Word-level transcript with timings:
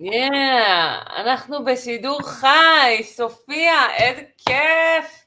yeah, 0.00 1.20
אנחנו 1.20 1.64
בשידור 1.64 2.22
חי, 2.22 3.02
סופיה, 3.02 3.94
איזה 3.96 4.22
כיף. 4.38 5.26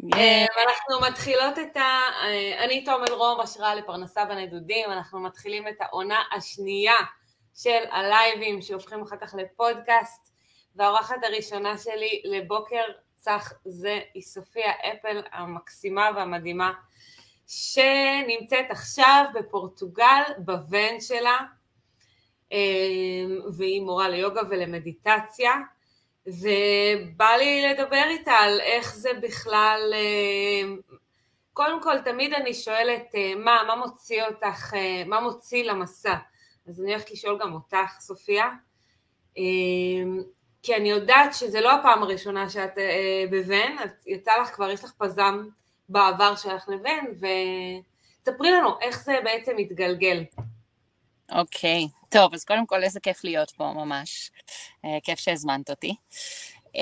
Yeah. 0.00 0.16
אה, 0.16 0.46
אנחנו 0.66 1.08
מתחילות 1.10 1.58
את 1.58 1.76
ה... 1.76 1.80
אה, 2.22 2.64
אני 2.64 2.84
תומל 2.84 3.12
רום, 3.12 3.40
השראה 3.40 3.74
לפרנסה 3.74 4.24
בנדודים, 4.24 4.90
אנחנו 4.90 5.20
מתחילים 5.20 5.68
את 5.68 5.76
העונה 5.80 6.22
השנייה 6.36 6.96
של 7.54 7.84
הלייבים 7.90 8.62
שהופכים 8.62 9.02
אחר 9.02 9.16
כך 9.16 9.34
לפודקאסט, 9.34 10.30
והאורחת 10.76 11.24
הראשונה 11.24 11.78
שלי 11.78 12.22
לבוקר 12.24 12.82
צח 13.16 13.52
זה 13.64 14.00
היא 14.14 14.22
סופיה 14.22 14.70
אפל 14.70 15.22
המקסימה 15.32 16.10
והמדהימה, 16.16 16.72
שנמצאת 17.50 18.66
עכשיו 18.70 19.24
בפורטוגל, 19.34 20.22
בוון 20.38 21.00
שלה, 21.00 21.38
אמ, 22.52 23.38
והיא 23.56 23.82
מורה 23.82 24.08
ליוגה 24.08 24.40
ולמדיטציה, 24.50 25.52
ובא 26.26 27.30
לי 27.38 27.62
לדבר 27.68 28.04
איתה 28.08 28.32
על 28.32 28.60
איך 28.60 28.94
זה 28.94 29.10
בכלל, 29.22 29.92
אמ, 29.94 30.78
קודם 31.52 31.82
כל 31.82 31.98
תמיד 32.04 32.32
אני 32.34 32.54
שואלת 32.54 33.14
אה, 33.14 33.32
מה, 33.36 33.62
מה 33.66 33.76
מוציא 33.76 34.22
אותך, 34.22 34.74
אה, 34.74 35.02
מה 35.06 35.20
מוציא 35.20 35.64
למסע, 35.64 36.14
אז 36.68 36.80
אני 36.80 36.90
הולכת 36.92 37.10
לשאול 37.10 37.38
גם 37.40 37.52
אותך 37.52 38.00
סופיה, 38.00 38.50
אמ, 39.36 40.22
כי 40.62 40.76
אני 40.76 40.90
יודעת 40.90 41.34
שזה 41.34 41.60
לא 41.60 41.72
הפעם 41.72 42.02
הראשונה 42.02 42.48
שאת 42.48 42.78
אה, 42.78 43.24
בבן, 43.30 43.76
יצא 44.06 44.32
לך 44.42 44.48
כבר, 44.48 44.70
יש 44.70 44.84
לך 44.84 44.92
פזם 44.98 45.48
בעבר 45.90 46.36
שלך 46.36 46.68
לבן, 46.68 47.04
ותספרי 47.16 48.50
לנו 48.50 48.80
איך 48.80 49.04
זה 49.04 49.16
בעצם 49.24 49.52
מתגלגל. 49.56 50.24
אוקיי, 51.32 51.88
okay. 51.90 52.08
טוב, 52.08 52.34
אז 52.34 52.44
קודם 52.44 52.66
כל 52.66 52.82
איזה 52.82 53.00
כיף 53.00 53.24
להיות 53.24 53.50
פה 53.50 53.72
ממש. 53.74 54.30
Uh, 54.86 54.88
כיף 55.02 55.18
שהזמנת 55.18 55.70
אותי. 55.70 55.94
Um, 56.66 56.78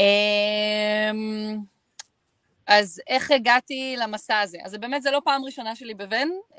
אז 2.66 3.00
איך 3.06 3.30
הגעתי 3.30 3.94
למסע 3.98 4.40
הזה? 4.40 4.58
אז 4.64 4.74
באמת 4.74 5.02
זה 5.02 5.10
לא 5.10 5.20
פעם 5.24 5.44
ראשונה 5.44 5.76
שלי 5.76 5.94
בבן. 5.94 6.28
Uh, 6.50 6.58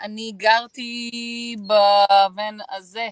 אני 0.00 0.32
גרתי 0.36 1.56
בבן 1.66 2.56
הזה 2.70 3.08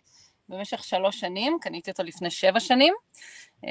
במשך 0.49 0.85
שלוש 0.85 1.21
שנים, 1.21 1.59
קניתי 1.61 1.91
אותו 1.91 2.03
לפני 2.03 2.31
שבע 2.31 2.61
שנים. 2.61 2.95
Uh, 3.65 3.69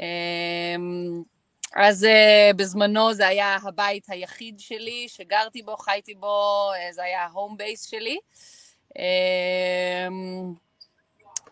אז 1.76 2.04
uh, 2.04 2.56
בזמנו 2.56 3.14
זה 3.14 3.26
היה 3.26 3.56
הבית 3.62 4.10
היחיד 4.10 4.60
שלי, 4.60 5.06
שגרתי 5.08 5.62
בו, 5.62 5.76
חייתי 5.76 6.14
בו, 6.14 6.70
uh, 6.72 6.94
זה 6.94 7.02
היה 7.02 7.24
ההום 7.24 7.56
בייס 7.56 7.84
שלי. 7.84 8.18
אמ, 8.98 10.54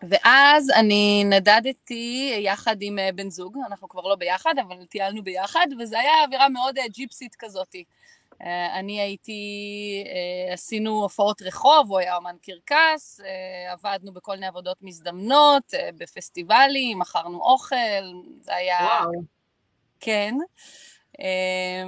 ואז 0.09 0.69
אני 0.69 1.23
נדדתי 1.25 2.35
יחד 2.43 2.75
עם 2.81 2.99
אה, 2.99 3.09
בן 3.15 3.29
זוג, 3.29 3.57
אנחנו 3.67 3.89
כבר 3.89 4.01
לא 4.01 4.15
ביחד, 4.15 4.53
אבל 4.67 4.85
טיילנו 4.85 5.23
ביחד, 5.23 5.67
וזו 5.79 5.97
הייתה 5.97 6.13
אווירה 6.25 6.49
מאוד 6.49 6.77
אה, 6.77 6.87
ג'יפסית 6.87 7.35
כזאתי. 7.35 7.83
אני 8.73 9.01
הייתי, 9.01 9.41
עשינו 10.53 11.01
הופעות 11.01 11.41
רחוב, 11.41 11.89
הוא 11.89 11.99
היה 11.99 12.17
אמן 12.17 12.35
קרקס, 12.41 13.19
עבדנו 13.69 14.13
בכל 14.13 14.31
מיני 14.31 14.47
עבודות 14.47 14.77
מזדמנות, 14.81 15.73
בפסטיבלים, 15.97 16.99
מכרנו 16.99 17.41
אוכל, 17.41 17.75
זה 18.41 18.55
היה... 18.55 18.79
וואו. 18.81 19.38
כן, 19.99 20.35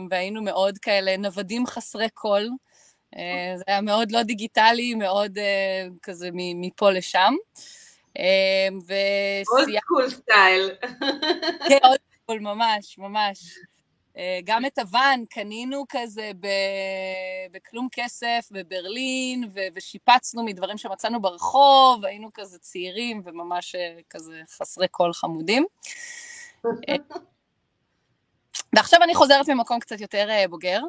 והיינו 0.09 0.41
מאוד 0.41 0.77
כאלה 0.77 1.17
נוודים 1.17 1.65
חסרי 1.67 2.09
קול. 2.09 2.49
אה, 3.17 3.53
זה 3.57 3.63
היה 3.67 3.81
מאוד 3.81 4.11
לא 4.11 4.23
דיגיטלי, 4.23 4.95
מאוד 4.95 5.37
אה, 5.37 5.87
כזה 6.03 6.29
מפה 6.33 6.91
לשם. 6.91 7.33
old 9.51 9.79
school 9.79 10.09
style. 10.09 10.69
כן, 11.69 11.77
old 11.83 11.99
school, 12.23 12.39
ממש, 12.39 12.97
ממש. 12.97 13.57
אה, 14.17 14.39
גם 14.43 14.65
את 14.65 14.79
הוואן 14.79 15.23
קנינו 15.29 15.85
כזה 15.89 16.31
בכלום 17.51 17.87
כסף 17.91 18.47
בברלין, 18.51 19.49
ושיפצנו 19.75 20.43
מדברים 20.43 20.77
שמצאנו 20.77 21.21
ברחוב, 21.21 22.05
היינו 22.05 22.29
כזה 22.33 22.59
צעירים 22.59 23.21
וממש 23.25 23.75
כזה 24.09 24.41
חסרי 24.49 24.87
כל 24.87 25.13
חמודים. 25.13 25.65
ועכשיו 28.75 29.03
אני 29.03 29.15
חוזרת 29.15 29.49
ממקום 29.49 29.79
קצת 29.79 30.01
יותר 30.01 30.27
בוגר. 30.49 30.81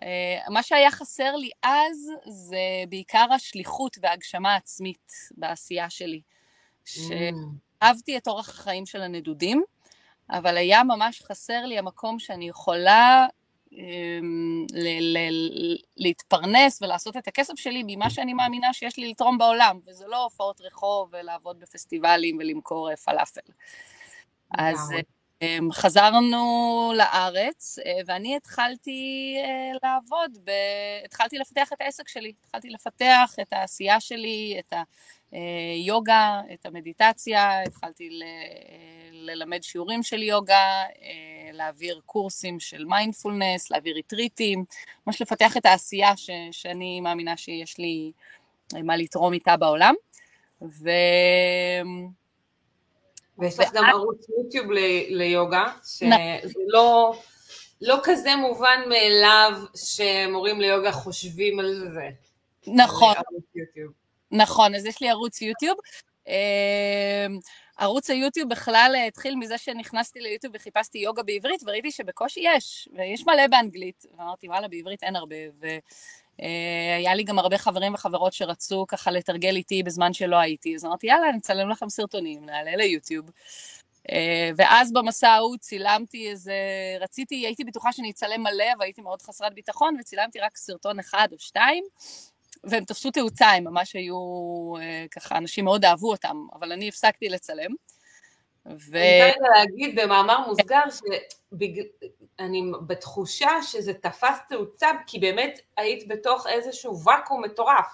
Uh, 0.00 0.52
מה 0.52 0.62
שהיה 0.62 0.90
חסר 0.90 1.36
לי 1.36 1.50
אז 1.62 2.10
זה 2.26 2.84
בעיקר 2.88 3.26
השליחות 3.34 3.96
וההגשמה 4.02 4.54
העצמית 4.54 5.12
בעשייה 5.30 5.90
שלי. 5.90 6.20
שאהבתי 6.84 8.16
את 8.16 8.28
אורח 8.28 8.48
החיים 8.48 8.86
של 8.86 9.02
הנדודים, 9.02 9.62
אבל 10.30 10.56
היה 10.56 10.84
ממש 10.84 11.22
חסר 11.22 11.66
לי 11.66 11.78
המקום 11.78 12.18
שאני 12.18 12.48
יכולה 12.48 13.26
um, 13.70 13.74
ל- 14.72 15.16
ל- 15.18 15.78
להתפרנס 15.96 16.82
ולעשות 16.82 17.16
את 17.16 17.28
הכסף 17.28 17.54
שלי 17.56 17.82
ממה 17.86 18.10
שאני 18.10 18.34
מאמינה 18.34 18.72
שיש 18.72 18.96
לי 18.96 19.10
לתרום 19.10 19.38
בעולם, 19.38 19.78
וזה 19.86 20.06
לא 20.06 20.22
הופעות 20.22 20.60
רחוב 20.60 21.08
ולעבוד 21.12 21.60
בפסטיבלים 21.60 22.36
ולמכור 22.38 22.96
פלאפל. 22.96 23.40
אז... 24.58 24.92
אמ, 25.42 25.72
חזרנו 25.72 26.92
לארץ, 26.96 27.78
אה, 27.86 27.92
ואני 28.06 28.36
התחלתי 28.36 29.34
אה, 29.44 29.78
לעבוד, 29.82 30.38
ב... 30.44 30.50
התחלתי 31.04 31.38
לפתח 31.38 31.72
את 31.72 31.80
העסק 31.80 32.08
שלי, 32.08 32.32
התחלתי 32.44 32.70
לפתח 32.70 33.34
את 33.40 33.52
העשייה 33.52 34.00
שלי, 34.00 34.56
את 34.58 34.72
היוגה, 35.32 36.40
את 36.54 36.66
המדיטציה, 36.66 37.62
התחלתי 37.62 38.10
ל... 38.10 38.22
ללמד 39.12 39.62
שיעורים 39.62 40.02
של 40.02 40.22
יוגה, 40.22 40.82
אה, 41.02 41.50
להעביר 41.52 42.00
קורסים 42.06 42.60
של 42.60 42.84
מיינדפולנס, 42.84 43.70
להעביר 43.70 43.94
ריטריטים, 43.94 44.64
ממש 45.06 45.22
לפתח 45.22 45.56
את 45.56 45.66
העשייה 45.66 46.16
ש... 46.16 46.30
שאני 46.52 47.00
מאמינה 47.00 47.36
שיש 47.36 47.78
לי 47.78 48.12
מה 48.84 48.96
לתרום 48.96 49.32
איתה 49.32 49.56
בעולם. 49.56 49.94
ו... 50.62 50.90
ויש 53.38 53.58
לך 53.58 53.72
גם 53.72 53.84
ערוץ 53.84 54.26
יוטיוב 54.38 54.66
ליוגה, 55.08 55.64
שזה. 55.84 56.06
לא, 56.66 57.20
לא 57.80 57.98
כזה 58.02 58.36
מובן 58.36 58.80
מאליו 58.88 59.52
שמורים 59.74 60.60
ליוגה 60.60 60.92
חושבים 60.92 61.60
על 61.60 61.90
זה. 61.92 62.08
נכון. 62.66 63.14
נכון, 64.30 64.74
אז 64.74 64.86
יש 64.86 65.00
לי 65.00 65.10
ערוץ 65.10 65.42
יוטיוב. 65.42 65.78
אמ, 66.26 66.32
ערוץ 67.78 68.10
היוטיוב 68.10 68.50
בכלל 68.50 68.94
התחיל 69.08 69.36
מזה 69.36 69.58
שנכנסתי 69.58 70.20
ליוטיוב 70.20 70.54
וחיפשתי 70.56 70.98
יוגה 70.98 71.22
בעברית, 71.22 71.60
וראיתי 71.66 71.90
שבקושי 71.90 72.40
יש, 72.44 72.88
ויש 72.96 73.26
מלא 73.26 73.46
באנגלית. 73.46 74.04
ואמרתי, 74.18 74.48
וואלה, 74.48 74.68
בעברית 74.68 75.02
אין 75.02 75.16
הרבה. 75.16 75.36
אה, 76.42 76.96
היה 76.96 77.14
לי 77.14 77.24
גם 77.24 77.38
הרבה 77.38 77.58
חברים 77.58 77.94
וחברות 77.94 78.32
שרצו 78.32 78.84
ככה 78.88 79.10
לתרגל 79.10 79.56
איתי 79.56 79.82
בזמן 79.82 80.12
שלא 80.12 80.36
הייתי, 80.36 80.74
אז 80.74 80.84
אמרתי, 80.84 81.06
יאללה, 81.06 81.28
אני 81.28 81.38
אצלם 81.38 81.68
לכם 81.68 81.88
סרטונים, 81.88 82.44
נעלה 82.44 82.76
ליוטיוב. 82.76 83.30
אה, 84.12 84.50
ואז 84.56 84.92
במסע 84.92 85.28
ההוא 85.28 85.56
צילמתי 85.56 86.30
איזה, 86.30 86.54
רציתי, 87.00 87.34
הייתי 87.34 87.64
בטוחה 87.64 87.92
שאני 87.92 88.10
אצלם 88.10 88.42
מלא, 88.42 88.64
והייתי 88.78 89.02
מאוד 89.02 89.22
חסרת 89.22 89.54
ביטחון, 89.54 89.96
וצילמתי 90.00 90.40
רק 90.40 90.56
סרטון 90.56 90.98
אחד 90.98 91.28
או 91.32 91.38
שתיים, 91.38 91.84
והם 92.64 92.84
תפסו 92.84 93.10
תאוצה, 93.10 93.46
הם 93.46 93.64
ממש 93.64 93.92
היו, 93.96 94.16
אה, 94.80 95.06
ככה, 95.10 95.38
אנשים 95.38 95.64
מאוד 95.64 95.84
אהבו 95.84 96.10
אותם, 96.10 96.46
אבל 96.52 96.72
אני 96.72 96.88
הפסקתי 96.88 97.28
לצלם. 97.28 97.70
ו... 98.68 98.96
אני 98.96 99.32
רוצה 99.32 99.48
להגיד 99.54 100.00
במאמר 100.00 100.46
מוסגר, 100.46 100.82
שאני 100.90 102.62
בתחושה 102.86 103.50
שזה 103.62 103.94
תפס 103.94 104.38
תאוצה, 104.48 104.88
כי 105.06 105.18
באמת 105.18 105.60
היית 105.76 106.08
בתוך 106.08 106.46
איזשהו 106.46 107.02
ואקום 107.04 107.44
מטורף. 107.44 107.86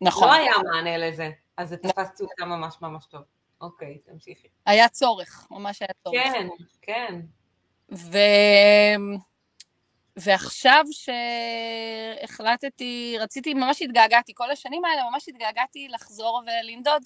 נכון. 0.00 0.28
לא 0.28 0.32
היה 0.34 0.52
מענה 0.64 0.96
לזה, 0.96 1.30
אז 1.56 1.68
זה 1.68 1.76
תפס 1.76 2.14
תאוצה 2.16 2.44
ממש 2.44 2.74
ממש 2.80 3.06
טוב. 3.06 3.22
אוקיי, 3.60 3.98
תמשיכי. 3.98 4.48
היה 4.66 4.88
צורך, 4.88 5.46
ממש 5.50 5.82
היה 5.82 5.90
צורך. 6.04 6.22
כן, 6.22 6.48
כן. 6.82 7.20
ו... 7.92 8.18
ועכשיו 10.16 10.84
שהחלטתי, 12.20 13.16
רציתי, 13.20 13.54
ממש 13.54 13.82
התגעגעתי, 13.82 14.32
כל 14.34 14.50
השנים 14.50 14.84
האלה 14.84 15.02
ממש 15.10 15.28
התגעגעתי 15.28 15.88
לחזור 15.88 16.42
ולנדוד. 16.46 17.02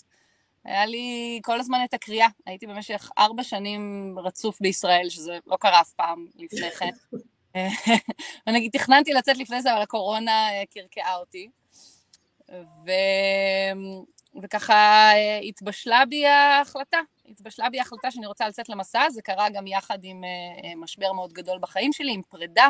היה 0.65 0.87
לי 0.87 1.41
כל 1.45 1.61
הזמן 1.61 1.79
את 1.85 1.95
הקריאה. 1.95 2.29
הייתי 2.47 2.67
במשך 2.67 3.11
ארבע 3.19 3.43
שנים 3.43 4.15
רצוף 4.19 4.61
בישראל, 4.61 5.09
שזה 5.09 5.39
לא 5.47 5.57
קרה 5.57 5.81
אף 5.81 5.93
פעם 5.93 6.27
לפני 6.39 6.71
כן. 6.71 6.91
ונגיד, 8.47 8.73
תכננתי 8.73 9.13
לצאת 9.13 9.37
לפני 9.37 9.63
זה, 9.63 9.73
אבל 9.73 9.83
הקורונה 9.83 10.51
אה, 10.51 10.63
קרקעה 10.71 11.17
אותי. 11.17 11.49
ו... 12.51 12.91
וככה 14.43 14.75
אה, 15.15 15.39
התבשלה 15.39 16.03
בי 16.09 16.27
ההחלטה, 16.27 16.99
התבשלה 17.29 17.71
בי 17.71 17.79
ההחלטה 17.79 18.11
שאני 18.11 18.27
רוצה 18.27 18.49
לצאת 18.49 18.69
למסע, 18.69 19.11
זה 19.11 19.23
קרה 19.23 19.51
גם 19.51 19.67
יחד 19.67 19.99
עם 20.03 20.25
אה, 20.25 20.73
משבר 20.77 21.13
מאוד 21.13 21.33
גדול 21.33 21.59
בחיים 21.61 21.93
שלי, 21.93 22.13
עם 22.13 22.23
פרידה, 22.23 22.69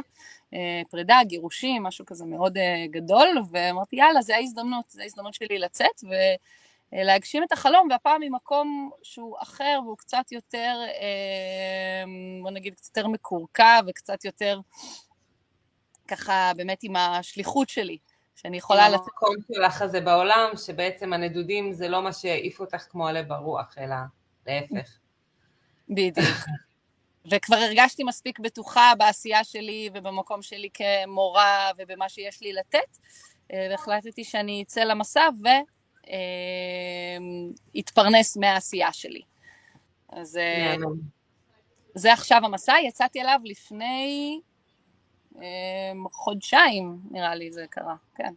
פרידה, 0.91 1.19
גירושים, 1.25 1.83
משהו 1.83 2.07
כזה 2.07 2.25
מאוד 2.25 2.59
גדול, 2.91 3.29
ואמרתי, 3.51 3.97
יאללה, 3.97 4.23
זו 4.23 4.33
ההזדמנות, 4.33 4.91
זו 4.91 5.03
ההזדמנות 5.03 5.35
שלי 5.35 5.59
לצאת, 5.59 6.05
ולהגשים 6.93 7.43
את 7.43 7.53
החלום, 7.53 7.89
והפעם 7.91 8.21
ממקום 8.21 8.91
שהוא 9.03 9.37
אחר 9.43 9.81
והוא 9.85 9.97
קצת 9.97 10.33
יותר, 10.33 10.81
בוא 12.43 12.51
נגיד, 12.51 12.75
קצת 12.75 12.97
יותר 12.97 13.09
מקורקע 13.09 13.81
וקצת 13.87 14.25
יותר 14.25 14.61
ככה 16.09 16.53
באמת 16.57 16.79
עם 16.83 16.97
השליחות 16.97 17.69
שלי. 17.69 17.99
שאני 18.41 18.57
יכולה 18.57 18.89
לצאת... 18.89 19.01
המקום 19.01 19.35
שלך 19.53 19.83
הזה 19.83 20.01
בעולם, 20.01 20.51
שבעצם 20.57 21.13
הנדודים 21.13 21.73
זה 21.73 21.89
לא 21.89 22.03
מה 22.03 22.13
שהעיף 22.13 22.61
אותך 22.61 22.85
כמו 22.91 23.09
עלה 23.09 23.23
ברוח, 23.23 23.75
אלא 23.79 23.97
להפך. 24.47 24.99
בדיוק. 25.89 26.19
וכבר 27.31 27.57
הרגשתי 27.57 28.05
מספיק 28.05 28.39
בטוחה 28.39 28.93
בעשייה 28.99 29.45
שלי 29.45 29.91
ובמקום 29.95 30.43
שלי 30.43 30.69
כמורה 30.75 31.71
ובמה 31.79 32.09
שיש 32.09 32.41
לי 32.41 32.53
לתת, 32.53 32.99
אה, 33.53 33.67
והחלטתי 33.71 34.25
שאני 34.25 34.63
אצא 34.63 34.81
למסע 34.81 35.29
ואתפרנס 35.43 35.78
אה, 36.11 37.19
מהעשייה 38.37 38.93
שלי. 38.93 39.23
אז 40.09 40.37
אה, 40.37 40.77
זה 41.95 42.13
עכשיו 42.13 42.41
המסע, 42.45 42.75
יצאתי 42.85 43.21
אליו 43.21 43.41
לפני 43.45 44.41
אמ, 45.37 46.05
חודשיים, 46.13 46.99
נראה 47.11 47.35
לי 47.35 47.53
זה 47.53 47.65
קרה, 47.71 47.95
כן. 48.15 48.33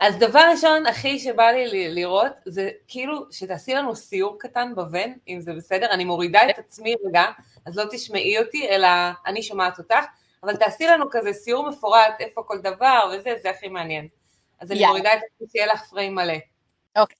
אז 0.00 0.18
דבר 0.18 0.42
ראשון, 0.50 0.86
הכי 0.86 1.18
שבא 1.18 1.50
לי 1.50 1.94
לראות, 1.94 2.32
זה 2.44 2.70
כאילו 2.88 3.32
שתעשי 3.32 3.74
לנו 3.74 3.96
סיור 3.96 4.36
קטן 4.38 4.74
בבן, 4.74 5.12
אם 5.28 5.40
זה 5.40 5.52
בסדר, 5.52 5.90
אני 5.90 6.04
מורידה 6.04 6.40
את 6.50 6.58
עצמי 6.58 6.94
רגע, 7.06 7.24
אז 7.66 7.78
לא 7.78 7.84
תשמעי 7.90 8.38
אותי, 8.38 8.68
אלא 8.68 8.88
אני 9.26 9.42
שומעת 9.42 9.78
אותך, 9.78 10.04
אבל 10.42 10.56
תעשי 10.56 10.86
לנו 10.86 11.10
כזה 11.10 11.32
סיור 11.32 11.68
מפורט, 11.68 12.14
איפה 12.20 12.42
כל 12.42 12.58
דבר 12.58 13.12
וזה, 13.12 13.34
זה 13.42 13.50
הכי 13.50 13.68
מעניין. 13.68 14.08
אז 14.60 14.72
אני 14.72 14.86
מורידה 14.86 15.12
את 15.12 15.18
עצמי, 15.18 15.46
שיהיה 15.52 15.66
לך 15.66 15.82
פריים 15.90 16.14
מלא. 16.14 16.34
אוקיי, 16.98 17.16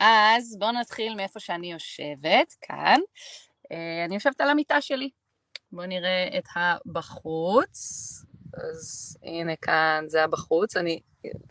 אז 0.00 0.56
בואו 0.58 0.72
נתחיל 0.72 1.14
מאיפה 1.14 1.40
שאני 1.40 1.72
יושבת, 1.72 2.54
כאן. 2.60 3.00
אה, 3.72 4.04
אני 4.04 4.14
יושבת 4.14 4.40
על 4.40 4.48
המיטה 4.48 4.80
שלי. 4.80 5.10
בואו 5.72 5.86
נראה 5.86 6.28
את 6.38 6.44
הבחוץ. 6.56 7.78
אז 8.54 9.16
הנה 9.22 9.56
כאן, 9.56 10.04
זה 10.06 10.18
היה 10.18 10.26
בחוץ, 10.26 10.76
אני 10.76 11.00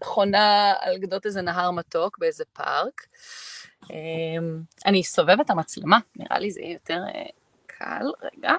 חונה 0.03 0.73
על 0.79 0.97
גדות 0.97 1.25
איזה 1.25 1.41
נהר 1.41 1.71
מתוק 1.71 2.17
באיזה 2.17 2.43
פארק. 2.53 3.07
אמ, 3.89 4.61
אני 4.85 5.01
אסובב 5.01 5.39
את 5.39 5.49
המצלמה, 5.49 5.97
נראה 6.15 6.39
לי 6.39 6.51
זה 6.51 6.61
יהיה 6.61 6.73
יותר 6.73 6.99
אה, 7.15 7.25
קל, 7.65 8.05
רגע. 8.21 8.51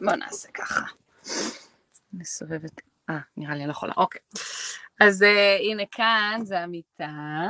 בואו 0.00 0.16
נעשה 0.16 0.48
ככה. 0.54 0.84
נסובב 2.12 2.64
את... 2.64 2.80
אה, 3.10 3.18
נראה 3.36 3.54
לי 3.54 3.60
אני 3.60 3.66
לא 3.66 3.72
יכולה, 3.72 3.92
אוקיי. 3.96 4.20
אז 5.00 5.22
uh, 5.22 5.26
הנה 5.70 5.82
כאן, 5.90 6.40
זה 6.42 6.60
המיטה. 6.60 7.46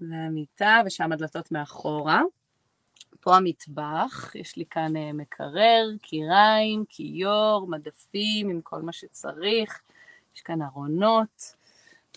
זה 0.00 0.14
המיטה, 0.16 0.80
ושם 0.86 1.12
הדלתות 1.12 1.52
מאחורה. 1.52 2.22
פה 3.20 3.36
המטבח, 3.36 4.32
יש 4.34 4.56
לי 4.56 4.64
כאן 4.70 4.96
אה, 4.96 5.12
מקרר, 5.12 5.88
קיריים, 6.02 6.84
כיור, 6.88 7.66
מדפים 7.68 8.50
עם 8.50 8.60
כל 8.60 8.82
מה 8.82 8.92
שצריך, 8.92 9.82
יש 10.36 10.42
כאן 10.42 10.62
ארונות, 10.62 11.54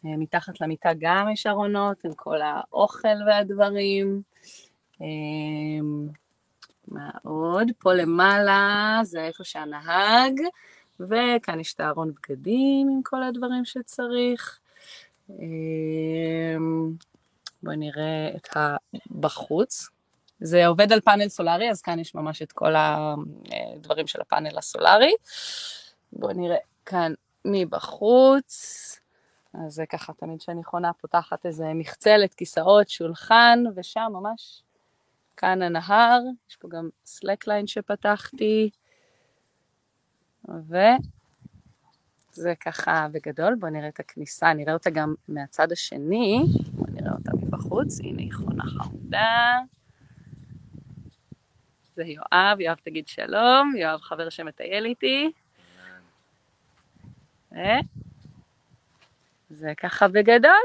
אה, 0.05 0.17
מתחת 0.17 0.61
למיטה 0.61 0.89
גם 0.99 1.29
יש 1.33 1.47
ארונות 1.47 2.05
עם 2.05 2.13
כל 2.13 2.41
האוכל 2.41 3.07
והדברים. 3.27 4.21
אה, 5.01 5.07
מה 6.87 7.09
עוד? 7.23 7.67
פה 7.79 7.93
למעלה 7.93 8.99
זה 9.03 9.25
איפה 9.25 9.43
שהנהג, 9.43 10.41
וכאן 10.99 11.59
יש 11.59 11.73
את 11.73 11.79
הארון 11.79 12.11
בגדים 12.13 12.89
עם 12.89 13.01
כל 13.03 13.23
הדברים 13.23 13.65
שצריך. 13.65 14.59
בואו 17.63 17.75
נראה 17.75 18.31
את 18.35 18.47
הבחוץ, 18.55 19.89
זה 20.39 20.67
עובד 20.67 20.91
על 20.91 21.01
פאנל 21.01 21.29
סולארי, 21.29 21.69
אז 21.71 21.81
כאן 21.81 21.99
יש 21.99 22.15
ממש 22.15 22.41
את 22.41 22.51
כל 22.51 22.73
הדברים 22.75 24.07
של 24.07 24.21
הפאנל 24.21 24.57
הסולארי. 24.57 25.13
בואו 26.13 26.33
נראה 26.33 26.57
כאן 26.85 27.13
מבחוץ. 27.45 28.53
אז 29.53 29.73
זה 29.73 29.85
ככה, 29.85 30.13
תמיד 30.13 30.39
כשאני 30.39 30.63
חונה 30.63 30.93
פותחת 30.93 31.45
איזה 31.45 31.71
מחצלת, 31.75 32.33
כיסאות, 32.33 32.89
שולחן, 32.89 33.63
ושם 33.75 34.11
ממש, 34.13 34.61
כאן 35.37 35.61
הנהר, 35.61 36.19
יש 36.49 36.55
פה 36.55 36.67
גם 36.67 36.89
slackline 37.05 37.67
שפתחתי, 37.67 38.69
וזה 40.49 40.93
ככה 42.59 43.07
בגדול, 43.11 43.55
בואו 43.55 43.71
נראה 43.71 43.87
את 43.87 43.99
הכניסה, 43.99 44.53
נראה 44.53 44.73
אותה 44.73 44.89
גם 44.89 45.13
מהצד 45.27 45.71
השני, 45.71 46.43
בואו 46.71 46.91
נראה 46.91 47.11
אותה 47.11 47.31
מבחוץ, 47.53 47.99
הנה 47.99 48.21
היא 48.21 48.33
חונה 48.33 48.63
חמודה. 48.63 49.59
זה 51.95 52.03
יואב, 52.03 52.59
יואב 52.59 52.77
תגיד 52.83 53.07
שלום, 53.07 53.73
יואב 53.77 54.01
חבר 54.01 54.29
שמטייל 54.29 54.85
איתי. 54.85 55.31
ו... 57.51 57.57
זה 59.49 59.73
ככה 59.77 60.07
בגדול. 60.07 60.63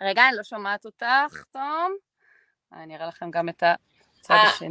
רגע, 0.00 0.28
אני 0.28 0.36
לא 0.36 0.42
שומעת 0.42 0.84
אותך, 0.84 1.44
תום. 1.50 1.92
אני 2.72 2.96
אראה 2.96 3.06
לכם 3.06 3.30
גם 3.30 3.48
את 3.48 3.62
הצד 3.62 4.34
אה, 4.34 4.42
השני. 4.42 4.68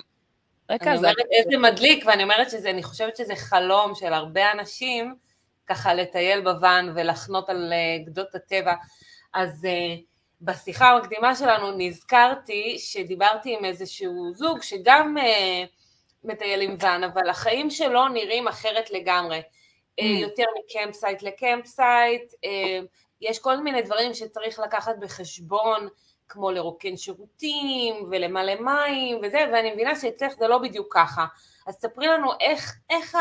אני 0.70 0.98
אומרת 0.98 1.16
איזה 1.32 1.58
מדליק, 1.58 2.06
ואני 2.08 2.24
אומרת 2.24 2.50
שזה, 2.50 2.70
אני 2.70 2.84
חושבת 2.84 3.18
שזה 3.18 3.36
חלום 3.36 3.96
של 3.96 4.14
הרבה 4.14 4.52
אנשים, 4.52 5.16
ככה 5.68 5.94
לטייל 5.94 6.42
בוואן 6.42 6.94
ולחנות 6.96 7.50
על 7.50 7.74
אה, 7.74 8.06
גדות 8.06 8.36
הטבע. 8.36 8.74
אז 9.34 9.66
אה, 9.66 10.02
בשיחה 10.42 10.90
המקדימה 10.90 11.36
שלנו 11.36 11.72
נזכרתי 11.78 12.80
שדיברתי 12.80 13.58
עם 13.58 13.66
איזשהו 13.66 14.34
זוג 14.34 14.62
שגם 14.62 15.18
אה, 15.18 15.22
מטייל 16.24 16.62
עם 16.62 16.76
ואן, 16.80 17.04
אבל 17.04 17.30
החיים 17.30 17.70
שלו 17.70 18.08
נראים 18.08 18.48
אחרת 18.48 18.92
לגמרי. 18.92 19.40
אממ. 19.40 20.02
אה, 20.02 20.04
יותר 20.04 20.46
מ 20.60 20.67
campsite 20.67 21.24
ל 21.24 21.35
campsite, 21.35 22.34
אה, 22.34 22.86
יש 23.22 23.40
כל 23.40 23.58
מיני 23.58 23.82
דברים 23.82 24.14
שצריך 24.14 24.60
לקחת 24.60 24.96
בחשבון, 25.00 25.88
כמו 26.30 26.52
לרוקן 26.52 26.98
שירותים 26.98 27.96
ולמלא 28.12 28.56
מים 28.56 29.20
וזה, 29.24 29.46
ואני 29.54 29.74
מבינה 29.74 29.96
שאצלך 29.96 30.34
זה 30.40 30.48
לא 30.48 30.58
בדיוק 30.58 30.94
ככה. 30.94 31.26
אז 31.68 31.74
ספרי 31.74 32.08
לנו 32.08 32.32
איך, 32.40 32.76
איך 32.90 33.18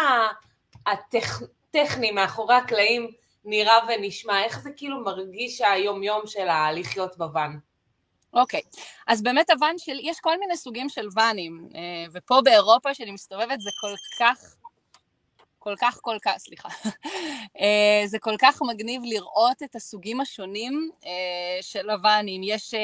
הטכני 0.87 2.11
מאחורי 2.11 2.55
הקלעים 2.55 3.11
נראה 3.45 3.79
ונשמע? 3.89 4.45
איך 4.45 4.61
זה 4.61 4.71
כאילו 4.77 5.05
מרגיש 5.05 5.61
היום-יום 5.61 6.27
של 6.27 6.49
הלחיות 6.49 7.19
בוואן? 7.19 7.59
אוקיי, 8.33 8.61
okay. 8.61 8.81
אז 9.07 9.23
באמת 9.23 9.51
הוואן 9.51 9.79
שלי, 9.79 10.01
יש 10.05 10.21
כל 10.21 10.39
מיני 10.39 10.57
סוגים 10.57 10.89
של 10.89 11.07
ואנים, 11.15 11.69
אה, 11.75 12.05
ופה 12.13 12.41
באירופה 12.45 12.95
שאני 12.95 13.11
מסתובבת 13.11 13.61
זה 13.61 13.71
כל 13.81 13.95
כך, 14.21 14.57
כל 15.59 15.75
כך, 15.81 15.99
כל 16.03 16.17
כך, 16.23 16.37
סליחה, 16.39 16.69
אה, 17.61 18.03
זה 18.07 18.19
כל 18.19 18.35
כך 18.39 18.63
מגניב 18.63 19.03
לראות 19.05 19.63
את 19.63 19.77
הסוגים 19.77 20.21
השונים 20.21 20.91
אה, 21.07 21.63
של 21.63 21.91
הוואנים. 21.91 22.41
יש 22.45 22.75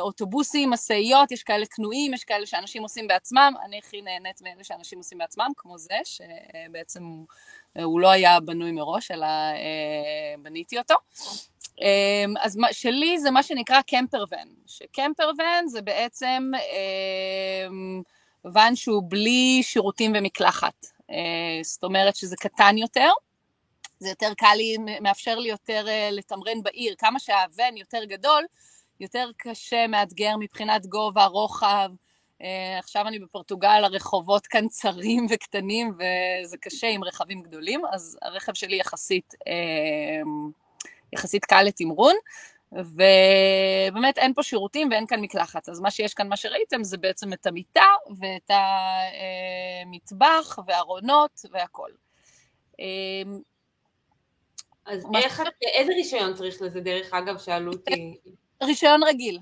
אוטובוסים, 0.00 0.70
משאיות, 0.70 1.32
יש 1.32 1.42
כאלה 1.42 1.66
קנויים, 1.66 2.14
יש 2.14 2.24
כאלה 2.24 2.46
שאנשים 2.46 2.82
עושים 2.82 3.06
בעצמם, 3.06 3.54
אני 3.64 3.78
הכי 3.78 4.02
נהנית 4.02 4.42
מאלה 4.42 4.64
שאנשים 4.64 4.98
עושים 4.98 5.18
בעצמם, 5.18 5.50
כמו 5.56 5.78
זה, 5.78 5.98
שבעצם 6.04 7.04
הוא 7.04 7.26
הוא 7.84 8.00
לא 8.00 8.10
היה 8.10 8.40
בנוי 8.40 8.72
מראש, 8.72 9.10
אלא 9.10 9.26
אה, 9.26 10.34
בניתי 10.42 10.78
אותו. 10.78 10.94
אה, 11.82 12.24
אז 12.40 12.58
שלי 12.72 13.18
זה 13.18 13.30
מה 13.30 13.42
שנקרא 13.42 13.80
קמפר 13.80 14.24
ון, 14.30 14.48
שקמפר 14.66 15.30
ון 15.38 15.68
זה 15.68 15.82
בעצם 15.82 16.50
אה, 16.54 17.68
ואן 18.52 18.76
שהוא 18.76 19.02
בלי 19.08 19.60
שירותים 19.62 20.12
ומקלחת. 20.16 20.86
זאת 21.62 21.84
אומרת 21.84 22.16
שזה 22.16 22.36
קטן 22.36 22.78
יותר, 22.78 23.10
זה 23.98 24.08
יותר 24.08 24.32
קל 24.36 24.54
לי, 24.56 24.76
מאפשר 25.00 25.38
לי 25.38 25.48
יותר 25.48 25.86
לתמרן 26.12 26.62
בעיר. 26.62 26.94
כמה 26.98 27.18
שהוון 27.18 27.76
יותר 27.76 28.04
גדול, 28.04 28.44
יותר 29.00 29.30
קשה, 29.36 29.86
מאתגר 29.86 30.34
מבחינת 30.38 30.86
גובה, 30.86 31.24
רוחב, 31.24 31.90
עכשיו 32.78 33.08
אני 33.08 33.18
בפורטוגל, 33.18 33.84
הרחובות 33.84 34.46
כאן 34.46 34.68
צרים 34.68 35.26
וקטנים 35.30 35.92
וזה 35.94 36.56
קשה 36.56 36.86
עם 36.86 37.04
רכבים 37.04 37.42
גדולים, 37.42 37.82
אז 37.92 38.18
הרכב 38.22 38.54
שלי 38.54 38.76
יחסית, 38.76 39.34
uh, 39.34 40.28
יחסית 41.12 41.44
קל 41.44 41.62
לתמרון, 41.62 42.14
ובאמת 42.72 44.18
אין 44.18 44.34
פה 44.34 44.42
שירותים 44.42 44.90
ואין 44.90 45.06
כאן 45.06 45.20
מקלחת, 45.20 45.68
אז 45.68 45.80
מה 45.80 45.90
שיש 45.90 46.14
כאן, 46.14 46.28
מה 46.28 46.36
שראיתם, 46.36 46.84
זה 46.84 46.96
בעצם 46.96 47.32
את 47.32 47.46
המיטה 47.46 47.86
ואת 48.18 48.50
המטבח 49.84 50.58
וארונות 50.66 51.40
והכול. 51.52 51.90
אה, 52.72 52.78
אז 54.86 55.06
איך, 55.14 55.42
איזה 55.62 55.92
רישיון 55.92 56.34
צריך 56.34 56.62
לזה, 56.62 56.80
דרך 56.80 57.14
אגב, 57.14 57.38
שאלו 57.38 57.72
אותי? 57.72 58.16
רישיון 58.62 59.02
רגיל. 59.02 59.38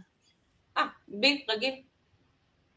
אה, 0.77 0.87
בי, 1.09 1.45
רגיל. 1.49 1.83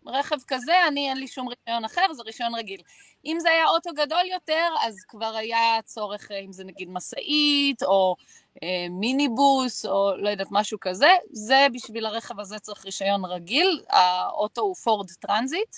רכב 0.06 0.36
כזה, 0.48 0.88
אני 0.88 1.10
אין 1.10 1.18
לי 1.18 1.28
שום 1.28 1.48
רישיון 1.48 1.86
אחר, 1.86 2.14
זה 2.14 2.24
רישיון 2.24 2.56
רגיל. 2.56 2.82
אם 3.26 3.38
זה 3.40 3.50
היה 3.50 3.68
אוטו 3.68 3.90
גדול 3.94 4.26
יותר, 4.34 4.68
אז 4.82 5.04
כבר 5.08 5.36
היה 5.36 5.82
צורך, 5.86 6.32
אם 6.32 6.52
זה 6.52 6.64
נגיד 6.64 6.90
משאית, 6.90 7.84
או 7.84 8.16
אה, 8.64 8.88
מיניבוס, 8.90 9.86
או 9.86 10.12
לא 10.18 10.30
יודעת, 10.30 10.48
משהו 10.52 10.78
כזה, 10.82 11.10
זה 11.32 11.68
בשביל 11.74 12.06
הרכב 12.06 12.40
הזה 12.40 12.60
צריך 12.60 12.86
רישיון 12.86 13.26
רגיל, 13.26 13.82
האוטו 13.90 14.62
הוא 14.62 14.76
פורד 14.76 15.12
טרנזיט. 15.12 15.76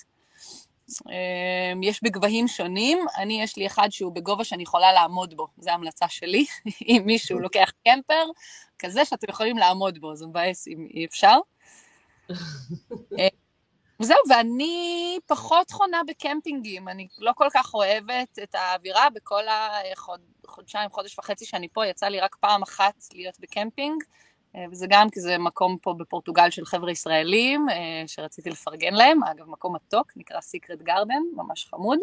אה, 1.09 1.73
יש 1.83 2.03
בגבהים 2.03 2.47
שונים, 2.47 2.99
אני 3.17 3.41
יש 3.41 3.57
לי 3.57 3.67
אחד 3.67 3.87
שהוא 3.91 4.11
בגובה 4.11 4.43
שאני 4.43 4.63
יכולה 4.63 4.93
לעמוד 4.93 5.33
בו, 5.33 5.47
זו 5.57 5.71
המלצה 5.71 6.09
שלי, 6.09 6.45
אם 6.89 7.01
מישהו 7.05 7.39
לוקח 7.39 7.71
קמפר, 7.83 8.25
כזה 8.79 9.05
שאתם 9.05 9.27
יכולים 9.29 9.57
לעמוד 9.57 9.99
בו, 9.99 10.15
זה 10.15 10.27
מבאס 10.27 10.67
אם 10.67 10.87
אי 10.93 11.05
אפשר. 11.05 11.37
אה, 14.01 14.05
זהו, 14.05 14.17
ואני 14.29 15.17
פחות 15.25 15.71
חונה 15.71 16.01
בקמפינגים, 16.07 16.87
אני 16.87 17.07
לא 17.19 17.31
כל 17.35 17.47
כך 17.53 17.73
אוהבת 17.73 18.39
את 18.43 18.55
האווירה. 18.55 19.07
בכל 19.09 19.43
החודשיים, 20.45 20.89
חודש 20.89 21.19
וחצי 21.19 21.45
שאני 21.45 21.67
פה, 21.73 21.87
יצא 21.87 22.07
לי 22.07 22.19
רק 22.19 22.35
פעם 22.35 22.61
אחת 22.61 22.93
להיות 23.13 23.39
בקמפינג, 23.39 24.03
אה, 24.55 24.65
וזה 24.71 24.85
גם 24.89 25.09
כי 25.09 25.19
זה 25.19 25.37
מקום 25.37 25.77
פה 25.81 25.93
בפורטוגל 25.97 26.49
של 26.49 26.65
חבר'ה 26.65 26.91
ישראלים, 26.91 27.69
אה, 27.69 28.03
שרציתי 28.07 28.49
לפרגן 28.49 28.93
להם, 28.93 29.23
אגב, 29.23 29.49
מקום 29.49 29.75
מתוק, 29.75 30.11
נקרא 30.15 30.41
סיקרט 30.41 30.79
גרדן, 30.81 31.21
ממש 31.35 31.65
חמוד. 31.65 31.99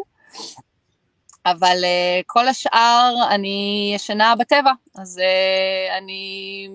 אבל 1.45 1.77
אה, 1.83 2.23
כל 2.25 2.47
השאר 2.47 3.15
אני 3.29 3.91
ישנה 3.95 4.35
בטבע, 4.35 4.71
אז 4.95 5.17
אה, 5.17 5.97
אני 5.97 6.69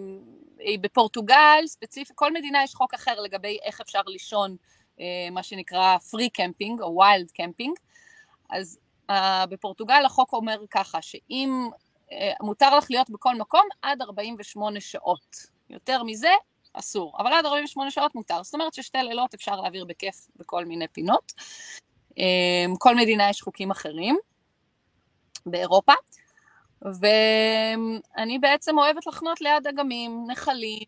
בפורטוגל 0.80 1.66
ספציפית, 1.66 2.16
כל 2.16 2.32
מדינה 2.32 2.64
יש 2.64 2.74
חוק 2.74 2.94
אחר 2.94 3.20
לגבי 3.20 3.58
איך 3.64 3.80
אפשר 3.80 4.00
לישון 4.06 4.56
מה 5.32 5.42
שנקרא 5.42 5.98
free 5.98 6.30
camping 6.30 6.80
או 6.80 6.96
wild 6.96 7.30
camping, 7.30 7.76
אז 8.50 8.78
אה, 9.10 9.14
בפורטוגל 9.48 10.04
החוק 10.04 10.32
אומר 10.32 10.58
ככה, 10.70 11.02
שאם 11.02 11.68
אה, 12.08 12.12
מותר 12.40 12.76
לך 12.76 12.86
להיות 12.90 13.10
בכל 13.10 13.34
מקום 13.34 13.66
עד 13.82 14.02
48 14.02 14.80
שעות, 14.80 15.36
יותר 15.70 16.02
מזה 16.02 16.30
אסור, 16.72 17.16
אבל 17.18 17.32
עד 17.32 17.46
48 17.46 17.90
שעות 17.90 18.14
מותר, 18.14 18.42
זאת 18.42 18.54
אומרת 18.54 18.74
ששתי 18.74 18.98
לילות 18.98 19.34
אפשר 19.34 19.56
להעביר 19.56 19.84
בכיף 19.84 20.28
בכל 20.36 20.64
מיני 20.64 20.88
פינות. 20.88 21.32
Uh, 22.10 22.14
כל 22.78 22.96
מדינה 22.96 23.30
יש 23.30 23.42
חוקים 23.42 23.70
אחרים 23.70 24.16
באירופה. 25.46 25.92
ואני 26.82 28.38
בעצם 28.38 28.78
אוהבת 28.78 29.06
לחנות 29.06 29.40
ליד 29.40 29.66
אגמים, 29.66 30.24
נחלים, 30.28 30.86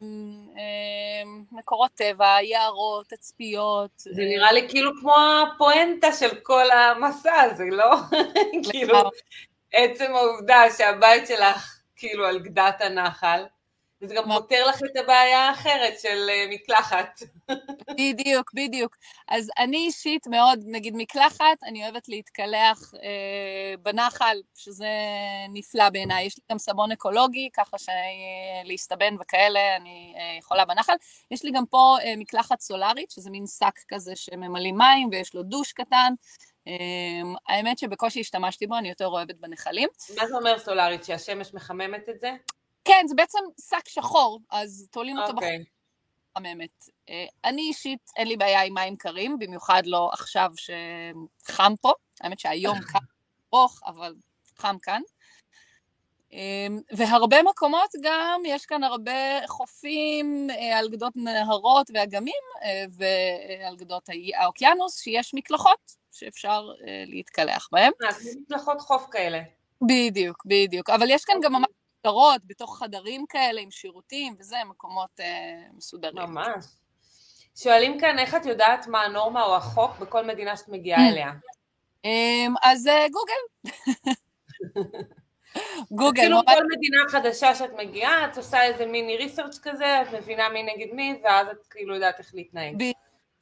אמ, 0.56 1.44
מקורות 1.52 1.90
טבע, 1.94 2.36
יערות, 2.42 3.06
תצפיות. 3.06 3.90
זה 3.98 4.22
נראה 4.22 4.52
לי 4.52 4.68
כאילו 4.68 4.90
כמו 5.00 5.14
הפואנטה 5.16 6.12
של 6.12 6.34
כל 6.42 6.70
המסע 6.70 7.40
הזה, 7.40 7.64
לא? 7.70 7.96
כאילו, 8.70 8.98
עצם 9.72 10.14
העובדה 10.14 10.62
שהבית 10.78 11.26
שלך 11.26 11.80
כאילו 11.96 12.26
על 12.26 12.38
גדת 12.38 12.80
הנחל, 12.80 13.44
וזה 14.02 14.14
גם 14.14 14.24
פותר 14.24 14.66
לך 14.66 14.80
את 14.90 14.96
הבעיה 14.96 15.48
האחרת 15.48 16.00
של 16.00 16.28
אה, 16.28 16.46
מקלחת. 16.50 17.20
בדיוק, 17.90 18.50
בדיוק. 18.54 18.96
אז 19.28 19.50
אני 19.58 19.76
אישית 19.76 20.26
מאוד, 20.26 20.58
נגיד 20.66 20.94
מקלחת, 20.96 21.62
אני 21.64 21.84
אוהבת 21.84 22.08
להתקלח 22.08 22.94
אה, 22.94 23.74
בנחל, 23.82 24.36
שזה 24.54 24.88
נפלא 25.52 25.90
בעיניי. 25.90 26.26
יש 26.26 26.38
לי 26.38 26.42
גם 26.50 26.58
סבון 26.58 26.92
אקולוגי, 26.92 27.48
ככה 27.52 27.76
שלהסתבן 27.78 29.14
וכאלה, 29.20 29.76
אני 29.76 30.14
אה, 30.16 30.38
יכולה 30.38 30.64
בנחל. 30.64 30.94
יש 31.30 31.44
לי 31.44 31.50
גם 31.50 31.66
פה 31.66 31.96
אה, 32.02 32.14
מקלחת 32.16 32.60
סולארית, 32.60 33.10
שזה 33.10 33.30
מין 33.30 33.46
שק 33.46 33.78
כזה 33.88 34.16
שממלאים 34.16 34.78
מים, 34.78 35.08
ויש 35.12 35.34
לו 35.34 35.42
דוש 35.42 35.72
קטן. 35.72 36.12
אה, 36.68 36.72
האמת 37.48 37.78
שבקושי 37.78 38.20
השתמשתי 38.20 38.66
בו, 38.66 38.78
אני 38.78 38.88
יותר 38.88 39.06
אוהבת 39.06 39.36
בנחלים. 39.40 39.88
מה 40.16 40.26
זה 40.26 40.36
אומר 40.36 40.58
סולארית? 40.58 41.04
שהשמש 41.04 41.54
מחממת 41.54 42.08
את 42.08 42.20
זה? 42.20 42.30
כן, 42.86 43.04
זה 43.08 43.14
בעצם 43.14 43.38
שק 43.60 43.88
שחור, 43.88 44.40
אז 44.50 44.88
תולים 44.90 45.18
אותו 45.18 45.30
okay. 45.30 45.34
אוקיי. 45.34 45.58
בחור. 45.58 45.76
מחממת. 46.36 46.88
אה, 47.08 47.26
אני 47.44 47.62
אישית, 47.62 48.10
אין 48.16 48.28
לי 48.28 48.36
בעיה 48.36 48.62
עם 48.62 48.74
מים 48.74 48.96
קרים, 48.96 49.38
במיוחד 49.38 49.82
לא 49.86 50.10
עכשיו 50.12 50.50
שחם 50.56 51.72
פה. 51.80 51.92
האמת 52.20 52.40
שהיום 52.40 52.78
קר 52.92 52.98
ארוך, 53.54 53.80
אבל 53.86 54.14
חם 54.58 54.76
כאן. 54.82 55.02
אה, 56.32 56.66
והרבה 56.92 57.42
מקומות 57.42 57.90
גם, 58.02 58.42
יש 58.46 58.66
כאן 58.66 58.84
הרבה 58.84 59.46
חופים 59.46 60.50
אה, 60.50 60.78
על 60.78 60.88
גדות 60.88 61.12
נהרות 61.16 61.90
ואגמים 61.94 62.42
ועל 62.90 63.76
גדות 63.76 64.08
האוקיינוס, 64.34 65.00
שיש 65.00 65.34
מקלחות 65.34 65.92
שאפשר 66.12 66.68
להתקלח 67.06 67.68
בהם. 67.72 67.92
מקלחות 68.40 68.80
חוף 68.80 69.06
כאלה. 69.10 69.40
בדיוק, 69.82 70.42
בדיוק. 70.46 70.90
אבל 70.90 71.10
יש 71.10 71.24
כאן 71.24 71.34
גם 71.42 71.52
ממש 71.52 71.75
כיכרות, 72.06 72.40
בתוך 72.46 72.78
חדרים 72.78 73.24
כאלה 73.28 73.60
עם 73.60 73.70
שירותים 73.70 74.34
וזה, 74.38 74.56
מקומות 74.70 75.20
אה, 75.20 75.62
מסודרים. 75.76 76.30
ממש. 76.30 76.64
שואלים 77.56 78.00
כאן 78.00 78.18
איך 78.18 78.34
את 78.34 78.46
יודעת 78.46 78.86
מה 78.86 79.02
הנורמה 79.02 79.42
או 79.42 79.56
החוק 79.56 79.98
בכל 79.98 80.26
מדינה 80.26 80.56
שאת 80.56 80.68
מגיעה 80.68 80.98
mm. 80.98 81.12
אליה. 81.12 81.30
אמ, 82.04 82.54
אז 82.62 82.86
אה, 82.86 83.06
גוגל. 83.08 83.72
גוגל. 85.90 86.20
כאילו 86.20 86.38
כל 86.46 86.62
מדינה 86.76 87.02
חדשה 87.08 87.54
שאת 87.54 87.70
מגיעה, 87.76 88.24
את 88.24 88.36
עושה 88.36 88.62
איזה 88.62 88.86
מיני 88.86 89.16
ריסרצ' 89.16 89.58
כזה, 89.58 90.02
את 90.02 90.06
מבינה 90.14 90.48
מי 90.48 90.62
נגד 90.62 90.94
מי, 90.94 91.20
ואז 91.24 91.46
את 91.48 91.66
כאילו 91.70 91.94
יודעת 91.94 92.18
איך 92.18 92.34
להתנהג. 92.34 92.82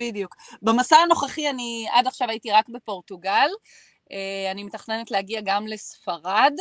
בדיוק. 0.00 0.36
במסע 0.62 0.96
הנוכחי 0.96 1.50
אני 1.50 1.86
עד 1.90 2.06
עכשיו 2.06 2.30
הייתי 2.30 2.50
רק 2.50 2.68
בפורטוגל, 2.68 3.48
אה, 4.12 4.50
אני 4.50 4.64
מתכננת 4.64 5.10
להגיע 5.10 5.40
גם 5.44 5.66
לספרד. 5.66 6.52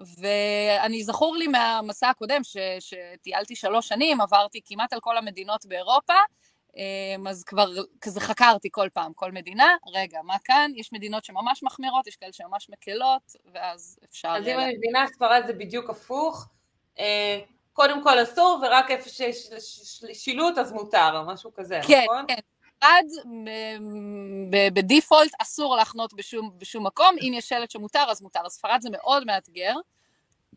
ואני 0.00 1.04
זכור 1.04 1.36
לי 1.36 1.46
מהמסע 1.46 2.08
הקודם, 2.08 2.44
ש, 2.44 2.56
שטיילתי 2.78 3.56
שלוש 3.56 3.88
שנים, 3.88 4.20
עברתי 4.20 4.60
כמעט 4.64 4.92
על 4.92 5.00
כל 5.00 5.16
המדינות 5.16 5.66
באירופה, 5.66 6.14
אמ, 6.76 7.26
אז 7.26 7.44
כבר 7.44 7.70
כזה 8.00 8.20
חקרתי 8.20 8.68
כל 8.72 8.88
פעם, 8.92 9.12
כל 9.12 9.32
מדינה, 9.32 9.74
רגע, 9.94 10.18
מה 10.24 10.36
כאן? 10.44 10.70
יש 10.76 10.92
מדינות 10.92 11.24
שממש 11.24 11.62
מחמירות, 11.62 12.06
יש 12.06 12.16
כאלה 12.16 12.32
שממש 12.32 12.70
מקלות, 12.70 13.32
ואז 13.54 13.98
אפשר... 14.10 14.28
אז 14.28 14.48
אם 14.48 14.58
אני 14.58 14.76
מבינה, 14.76 15.06
ספרד 15.06 15.42
זה 15.46 15.52
בדיוק 15.52 15.90
הפוך. 15.90 16.48
אה, 16.98 17.40
קודם 17.72 18.02
כל 18.02 18.22
אסור, 18.22 18.60
ורק 18.62 18.90
איפה 18.90 19.08
שיש 19.08 19.50
שילוט 20.12 20.58
אז 20.58 20.72
מותר, 20.72 21.18
או 21.18 21.26
משהו 21.26 21.54
כזה, 21.54 21.80
כן, 21.88 22.02
נכון? 22.04 22.24
כן, 22.28 22.34
כן. 22.34 22.40
עד 22.80 23.06
בדיפולט 24.72 25.32
אסור 25.38 25.76
להחנות 25.76 26.14
בשום, 26.14 26.50
בשום 26.58 26.86
מקום, 26.86 27.16
אם 27.20 27.32
יש 27.36 27.48
שלט 27.48 27.70
שמותר 27.70 28.04
אז 28.08 28.22
מותר, 28.22 28.40
אז 28.46 28.52
ספרד 28.52 28.78
זה 28.80 28.88
מאוד 28.90 29.26
מאתגר. 29.26 29.74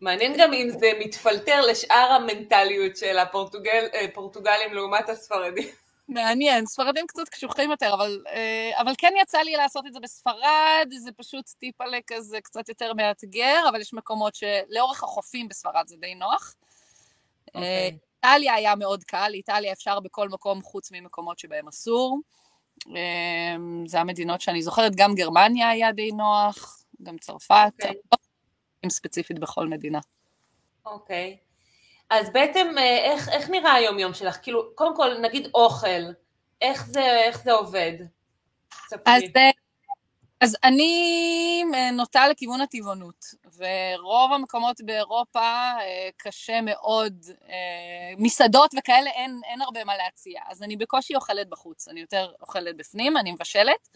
מעניין 0.01 0.33
גם 0.37 0.53
אם 0.53 0.69
זה 0.69 0.91
מתפלטר 0.99 1.61
לשאר 1.61 2.11
המנטליות 2.11 2.97
של 2.97 3.17
הפורטוגלים 3.17 4.69
אה, 4.69 4.73
לעומת 4.73 5.09
הספרדים. 5.09 5.67
מעניין, 6.07 6.65
ספרדים 6.65 7.07
קצת 7.07 7.29
קשוחים 7.29 7.71
יותר, 7.71 7.93
אבל, 7.93 8.23
אה, 8.27 8.71
אבל 8.81 8.93
כן 8.97 9.13
יצא 9.21 9.37
לי 9.37 9.55
לעשות 9.55 9.85
את 9.87 9.93
זה 9.93 9.99
בספרד, 9.99 10.89
זה 10.97 11.11
פשוט 11.11 11.49
טיפלה 11.59 11.97
כזה 12.07 12.41
קצת 12.41 12.69
יותר 12.69 12.93
מאתגר, 12.93 13.61
אבל 13.69 13.81
יש 13.81 13.93
מקומות 13.93 14.35
שלאורך 14.35 15.03
החופים 15.03 15.47
בספרד 15.47 15.87
זה 15.87 15.95
די 15.99 16.15
נוח. 16.15 16.55
Okay. 17.49 18.12
אה. 18.23 18.33
איטליה 18.33 18.53
היה 18.53 18.75
מאוד 18.75 19.03
קל, 19.03 19.31
איטליה 19.33 19.73
אפשר 19.73 19.99
בכל 19.99 20.29
מקום 20.29 20.61
חוץ 20.61 20.91
ממקומות 20.91 21.39
שבהם 21.39 21.67
אסור. 21.67 22.19
אמ, 22.87 23.83
זה 23.87 23.99
המדינות 23.99 24.41
שאני 24.41 24.61
זוכרת, 24.61 24.95
גם 24.95 25.15
גרמניה 25.15 25.69
היה 25.69 25.91
די 25.91 26.11
נוח, 26.11 26.83
גם 27.03 27.17
צרפת, 27.17 27.71
okay. 27.81 27.87
אוקיי. 28.11 28.89
ספציפית 28.89 29.39
בכל 29.39 29.67
מדינה. 29.67 29.99
אוקיי. 30.85 31.37
Okay. 31.39 31.43
אז 32.09 32.29
בעצם 32.33 32.67
אה, 32.77 32.97
איך, 32.97 33.29
איך 33.29 33.49
נראה 33.49 33.73
היום-יום 33.73 34.13
שלך? 34.13 34.37
כאילו, 34.41 34.75
קודם 34.75 34.95
כל, 34.95 35.17
נגיד 35.21 35.47
אוכל, 35.53 35.87
איך 36.61 36.85
זה, 36.85 37.01
איך 37.01 37.43
זה 37.43 37.51
עובד? 37.53 37.93
אז 39.05 39.23
אז 40.43 40.57
אני 40.63 41.63
אה, 41.73 41.91
נוטה 41.91 42.27
לכיוון 42.27 42.61
הטבעונות, 42.61 43.25
ורוב 43.57 44.31
המקומות 44.31 44.81
באירופה 44.81 45.39
אה, 45.39 46.09
קשה 46.17 46.61
מאוד, 46.61 47.25
אה, 47.49 48.13
מסעדות 48.17 48.71
וכאלה 48.77 49.09
אין, 49.09 49.41
אין 49.45 49.61
הרבה 49.61 49.83
מה 49.83 49.97
להציע, 49.97 50.41
אז 50.47 50.63
אני 50.63 50.75
בקושי 50.77 51.15
אוכלת 51.15 51.49
בחוץ, 51.49 51.87
אני 51.87 51.99
יותר 51.99 52.31
אוכלת 52.41 52.77
בפנים, 52.77 53.17
אני 53.17 53.31
מבשלת. 53.31 53.89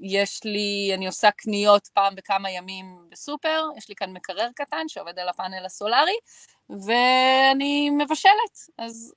יש 0.00 0.44
לי, 0.44 0.90
אני 0.94 1.06
עושה 1.06 1.30
קניות 1.30 1.88
פעם 1.94 2.14
בכמה 2.14 2.50
ימים 2.50 3.06
בסופר, 3.10 3.64
יש 3.76 3.88
לי 3.88 3.94
כאן 3.94 4.12
מקרר 4.12 4.48
קטן 4.54 4.88
שעובד 4.88 5.18
על 5.18 5.28
הפאנל 5.28 5.64
הסולארי, 5.64 6.16
ואני 6.70 7.90
מבשלת, 7.90 8.56
אז 8.78 9.14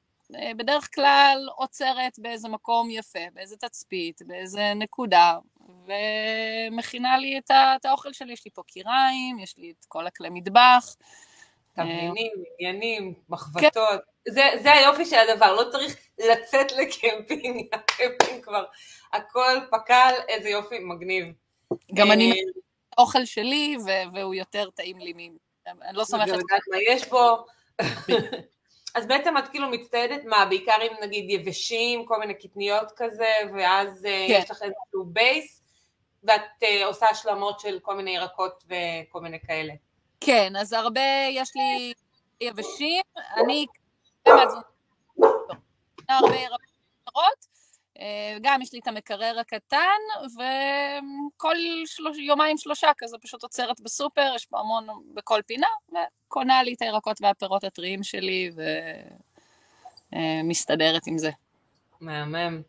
בדרך 0.58 0.96
כלל 0.96 1.48
עוצרת 1.56 2.20
באיזה 2.20 2.50
מקום 2.50 2.90
יפה, 2.90 3.20
באיזה 3.34 3.58
תצפית, 3.58 4.22
באיזה 4.28 4.74
נקודה, 4.76 5.38
ומכינה 5.66 7.18
לי 7.18 7.38
את, 7.38 7.86
האוכל 7.86 8.14
שלי, 8.14 8.34
יש 8.34 8.46
לי 8.46 8.52
פה 8.52 8.62
כיריים, 8.68 9.40
יש 9.40 9.58
לי 9.58 9.74
את 9.80 9.86
כל 9.88 10.08
הכלי 10.08 10.30
מטבח, 10.32 10.96
תבלינים, 11.74 12.32
עניינים, 12.60 13.14
מחבתות. 13.30 14.00
זה, 14.28 14.42
זה 14.64 14.72
היופי 14.72 15.06
של 15.06 15.16
הדבר, 15.16 15.54
לא 15.54 15.72
צריך 15.72 15.98
לצאת 16.20 16.72
לקמפינג, 16.72 17.66
הקמפינג 17.74 18.44
כבר, 18.44 18.66
הכל 19.14 19.58
פקל, 19.72 20.14
איזה 20.28 20.50
יופי, 20.50 20.80
מגניב. 20.80 21.26
גם 21.94 22.12
אני 22.12 22.34
אוכל 22.98 23.26
שלי, 23.26 23.78
והוא 24.14 24.34
יותר 24.34 24.70
טעים 24.70 25.00
לי 25.00 25.14
מ... 25.14 25.38
אני 25.68 25.98
לא 25.98 26.04
סומכת. 26.04 26.28
אני 26.28 26.38
יודעת 26.38 26.62
מה 26.72 26.78
יש 26.90 27.10
בו. 27.10 27.46
אז 28.96 29.08
בעצם 29.08 29.38
את 29.38 29.48
כאילו 29.48 29.70
מצטיידת 29.70 30.24
מה, 30.26 30.46
בעיקר 30.46 30.76
עם 30.82 30.98
נגיד 31.04 31.30
יבשים, 31.30 32.06
כל 32.06 32.20
מיני 32.20 32.34
קטניות 32.34 32.92
כזה, 32.96 33.34
ואז 33.54 34.02
כן. 34.02 34.26
יש 34.30 34.52
לך 34.52 34.62
איזשהו 34.62 35.06
base, 35.06 35.62
ואת 36.24 36.42
uh, 36.64 36.86
עושה 36.86 37.06
השלמות 37.10 37.60
של 37.60 37.80
כל 37.82 37.96
מיני 37.96 38.16
ירקות 38.16 38.64
וכל 38.64 39.22
מיני 39.22 39.40
כאלה. 39.48 39.74
כן, 40.20 40.56
אז 40.56 40.74
הרבה, 40.74 41.28
יש 41.30 41.52
לי 41.56 41.94
יבשים, 42.42 43.02
אני 43.38 43.66
הרבה 46.10 46.36
ירקות, 46.36 46.60
אה, 47.16 47.55
גם 48.42 48.62
יש 48.62 48.74
לי 48.74 48.80
את 48.80 48.88
המקרר 48.88 49.40
הקטן, 49.40 50.00
וכל 50.26 51.56
שלוש, 51.86 52.18
יומיים 52.18 52.58
שלושה 52.58 52.92
כזה 52.98 53.18
פשוט 53.22 53.44
עוצרת 53.44 53.82
בסופר, 53.82 54.32
יש 54.36 54.46
פה 54.46 54.60
המון 54.60 54.88
בכל 55.14 55.42
פינה, 55.48 55.68
וקונה 55.90 56.64
לי 56.64 56.74
את 56.74 56.82
הירקות 56.82 57.18
והפירות 57.22 57.64
הטריים 57.64 58.04
שלי, 58.04 58.52
ומסתדרת 60.14 61.08
עם 61.08 61.18
זה. 61.18 61.32
מהמם. 62.02 62.62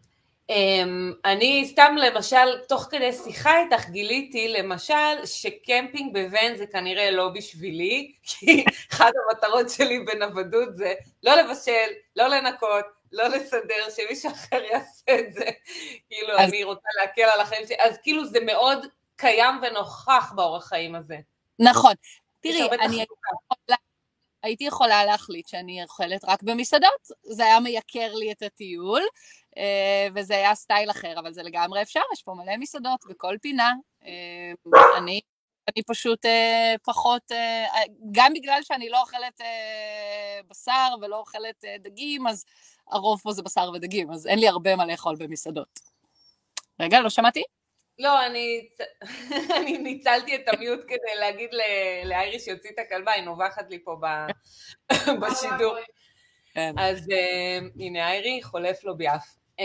Um, 0.52 1.14
אני 1.24 1.68
סתם 1.70 1.94
למשל, 1.98 2.58
תוך 2.68 2.88
כדי 2.90 3.12
שיחה 3.12 3.58
איתך 3.58 3.88
גיליתי 3.88 4.48
למשל 4.48 5.24
שקמפינג 5.24 6.12
בוון 6.12 6.56
זה 6.56 6.66
כנראה 6.66 7.10
לא 7.10 7.28
בשבילי, 7.28 8.12
כי 8.28 8.64
אחת 8.92 9.12
המטרות 9.30 9.70
שלי 9.70 9.98
בנוודות 9.98 10.76
זה 10.76 10.94
לא 11.22 11.34
לבשל, 11.34 11.90
לא 12.16 12.28
לנקות, 12.28 12.84
לא 13.12 13.28
לסדר, 13.28 13.90
שמישהו 13.96 14.30
אחר 14.30 14.62
יעשה 14.62 15.18
את 15.20 15.32
זה. 15.32 15.44
כאילו, 16.08 16.38
אז... 16.38 16.48
אני 16.48 16.64
רוצה 16.64 16.88
להקל 17.00 17.22
על 17.22 17.40
החיים 17.40 17.66
שלי, 17.66 17.76
אז 17.80 17.98
כאילו 18.02 18.26
זה 18.26 18.40
מאוד 18.40 18.86
קיים 19.16 19.54
ונוכח 19.62 20.32
באורח 20.36 20.66
חיים 20.66 20.94
הזה. 20.94 21.18
נכון. 21.58 21.92
תראי, 22.40 22.68
אני 22.80 23.02
יכולה, 23.02 23.76
הייתי 24.42 24.64
יכולה 24.64 25.04
להחליט 25.04 25.48
שאני 25.48 25.82
אוכלת 25.82 26.24
רק 26.24 26.42
במסעדות, 26.42 27.10
זה 27.22 27.44
היה 27.44 27.60
מייקר 27.60 28.14
לי 28.14 28.32
את 28.32 28.42
הטיול, 28.42 29.02
אה, 29.56 30.08
וזה 30.14 30.34
היה 30.34 30.54
סטייל 30.54 30.90
אחר, 30.90 31.18
אבל 31.18 31.32
זה 31.32 31.42
לגמרי 31.42 31.82
אפשר, 31.82 32.00
יש 32.12 32.22
פה 32.22 32.34
מלא 32.34 32.56
מסעדות 32.56 33.04
בכל 33.08 33.36
פינה. 33.42 33.72
אה, 34.04 34.52
אני, 34.98 35.20
אני 35.68 35.82
פשוט 35.86 36.26
אה, 36.26 36.74
פחות, 36.82 37.32
גם 38.12 38.32
בגלל 38.32 38.62
שאני 38.62 38.88
לא 38.88 39.00
אוכלת 39.00 39.40
בשר 40.50 40.94
ולא 41.00 41.18
אוכלת 41.18 41.64
דגים, 41.78 42.26
אז 42.26 42.44
הרוב 42.90 43.20
פה 43.20 43.32
זה 43.32 43.42
בשר 43.42 43.70
ודגים, 43.74 44.10
אז 44.10 44.26
אין 44.26 44.38
לי 44.38 44.48
הרבה 44.48 44.76
מה 44.76 44.86
לאכול 44.86 45.16
במסעדות. 45.18 45.80
רגע, 46.80 47.00
לא 47.00 47.10
שמעתי? 47.10 47.42
לא, 47.98 48.26
אני, 48.26 48.68
אני 49.58 49.78
ניצלתי 49.78 50.36
את 50.36 50.48
המיוט 50.48 50.80
כדי 50.88 51.20
להגיד 51.20 51.50
לאיירי 52.04 52.40
שיוציא 52.40 52.70
את 52.70 52.78
הכלבה, 52.78 53.12
היא 53.12 53.22
נובחת 53.22 53.70
לי 53.70 53.84
פה 53.84 53.96
בשידור. 55.20 55.76
כן. 56.54 56.74
אז 56.78 56.98
uh, 56.98 57.64
הנה 57.80 58.10
איירי, 58.10 58.42
חולף 58.42 58.84
לו 58.84 58.96
ביעף. 58.96 59.36
Um, 59.60 59.64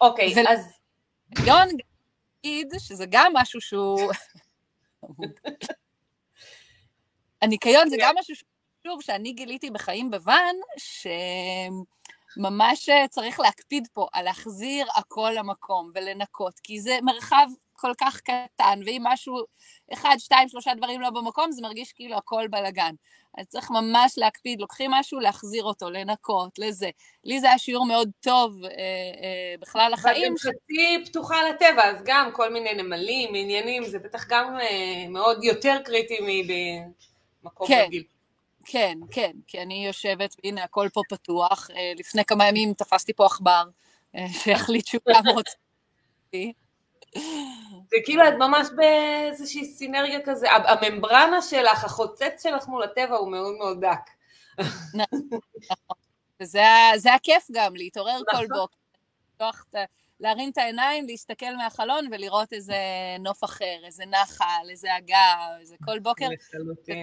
אוקיי, 0.00 0.34
ו... 0.34 0.38
אז... 0.48 0.78
יון 1.46 1.68
גיד 2.42 2.72
שזה 2.78 3.04
גם 3.10 3.32
משהו 3.34 3.60
שהוא... 3.60 4.12
הניקיון 7.42 7.88
זה 7.88 7.96
גם 8.00 8.14
משהו 8.18 8.34
שוב, 8.90 9.02
שאני 9.02 9.32
גיליתי 9.32 9.70
בחיים 9.70 10.10
בוואן, 10.10 10.54
שממש 12.36 12.88
צריך 13.10 13.40
להקפיד 13.40 13.88
פה 13.92 14.06
על 14.12 14.24
להחזיר 14.24 14.86
הכל 14.96 15.30
למקום 15.34 15.90
ולנקות, 15.94 16.54
כי 16.62 16.80
זה 16.80 16.98
מרחב 17.02 17.46
כל 17.72 17.92
כך 18.00 18.20
קטן, 18.20 18.80
ואם 18.86 19.00
משהו, 19.04 19.36
אחד, 19.92 20.16
שתיים, 20.18 20.48
שלושה 20.48 20.74
דברים 20.74 21.00
לא 21.00 21.10
במקום, 21.10 21.52
זה 21.52 21.62
מרגיש 21.62 21.92
כאילו 21.92 22.16
הכל 22.16 22.46
בלאגן. 22.50 22.94
אז 23.38 23.46
צריך 23.46 23.70
ממש 23.70 24.14
להקפיד, 24.16 24.60
לוקחים 24.60 24.90
משהו, 24.90 25.20
להחזיר 25.20 25.64
אותו, 25.64 25.90
לנקות, 25.90 26.58
לזה. 26.58 26.90
לי 27.24 27.40
זה 27.40 27.48
היה 27.48 27.58
שיעור 27.58 27.86
מאוד 27.86 28.10
טוב 28.20 28.64
אה, 28.64 28.70
אה, 28.70 29.54
בכלל 29.60 29.92
החיים. 29.92 30.32
ואת 30.32 30.40
חצי 30.40 31.04
פתוחה 31.06 31.36
לטבע, 31.50 31.84
אז 31.84 31.96
גם 32.04 32.30
כל 32.32 32.52
מיני 32.52 32.74
נמלים, 32.74 33.34
עניינים, 33.34 33.84
זה 33.84 33.98
בטח 33.98 34.26
גם 34.28 34.56
אה, 34.60 35.08
מאוד 35.08 35.44
יותר 35.44 35.76
קריטי 35.84 36.18
ממקום 37.42 37.66
כן. 37.66 37.84
רגיל. 37.86 38.04
כן, 38.72 38.98
כן, 39.10 39.32
כי 39.46 39.62
אני 39.62 39.86
יושבת, 39.86 40.36
והנה 40.44 40.64
הכל 40.64 40.88
פה 40.92 41.00
פתוח. 41.08 41.70
אה, 41.76 41.92
לפני 41.96 42.24
כמה 42.24 42.48
ימים 42.48 42.74
תפסתי 42.74 43.12
פה 43.12 43.26
עכבר, 43.26 43.64
אה, 44.16 44.26
שהחליט 44.44 44.86
שהוא 44.86 45.02
גם 45.08 45.28
רוצה. 45.28 45.56
זה 47.90 47.96
כאילו 48.04 48.28
את 48.28 48.34
ממש 48.38 48.68
באיזושהי 48.76 49.64
סינרגיה 49.64 50.20
כזה, 50.24 50.46
הממברנה 50.52 51.42
שלך, 51.42 51.84
החוצץ 51.84 52.42
שלך 52.42 52.68
מול 52.68 52.82
הטבע 52.82 53.16
הוא 53.16 53.30
מאוד 53.30 53.54
מאוד 53.58 53.80
דק. 53.80 54.10
נכון, 54.94 55.98
וזה 56.40 57.14
הכיף 57.14 57.46
גם, 57.52 57.76
להתעורר 57.76 58.20
כל 58.30 58.36
נכון. 58.36 58.66
בוקר, 59.38 59.80
להרים 60.20 60.50
את 60.50 60.58
העיניים, 60.58 61.06
להסתכל 61.06 61.56
מהחלון 61.56 62.08
ולראות 62.10 62.52
איזה 62.52 62.76
נוף 63.20 63.44
אחר, 63.44 63.76
איזה 63.84 64.04
נחל, 64.06 64.70
איזה 64.70 64.96
אגר, 64.96 65.56
איזה 65.60 65.76
כל 65.84 65.98
בוקר. 65.98 66.28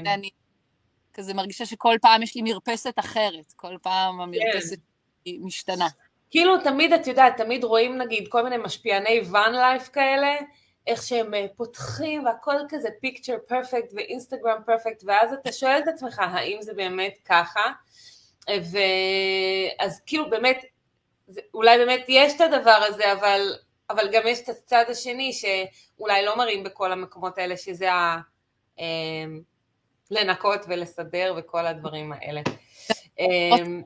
ואני 0.05 0.29
כזה 1.17 1.33
מרגישה 1.33 1.65
שכל 1.65 1.95
פעם 2.01 2.23
יש 2.23 2.35
לי 2.35 2.41
מרפסת 2.41 2.93
אחרת, 2.99 3.53
כל 3.55 3.77
פעם 3.81 4.21
המרפסת 4.21 4.77
כן. 5.25 5.31
משתנה. 5.39 5.87
כאילו 6.29 6.57
תמיד, 6.63 6.93
את 6.93 7.07
יודעת, 7.07 7.37
תמיד 7.37 7.63
רואים 7.63 7.97
נגיד 7.97 8.27
כל 8.27 8.43
מיני 8.43 8.57
משפיעני 8.57 9.21
ואן 9.31 9.55
לייף 9.55 9.89
כאלה, 9.89 10.35
איך 10.87 11.03
שהם 11.03 11.33
אה, 11.33 11.45
פותחים 11.55 12.25
והכל 12.25 12.55
כזה 12.69 12.89
פיקצ'ר 13.01 13.37
פרפקט 13.47 13.93
ואינסטגרם 13.93 14.61
פרפקט, 14.65 15.03
ואז 15.05 15.33
אתה 15.33 15.51
שואל 15.51 15.79
את 15.83 15.87
עצמך, 15.87 16.19
האם 16.19 16.61
זה 16.61 16.73
באמת 16.73 17.17
ככה? 17.25 17.71
ואז 18.47 20.01
כאילו 20.05 20.29
באמת, 20.29 20.65
אולי 21.53 21.77
באמת 21.77 22.05
יש 22.07 22.33
את 22.35 22.41
הדבר 22.41 22.79
הזה, 22.87 23.13
אבל, 23.13 23.55
אבל 23.89 24.09
גם 24.11 24.21
יש 24.27 24.39
את 24.39 24.49
הצד 24.49 24.85
השני 24.89 25.33
שאולי 25.33 26.25
לא 26.25 26.37
מראים 26.37 26.63
בכל 26.63 26.91
המקומות 26.91 27.37
האלה, 27.37 27.57
שזה 27.57 27.93
ה... 27.93 28.19
אה, 30.11 30.23
לנקות 30.23 30.61
ולסדר 30.67 31.33
וכל 31.37 31.65
הדברים 31.65 32.13
האלה. 32.13 32.41
אמ, 33.19 33.81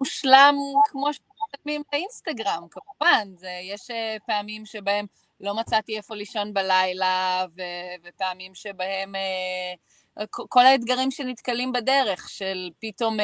מושלם 0.00 0.54
כמו 0.84 1.06
שמצלמים 1.12 1.82
באינסטגרם, 1.92 2.66
כמובן, 2.70 3.28
זה, 3.36 3.50
יש 3.62 3.90
אה, 3.90 4.16
פעמים 4.26 4.66
שבהם 4.66 5.06
לא 5.40 5.54
מצאתי 5.54 5.96
איפה 5.96 6.14
לישון 6.14 6.54
בלילה, 6.54 7.44
ו- 7.56 8.08
ופעמים 8.08 8.54
שבהם 8.54 9.14
uh, 9.14 10.26
כל 10.48 10.66
האתגרים 10.66 11.10
שנתקלים 11.10 11.72
בדרך, 11.72 12.28
של 12.28 12.70
פתאום 12.80 13.20
uh, 13.20 13.22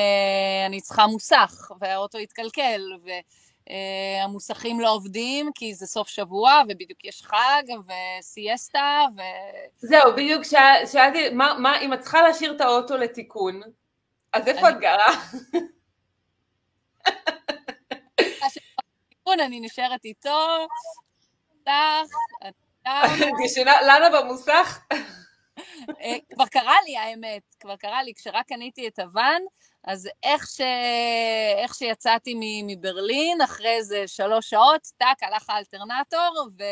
אני 0.66 0.80
צריכה 0.80 1.06
מוסך, 1.06 1.70
והאוטו 1.80 2.18
יתקלקל, 2.18 2.80
והמוסכים 3.02 3.22
uh, 3.72 4.80
לא 4.80 4.90
עובדים 4.94 5.50
כי 5.54 5.74
זה 5.74 5.86
סוף 5.86 6.08
שבוע, 6.08 6.62
ובדיוק 6.68 7.04
יש 7.04 7.22
חג, 7.22 7.62
וסיאסטה, 8.18 9.04
ו... 9.16 9.20
זהו, 9.78 10.12
בדיוק 10.12 10.42
שאלתי, 10.92 11.30
מה, 11.30 11.54
מה, 11.58 11.80
אם 11.80 11.92
את 11.92 12.00
צריכה 12.00 12.22
להשאיר 12.22 12.56
את 12.56 12.60
האוטו 12.60 12.96
לתיקון, 12.96 13.60
אז 14.32 14.48
איפה 14.48 14.70
את 14.70 14.80
גרה? 14.80 15.14
אני 19.40 19.60
נשארת 19.60 20.04
איתו, 20.04 20.66
במוסך, 21.66 22.02
את 22.48 23.44
ישנה 23.44 23.82
לנה 23.82 24.20
במוסך? 24.20 24.86
אה, 26.00 26.16
כבר 26.34 26.46
קרה 26.46 26.76
לי 26.86 26.96
האמת, 26.96 27.42
כבר 27.60 27.76
קרה 27.76 28.02
לי, 28.02 28.14
כשרק 28.14 28.48
קניתי 28.48 28.88
את 28.88 28.98
הוואן, 28.98 29.42
אז 29.84 30.08
איך, 30.22 30.46
ש... 30.46 30.60
איך 31.56 31.74
שיצאתי 31.74 32.34
מברלין, 32.66 33.40
אחרי 33.40 33.68
איזה 33.68 34.04
שלוש 34.06 34.50
שעות, 34.50 34.80
טאק, 34.96 35.22
הלך 35.22 35.50
האלטרנטור, 35.50 36.48
ו... 36.58 36.62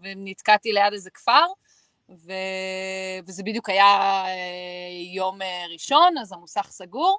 ונתקעתי 0.00 0.72
ליד 0.72 0.92
איזה 0.92 1.10
כפר, 1.10 1.46
ו... 2.08 2.32
וזה 3.26 3.42
בדיוק 3.42 3.68
היה 3.68 4.24
אה, 4.26 5.14
יום 5.14 5.42
אה, 5.42 5.64
ראשון, 5.72 6.18
אז 6.18 6.32
המוסך 6.32 6.66
סגור. 6.70 7.18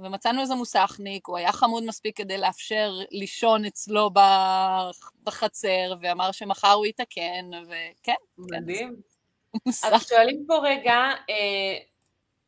ומצאנו 0.00 0.40
איזה 0.40 0.54
מוסכניק, 0.54 1.26
הוא 1.26 1.38
היה 1.38 1.52
חמוד 1.52 1.84
מספיק 1.84 2.16
כדי 2.16 2.38
לאפשר 2.38 2.92
לישון 3.10 3.64
אצלו 3.64 4.10
בחצר, 5.24 5.94
ואמר 6.00 6.32
שמחר 6.32 6.72
הוא 6.72 6.86
יתקן, 6.86 7.50
וכן. 7.66 8.14
מדהים. 8.38 8.88
כן, 8.88 9.17
אז 9.66 10.08
שואלים 10.08 10.44
פה 10.46 10.58
רגע, 10.62 10.96
אה, 11.30 11.78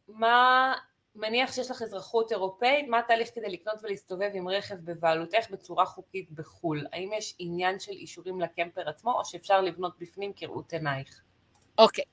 מה 0.08 0.72
מניח 1.14 1.52
שיש 1.52 1.70
לך 1.70 1.82
אזרחות 1.82 2.32
אירופאית, 2.32 2.88
מה 2.88 2.98
התהליך 2.98 3.28
כדי 3.34 3.48
לקנות 3.48 3.76
ולהסתובב 3.82 4.30
עם 4.34 4.48
רכב 4.48 4.74
בבעלותך 4.74 5.50
בצורה 5.50 5.86
חוקית 5.86 6.30
בחו"ל? 6.30 6.86
האם 6.92 7.10
יש 7.12 7.34
עניין 7.38 7.80
של 7.80 7.92
אישורים 7.92 8.40
לקמפר 8.40 8.88
עצמו, 8.88 9.12
או 9.12 9.24
שאפשר 9.24 9.60
לבנות 9.60 9.98
בפנים 9.98 10.32
כראות 10.36 10.72
עינייך? 10.72 11.20
אוקיי. 11.78 12.04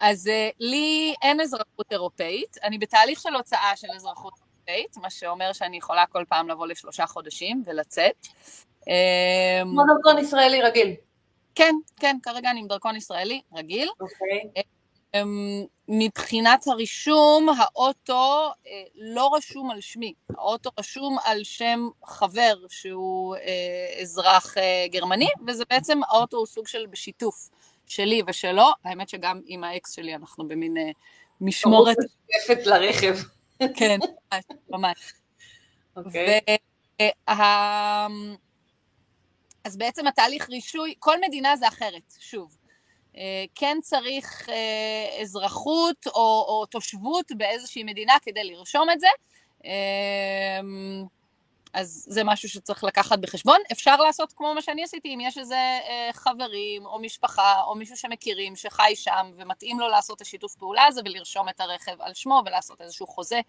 אז 0.00 0.26
uh, 0.26 0.56
לי 0.60 1.14
אין 1.22 1.40
אזרחות 1.40 1.92
אירופאית, 1.92 2.56
אני 2.62 2.78
בתהליך 2.78 3.20
של 3.20 3.34
הוצאה 3.34 3.72
של 3.76 3.88
אזרחות 3.96 4.32
אירופאית, 4.38 4.96
מה 4.96 5.10
שאומר 5.10 5.52
שאני 5.52 5.76
יכולה 5.76 6.06
כל 6.06 6.24
פעם 6.28 6.48
לבוא 6.48 6.66
לשלושה 6.66 7.06
חודשים 7.06 7.62
ולצאת. 7.66 8.26
כמו 9.62 9.82
דרכון 9.86 10.18
ישראלי 10.18 10.62
רגיל. 10.62 10.94
כן, 11.58 11.74
כן, 11.96 12.16
כרגע 12.22 12.50
אני 12.50 12.60
עם 12.60 12.66
דרכון 12.66 12.96
ישראלי 12.96 13.40
רגיל. 13.54 13.88
אוקיי. 14.00 14.40
Okay. 14.58 14.62
אמ, 15.14 15.64
מבחינת 15.88 16.66
הרישום, 16.66 17.48
האוטו 17.58 18.52
אה, 18.66 18.82
לא 18.94 19.30
רשום 19.34 19.70
על 19.70 19.80
שמי, 19.80 20.14
האוטו 20.30 20.70
רשום 20.78 21.16
על 21.24 21.44
שם 21.44 21.88
חבר 22.04 22.54
שהוא 22.68 23.36
אה, 23.36 24.00
אזרח 24.02 24.58
אה, 24.58 24.86
גרמני, 24.90 25.28
וזה 25.46 25.64
בעצם, 25.70 26.00
האוטו 26.08 26.36
הוא 26.36 26.46
סוג 26.46 26.66
של 26.66 26.86
בשיתוף 26.90 27.50
שלי 27.86 28.22
ושלו, 28.26 28.66
האמת 28.84 29.08
שגם 29.08 29.40
עם 29.46 29.64
האקס 29.64 29.92
שלי 29.92 30.14
אנחנו 30.14 30.48
במין 30.48 30.74
משמורת... 31.40 31.96
משותפת 31.98 32.66
לרכב. 32.66 33.16
כן, 33.76 33.98
ממש. 34.70 35.12
אוקיי. 35.96 36.40
אז 39.68 39.76
בעצם 39.76 40.06
התהליך 40.06 40.50
רישוי, 40.50 40.94
כל 40.98 41.16
מדינה 41.20 41.56
זה 41.56 41.68
אחרת, 41.68 42.12
שוב. 42.18 42.56
אה, 43.16 43.44
כן 43.54 43.78
צריך 43.82 44.48
אה, 44.48 45.20
אזרחות 45.22 46.06
או, 46.06 46.44
או 46.48 46.66
תושבות 46.66 47.26
באיזושהי 47.36 47.84
מדינה 47.84 48.12
כדי 48.22 48.44
לרשום 48.44 48.90
את 48.90 49.00
זה. 49.00 49.06
אה, 49.64 49.70
אז 51.72 52.06
זה 52.08 52.24
משהו 52.24 52.48
שצריך 52.48 52.84
לקחת 52.84 53.18
בחשבון. 53.18 53.58
אפשר 53.72 53.96
לעשות 53.96 54.32
כמו 54.32 54.54
מה 54.54 54.62
שאני 54.62 54.84
עשיתי, 54.84 55.14
אם 55.14 55.20
יש 55.20 55.38
איזה 55.38 55.78
חברים 56.12 56.86
או 56.86 56.98
משפחה 56.98 57.60
או 57.66 57.74
מישהו 57.74 57.96
שמכירים 57.96 58.56
שחי 58.56 58.92
שם 58.94 59.30
ומתאים 59.36 59.80
לו 59.80 59.88
לעשות 59.88 60.16
את 60.16 60.22
השיתוף 60.22 60.54
פעולה 60.54 60.86
הזה 60.86 61.00
ולרשום 61.04 61.48
את 61.48 61.60
הרכב 61.60 62.00
על 62.00 62.14
שמו 62.14 62.42
ולעשות 62.46 62.80
איזשהו 62.80 63.06
חוזה 63.06 63.40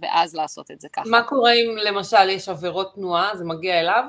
ואז 0.00 0.34
לעשות 0.34 0.70
את 0.70 0.80
זה 0.80 0.88
ככה. 0.88 1.08
מה 1.10 1.22
קורה 1.22 1.52
אם 1.52 1.76
למשל 1.76 2.28
יש 2.28 2.48
עבירות 2.48 2.94
תנועה, 2.94 3.36
זה 3.36 3.44
מגיע 3.44 3.80
אליו? 3.80 4.04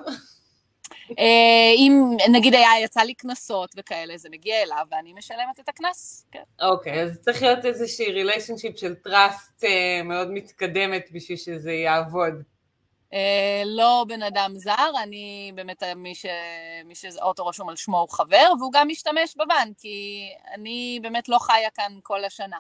אה, 1.20 1.74
אם 1.78 2.18
נגיד 2.32 2.54
היה, 2.54 2.70
יצא 2.84 3.02
לי 3.02 3.14
קנסות 3.14 3.76
וכאלה, 3.78 4.18
זה 4.18 4.30
מגיע 4.30 4.64
אליו 4.64 4.86
ואני 4.92 5.14
משלמת 5.14 5.60
את 5.60 5.70
הקנס, 5.70 6.26
כן. 6.32 6.44
אוקיי, 6.62 7.02
אז 7.04 7.20
צריך 7.22 7.42
להיות 7.42 7.66
איזושהי 7.66 8.12
relationship 8.12 8.78
של 8.78 8.96
trust 8.96 9.64
אה, 9.64 10.02
מאוד 10.04 10.32
מתקדמת 10.32 11.06
בשביל 11.12 11.38
שזה 11.38 11.72
יעבוד. 11.72 12.34
אה, 13.14 13.64
לא 13.66 14.06
בן 14.08 14.24
אדם 14.24 14.52
זר, 14.56 14.92
אני 15.04 15.52
באמת, 15.56 15.84
מי, 15.96 16.16
ש... 16.16 16.26
מי 16.86 16.96
שאוטו 16.96 17.46
רשום 17.46 17.70
על 17.70 17.76
שמו 17.76 18.00
הוא 18.00 18.10
חבר, 18.10 18.52
והוא 18.60 18.72
גם 18.74 18.88
משתמש 18.88 19.36
בבנק, 19.38 19.78
כי 19.78 20.30
אני 20.54 21.00
באמת 21.02 21.30
לא 21.30 21.40
חיה 21.40 21.70
כאן 21.70 22.00
כל 22.04 22.26
השנה. 22.26 22.58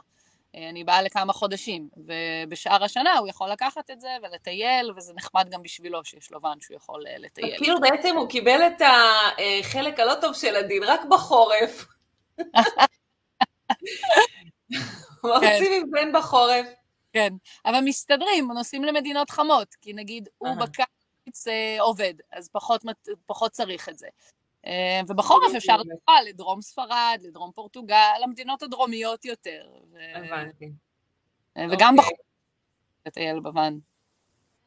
אני 0.56 0.84
באה 0.84 1.02
לכמה 1.02 1.34
חודשים, 1.34 1.90
ובשאר 1.98 2.84
השנה 2.84 3.18
הוא 3.18 3.28
יכול 3.28 3.50
לקחת 3.50 3.92
את 3.92 4.02
זה 4.02 4.10
ולטייל, 4.24 4.92
וזה 4.96 5.14
נחמד 5.14 5.50
גם 5.50 5.64
בשבילו 5.64 6.06
שיש 6.06 6.32
לו 6.32 6.42
ואן 6.42 6.60
שהוא 6.60 6.78
יכול 6.78 7.08
אה, 7.08 7.18
לטייל. 7.18 7.58
כאילו 7.58 7.80
בעצם 7.80 8.16
הוא 8.18 8.30
קיבל 8.30 8.68
את 8.68 8.82
החלק 8.82 10.00
הלא 10.00 10.14
טוב 10.22 10.34
של 10.34 10.56
הדין 10.56 10.84
רק 10.84 11.02
בחורף. 11.10 11.86
מה 15.24 15.36
עושים 15.36 15.72
עם 15.72 15.92
בן 15.92 16.12
בחורף? 16.14 16.66
כן, 17.14 17.34
אבל 17.66 17.80
מסתדרים, 17.86 18.52
נוסעים 18.52 18.84
למדינות 18.84 19.30
חמות, 19.30 19.76
כי 19.82 19.94
נגיד 19.94 20.30
הוא 20.38 20.56
בקיץ 20.56 21.48
אה, 21.48 21.78
עובד, 21.80 22.14
אז 22.32 22.50
פחות 23.26 23.52
צריך 23.52 23.90
את 23.90 23.98
זה. 23.98 24.08
אה, 24.68 25.02
ובחורף 25.08 25.56
אפשר 25.58 25.78
לנסוע 25.78 26.22
לדרום 26.30 26.62
ספרד, 26.62 27.20
לדרום 27.22 27.52
פורטוגל, 27.56 28.14
למדינות 28.24 28.64
הדרומיות 28.64 29.26
יותר. 29.26 29.68
הבנתי. 30.16 30.72
אה, 31.58 31.66
וגם 31.72 31.96
אוקיי. 32.00 32.12
בחורף 32.12 32.20
לטייל 33.06 33.40
בוואן. 33.40 33.78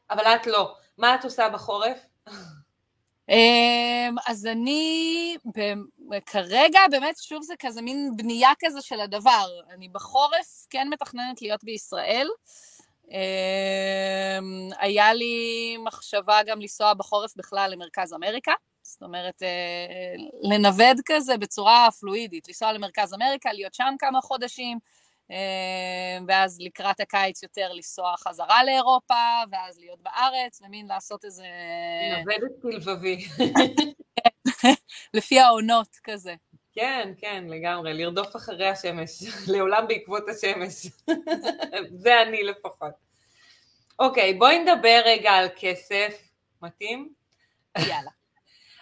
אבל 0.09 0.23
את 0.23 0.47
לא. 0.47 0.75
מה 0.97 1.15
את 1.15 1.23
עושה 1.23 1.49
בחורף? 1.49 1.97
אמ, 3.29 4.15
אז 4.27 4.45
אני 4.45 5.37
כרגע 6.25 6.79
באמת, 6.91 7.17
שוב 7.17 7.43
זה 7.43 7.53
כזה 7.59 7.81
מין 7.81 8.11
בנייה 8.15 8.49
כזה 8.59 8.81
של 8.81 8.99
הדבר. 8.99 9.47
אני 9.69 9.89
בחורף 9.89 10.65
כן 10.69 10.87
מתכננת 10.91 11.41
להיות 11.41 11.63
בישראל. 11.63 12.27
אמ, 13.11 14.69
היה 14.79 15.13
לי 15.13 15.77
מחשבה 15.77 16.39
גם 16.45 16.61
לנסוע 16.61 16.93
בחורף 16.93 17.35
בכלל 17.35 17.71
למרכז 17.71 18.13
אמריקה. 18.13 18.53
זאת 18.91 19.03
אומרת, 19.03 19.43
אה, 19.43 20.13
לנווד 20.41 20.97
כזה 21.05 21.37
בצורה 21.37 21.87
פלואידית, 21.99 22.47
לנסוע 22.47 22.73
למרכז 22.73 23.13
אמריקה, 23.13 23.53
להיות 23.53 23.73
שם 23.73 23.95
כמה 23.99 24.21
חודשים, 24.21 24.79
אה, 25.31 26.17
ואז 26.27 26.57
לקראת 26.61 26.99
הקיץ 26.99 27.43
יותר 27.43 27.73
לנסוע 27.73 28.13
חזרה 28.17 28.63
לאירופה, 28.63 29.43
ואז 29.51 29.79
להיות 29.79 29.99
בארץ, 30.01 30.61
ומין 30.61 30.87
לעשות 30.87 31.25
איזה... 31.25 31.45
נוודת 32.19 32.61
כלבבי. 32.61 33.27
לפי 35.13 35.39
העונות 35.39 35.97
כזה. 36.03 36.35
כן, 36.73 37.13
כן, 37.17 37.43
לגמרי, 37.47 37.93
לרדוף 37.93 38.35
אחרי 38.35 38.67
השמש, 38.67 39.23
לעולם 39.53 39.87
בעקבות 39.87 40.23
השמש. 40.29 40.91
זה 42.03 42.21
אני 42.21 42.43
לפחות. 42.43 42.93
אוקיי, 43.99 44.33
בואי 44.33 44.59
נדבר 44.59 45.01
רגע 45.05 45.31
על 45.31 45.47
כסף, 45.55 46.21
מתאים? 46.61 47.13
יאללה. 47.77 48.20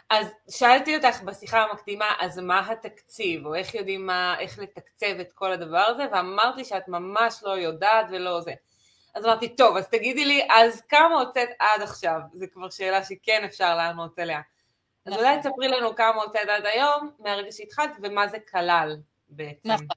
אז 0.10 0.28
שאלתי 0.50 0.96
אותך 0.96 1.22
בשיחה 1.22 1.64
המקדימה, 1.64 2.06
אז 2.20 2.40
מה 2.40 2.72
התקציב, 2.72 3.46
או 3.46 3.56
איך 3.56 3.76
יודעים 3.76 4.06
מה, 4.06 4.36
איך 4.40 4.60
לתקצב 4.60 5.20
את 5.22 5.32
כל 5.34 5.52
הדבר 5.52 5.78
הזה, 5.78 6.06
ואמרת 6.12 6.56
לי 6.56 6.66
שאת 6.66 6.88
ממש 6.88 7.40
לא 7.44 7.52
יודעת 7.52 8.06
ולא 8.12 8.42
זה. 8.42 8.54
אז 9.16 9.26
אמרתי, 9.26 9.56
טוב, 9.56 9.78
אז 9.78 9.88
תגידי 9.88 10.26
לי, 10.26 10.48
אז 10.50 10.82
כמה 10.82 11.20
הוצאת 11.20 11.50
עד 11.60 11.82
עכשיו? 11.82 12.20
זו 12.34 12.46
כבר 12.54 12.70
שאלה 12.70 13.04
שכן 13.04 13.44
אפשר 13.46 13.76
לענות 13.76 14.20
עליה. 14.20 14.42
אז 15.06 15.14
נכון. 15.14 15.26
אולי 15.26 15.40
תספרי 15.40 15.68
לנו 15.68 15.96
כמה 15.96 16.24
הוצאת 16.24 16.50
עד 16.50 16.66
היום, 16.66 17.12
מהרגע 17.20 17.52
שהתחלת, 17.52 17.92
ומה 18.04 18.28
זה 18.28 18.38
כלל 18.52 18.98
בעצם. 19.30 19.70
נכון, 19.72 19.88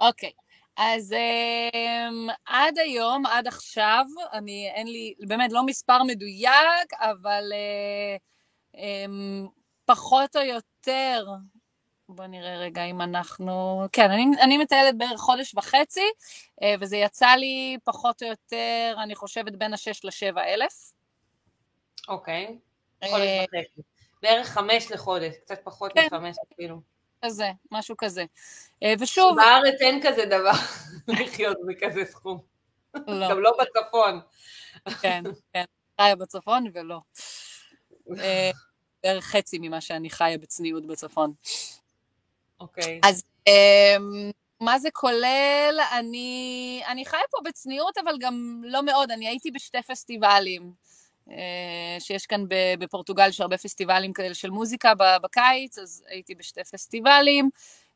אוקיי. 0.00 0.30
אז 0.76 1.12
um, 1.12 2.32
עד 2.46 2.78
היום, 2.78 3.26
עד 3.26 3.46
עכשיו, 3.46 4.04
אני, 4.32 4.70
אין 4.74 4.86
לי, 4.86 5.14
באמת 5.20 5.52
לא 5.52 5.62
מספר 5.62 6.02
מדויק, 6.02 6.92
אבל... 7.00 7.52
Uh, 7.52 8.33
פחות 9.84 10.36
או 10.36 10.42
יותר, 10.42 11.26
בוא 12.08 12.26
נראה 12.26 12.56
רגע 12.56 12.84
אם 12.84 13.00
אנחנו... 13.00 13.82
כן, 13.92 14.10
אני, 14.10 14.24
אני 14.42 14.58
מטיילת 14.58 14.98
בערך 14.98 15.20
חודש 15.20 15.54
וחצי, 15.54 16.10
אה, 16.62 16.74
וזה 16.80 16.96
יצא 16.96 17.26
לי 17.26 17.78
פחות 17.84 18.22
או 18.22 18.28
יותר, 18.28 18.96
אני 19.02 19.14
חושבת, 19.14 19.52
בין 19.52 19.74
השש 19.74 20.04
לשבע 20.04 20.44
אלף. 20.44 20.92
אוקיי, 22.08 22.58
חודש 23.04 23.20
אה, 23.20 23.44
וחצי. 23.44 23.82
בערך 24.22 24.48
חמש 24.48 24.90
לחודש, 24.90 25.34
קצת 25.36 25.64
פחות 25.64 25.92
כן. 25.92 26.06
מחמש 26.06 26.36
אפילו. 26.52 26.80
כזה, 27.24 27.50
משהו 27.70 27.96
כזה. 27.98 28.24
אה, 28.82 28.94
ושוב... 28.98 29.36
בארץ 29.36 29.80
אין 29.80 30.00
כזה 30.02 30.26
דבר 30.26 30.52
לחיות 31.08 31.56
בכזה 31.66 32.04
סכום. 32.04 32.40
לא. 32.94 33.30
גם 33.30 33.40
לא 33.40 33.52
בצפון. 33.60 34.20
כן, 35.00 35.22
כן, 35.52 35.64
חיה 36.00 36.16
בצפון 36.16 36.64
ולא. 36.74 37.00
אה, 38.18 38.50
בערך 39.02 39.24
חצי 39.24 39.58
ממה 39.60 39.80
שאני 39.80 40.10
חיה 40.10 40.38
בצניעות 40.38 40.86
בצפון. 40.86 41.32
אוקיי. 42.60 43.00
אז 43.04 43.24
אמ, 43.46 44.30
מה 44.60 44.78
זה 44.78 44.88
כולל? 44.92 45.78
אני, 45.98 46.82
אני 46.86 47.06
חיה 47.06 47.20
פה 47.30 47.38
בצניעות, 47.44 47.98
אבל 47.98 48.14
גם 48.20 48.62
לא 48.64 48.82
מאוד. 48.82 49.10
אני 49.10 49.28
הייתי 49.28 49.50
בשתי 49.50 49.82
פסטיבלים, 49.82 50.72
אה, 51.30 51.96
שיש 51.98 52.26
כאן 52.26 52.44
בפורטוגל, 52.78 53.28
יש 53.28 53.40
הרבה 53.40 53.58
פסטיבלים 53.58 54.12
כאלה 54.12 54.34
של 54.34 54.50
מוזיקה 54.50 54.92
בקיץ, 55.22 55.78
אז 55.78 56.04
הייתי 56.08 56.34
בשתי 56.34 56.64
פסטיבלים. 56.64 57.50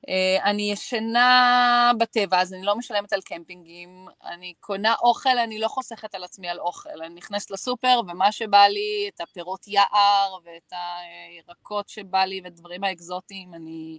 אה, 0.09 0.51
אני 0.51 0.73
ישנה 0.73 1.93
בטבע, 1.99 2.41
אז 2.41 2.55
אני 2.55 2.63
לא 2.63 2.77
משלמת 2.77 3.13
על 3.13 3.21
קמפינגים. 3.21 4.07
אני 4.25 4.55
קונה 4.61 4.95
אוכל, 5.03 5.39
אני 5.39 5.59
לא 5.59 5.69
חוסכת 5.69 6.15
על 6.15 6.25
עצמי 6.25 6.49
על 6.49 6.61
אוכל. 6.61 7.03
אני 7.05 7.15
נכנסת 7.15 7.51
לסופר, 7.51 8.01
ומה 8.09 8.33
שבא 8.33 8.67
לי, 8.67 9.11
את 9.15 9.21
הפירות 9.21 9.69
יער, 9.69 10.37
ואת 10.45 10.73
הירקות 10.73 11.89
שבא 11.89 12.25
לי, 12.25 12.41
ואת 12.45 12.53
הדברים 12.53 12.85
האקזוטיים, 12.85 13.55
אני 13.55 13.99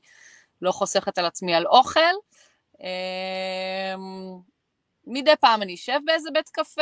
לא 0.62 0.72
חוסכת 0.72 1.18
על 1.18 1.26
עצמי 1.26 1.54
על 1.54 1.68
אוכל. 1.68 2.00
אה, 2.84 3.96
מדי 5.08 5.36
פעם 5.42 5.62
אני 5.62 5.74
אשב 5.74 6.00
באיזה 6.06 6.30
בית 6.34 6.50
קפה, 6.50 6.82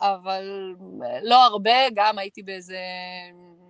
אבל 0.00 0.74
לא 1.22 1.44
הרבה, 1.44 1.90
גם 1.94 2.18
הייתי 2.18 2.42
באיזה 2.42 2.78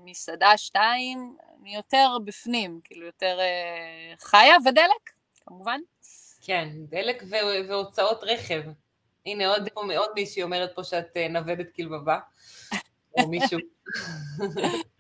מסעדה 0.05 0.57
שתיים, 0.57 1.37
אני 1.65 1.75
יותר 1.75 2.17
בפנים, 2.25 2.81
כאילו 2.85 3.07
יותר 3.07 3.39
אה, 3.41 4.15
חיה, 4.21 4.55
ודלק, 4.67 5.11
כמובן. 5.41 5.81
כן, 6.41 6.69
דלק 6.89 7.23
ו- 7.31 7.69
והוצאות 7.69 8.21
רכב. 8.23 8.63
הנה 9.27 9.49
עוד, 9.49 9.69
פה, 9.75 9.81
עוד 9.97 10.11
מישהי 10.15 10.43
אומרת 10.43 10.71
פה 10.75 10.85
שאת 10.85 11.17
אה, 11.17 11.29
נוודת 11.29 11.67
כלבבה, 11.77 12.19
או 13.19 13.29
מישהו. 13.29 13.59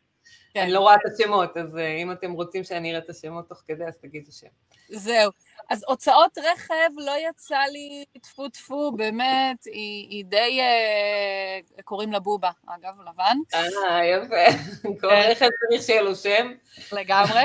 כן. 0.55 0.61
אני 0.61 0.73
לא 0.73 0.81
רואה 0.81 0.95
את 0.95 1.01
השמות, 1.12 1.57
אז 1.57 1.77
אה, 1.77 1.97
אם 1.97 2.12
אתם 2.12 2.33
רוצים 2.33 2.64
שאני 2.64 2.90
אראה 2.90 3.05
את 3.05 3.11
השמות 3.11 3.49
תוך 3.49 3.62
כדי, 3.69 3.85
אז 3.85 3.97
תגידו 3.97 4.33
שם. 4.33 4.47
זהו. 4.88 5.31
אז 5.71 5.85
הוצאות 5.88 6.38
רכב 6.38 6.90
לא 6.97 7.12
יצא 7.31 7.59
לי 7.73 8.05
טפו 8.23 8.49
טפו, 8.49 8.93
באמת, 8.93 9.64
היא, 9.64 10.09
היא 10.11 10.25
די, 10.25 10.61
אה, 10.61 11.83
קוראים 11.85 12.12
לה 12.12 12.21
בובה, 12.21 12.51
אגב, 12.67 12.95
לבן. 13.01 13.37
אה, 13.55 14.07
יפה. 14.07 14.59
כל 15.01 15.09
כן. 15.11 15.31
רכב 15.31 15.49
צריך 15.69 15.83
שיהיה 15.83 16.03
לו 16.03 16.14
שם. 16.14 16.53
לגמרי. 16.93 17.43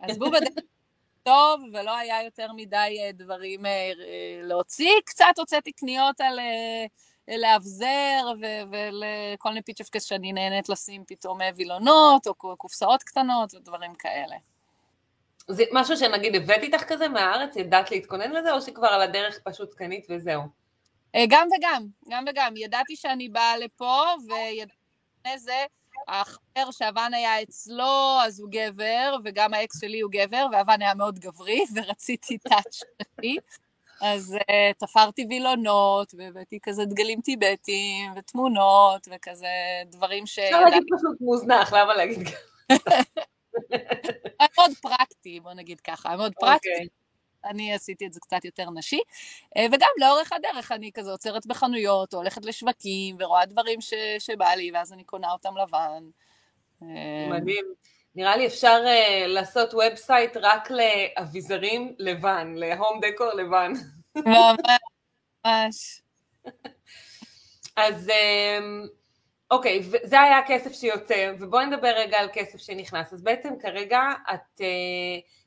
אז 0.00 0.18
בובה 0.18 0.40
די 0.40 0.60
טוב, 1.22 1.60
ולא 1.72 1.96
היה 1.96 2.22
יותר 2.22 2.52
מדי 2.56 2.98
אה, 3.00 3.10
דברים 3.12 3.66
אה, 3.66 3.90
להוציא. 4.42 4.92
קצת 5.04 5.34
הוצאתי 5.38 5.72
קניות 5.72 6.20
על... 6.20 6.38
לאבזר 7.28 8.32
ולכל 8.70 9.48
מיני 9.48 9.62
פיצ'פקס 9.62 10.04
שאני 10.04 10.32
נהנית 10.32 10.68
לשים 10.68 11.04
פתאום 11.06 11.38
וילונות, 11.56 12.26
או 12.26 12.34
קופסאות 12.34 13.02
קטנות 13.02 13.54
ודברים 13.54 13.94
כאלה. 13.94 14.36
זה 15.48 15.64
משהו 15.72 15.96
שנגיד 15.96 16.34
הבאת 16.34 16.62
איתך 16.62 16.82
כזה 16.82 17.08
מהארץ, 17.08 17.56
ידעת 17.56 17.90
להתכונן 17.90 18.30
לזה, 18.32 18.52
או 18.52 18.60
שכבר 18.60 18.88
על 18.88 19.02
הדרך 19.02 19.38
פשוט 19.44 19.74
קנית 19.74 20.06
וזהו? 20.10 20.42
אה, 21.14 21.24
גם 21.28 21.48
וגם, 21.56 21.86
גם 22.08 22.24
וגם. 22.30 22.56
ידעתי 22.56 22.96
שאני 22.96 23.28
באה 23.28 23.56
לפה, 23.58 24.02
וידעתי 24.28 25.38
זה, 25.38 25.64
האחר 26.08 26.70
שאבן 26.70 27.14
היה 27.14 27.42
אצלו, 27.42 28.18
אז 28.22 28.40
הוא 28.40 28.48
גבר, 28.50 29.16
וגם 29.24 29.54
האקס 29.54 29.80
שלי 29.80 30.00
הוא 30.00 30.10
גבר, 30.12 30.46
ואבן 30.52 30.82
היה 30.82 30.94
מאוד 30.94 31.18
גברי, 31.18 31.60
ורציתי 31.74 32.38
טאץ' 32.38 32.74
שלי. 32.74 33.36
אז 34.02 34.34
uh, 34.34 34.78
תפרתי 34.78 35.26
וילונות, 35.30 36.14
והבאתי 36.18 36.58
כזה 36.62 36.84
דגלים 36.84 37.20
טיבטיים, 37.20 38.12
ותמונות, 38.16 39.08
וכזה 39.10 39.46
דברים 39.86 40.26
ש... 40.26 40.38
אפשר 40.38 40.60
להגיד 40.60 40.82
פשוט 40.96 41.20
מוזנח, 41.20 41.72
למה 41.72 41.94
להגיד 41.94 42.28
ככה? 42.28 42.94
מאוד 44.40 44.70
פרקטי, 44.82 45.40
בוא 45.40 45.52
נגיד 45.52 45.80
ככה, 45.80 46.16
מאוד 46.16 46.32
פרקטי. 46.40 46.68
Okay. 46.68 46.72
אוקיי. 46.72 46.86
אני 47.44 47.74
עשיתי 47.74 48.06
את 48.06 48.12
זה 48.12 48.20
קצת 48.20 48.44
יותר 48.44 48.70
נשי, 48.70 49.00
אה, 49.56 49.66
וגם 49.72 49.88
לאורך 50.00 50.32
הדרך 50.32 50.72
אני 50.72 50.90
כזה 50.94 51.10
עוצרת 51.10 51.46
בחנויות, 51.46 52.14
או 52.14 52.18
הולכת 52.18 52.44
לשווקים, 52.44 53.16
ורואה 53.20 53.46
דברים 53.46 53.80
ש, 53.80 53.94
שבא 54.18 54.48
לי, 54.48 54.70
ואז 54.74 54.92
אני 54.92 55.04
קונה 55.04 55.32
אותם 55.32 55.56
לבן. 55.56 56.04
אה, 56.82 57.28
מדהים. 57.30 57.64
נראה 58.16 58.36
לי 58.36 58.46
אפשר 58.46 58.84
uh, 58.84 59.26
לעשות 59.26 59.74
ובסייט 59.74 60.36
רק 60.36 60.68
לאביזרים 60.70 61.94
לבן, 61.98 62.52
להום 62.56 63.00
דקור 63.00 63.32
לבן. 63.32 63.72
ממש. 65.46 66.02
אז 67.76 68.08
um, 68.08 68.88
אוקיי, 69.50 69.82
זה 70.02 70.20
היה 70.20 70.38
הכסף 70.38 70.72
שיוצא, 70.72 71.32
ובואי 71.38 71.66
נדבר 71.66 71.92
רגע 71.96 72.18
על 72.18 72.28
כסף 72.32 72.58
שנכנס. 72.58 73.12
אז 73.12 73.22
בעצם 73.22 73.54
כרגע 73.60 74.00
את, 74.34 74.60
אה, 74.60 74.66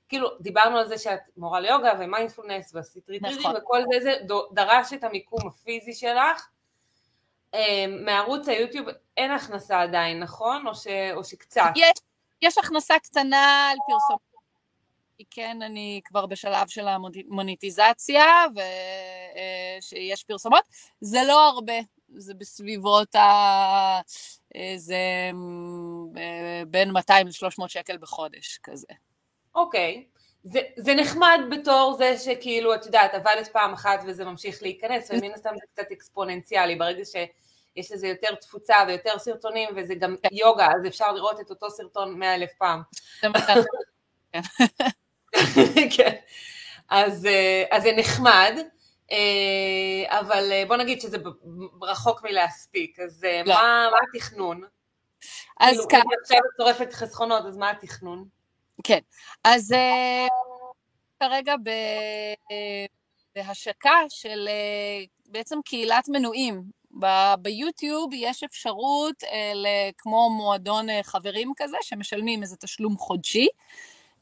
כאילו, 0.10 0.30
דיברנו 0.42 0.78
על 0.78 0.88
זה 0.88 0.98
שאת 0.98 1.20
מורה 1.38 1.60
ליוגה 1.60 1.94
ומיינדפולנס 2.00 2.76
ועשית 2.76 3.10
ריטריטים 3.10 3.40
נכון. 3.40 3.56
וכל 3.58 3.82
זה, 3.92 4.00
זה 4.00 4.14
דרש 4.52 4.94
את 4.94 5.04
המיקום 5.04 5.48
הפיזי 5.48 5.94
שלך. 5.94 6.48
אה, 7.54 7.86
מערוץ 8.06 8.48
היוטיוב 8.48 8.88
אין 9.18 9.32
הכנסה 9.32 9.82
עדיין, 9.82 10.20
נכון? 10.20 10.68
או, 10.68 10.76
ש, 10.76 10.88
או 11.14 11.24
שקצת? 11.24 11.72
יש, 11.76 12.00
יש 12.42 12.58
הכנסה 12.58 13.00
קטנה 13.00 13.70
על 13.72 13.78
פרסום. 13.88 14.18
כן, 15.30 15.62
אני 15.62 16.02
כבר 16.06 16.26
בשלב 16.26 16.68
של 16.68 16.88
המוניטיזציה 16.88 18.26
ושיש 18.52 20.22
אה, 20.22 20.28
פרסומות. 20.28 20.64
זה 21.02 21.20
לא 21.28 21.48
הרבה, 21.48 21.74
זה 22.18 22.34
בסביבות 22.34 23.16
ה... 23.16 24.02
זה 24.76 25.32
אה, 26.18 26.64
בין 26.68 26.92
200 26.92 27.28
ל-300 27.28 27.68
שקל 27.68 27.98
בחודש 27.98 28.60
כזה. 28.64 28.88
אוקיי. 29.56 30.06
Okay. 30.06 30.20
זה, 30.44 30.60
זה 30.78 30.96
נחמד 30.96 31.40
בתור 31.52 31.96
זה 31.98 32.18
שכאילו, 32.18 32.76
את 32.76 32.86
יודעת, 32.86 33.14
עבדת 33.14 33.48
פעם 33.48 33.74
אחת 33.74 34.00
וזה 34.08 34.26
ממשיך 34.26 34.64
להיכנס, 34.64 35.12
ומן 35.12 35.32
הסתם 35.34 35.50
זה 35.54 35.66
קצת 35.74 35.92
אקספוננציאלי, 35.92 36.76
ברגע 36.76 37.06
שיש 37.76 37.92
לזה 37.92 38.08
יותר 38.08 38.36
תפוצה 38.36 38.76
ויותר 38.88 39.20
סרטונים, 39.20 39.70
וזה 39.76 39.96
גם 39.96 40.16
כן. 40.24 40.30
יוגה, 40.32 40.68
אז 40.68 40.88
אפשר 40.88 41.12
לראות 41.12 41.40
את 41.40 41.50
אותו 41.50 41.70
סרטון 41.70 42.20
מאה 42.20 42.36
אלף 42.36 42.52
פעם. 42.58 42.82
כן. 45.96 46.16
אז, 46.90 47.26
אה, 47.26 47.64
אז 47.72 47.84
זה 47.84 47.92
נחמד. 47.98 48.58
אה, 49.12 50.20
אבל 50.20 50.52
אה, 50.52 50.64
בוא 50.68 50.76
נגיד 50.76 51.02
שזה 51.02 51.18
רחוק 51.82 52.24
מלהספיק, 52.24 53.00
אז 53.00 53.26
לא. 53.46 53.56
מה, 53.56 53.88
מה 53.92 53.98
התכנון? 54.10 54.62
אז 55.60 55.70
כאילו, 55.70 55.88
ככה... 55.90 56.02
עכשיו 56.22 56.38
את 56.38 56.58
צורפת 56.58 56.94
חסכונות, 56.94 57.46
אז 57.46 57.58
מה 57.58 57.70
התכנון? 57.70 58.26
כן, 58.84 59.00
אז 59.44 59.74
כרגע 61.20 61.56
ב... 61.64 61.70
בהשקה 63.36 64.00
של 64.10 64.50
בעצם 65.26 65.60
קהילת 65.66 66.10
מנויים. 66.10 66.79
ב- 67.00 67.34
ביוטיוב 67.42 68.14
יש 68.14 68.44
אפשרות 68.44 69.24
כמו 69.98 70.30
מועדון 70.30 70.88
חברים 71.04 71.52
כזה, 71.58 71.78
שמשלמים 71.82 72.42
איזה 72.42 72.56
תשלום 72.58 72.98
חודשי. 72.98 73.48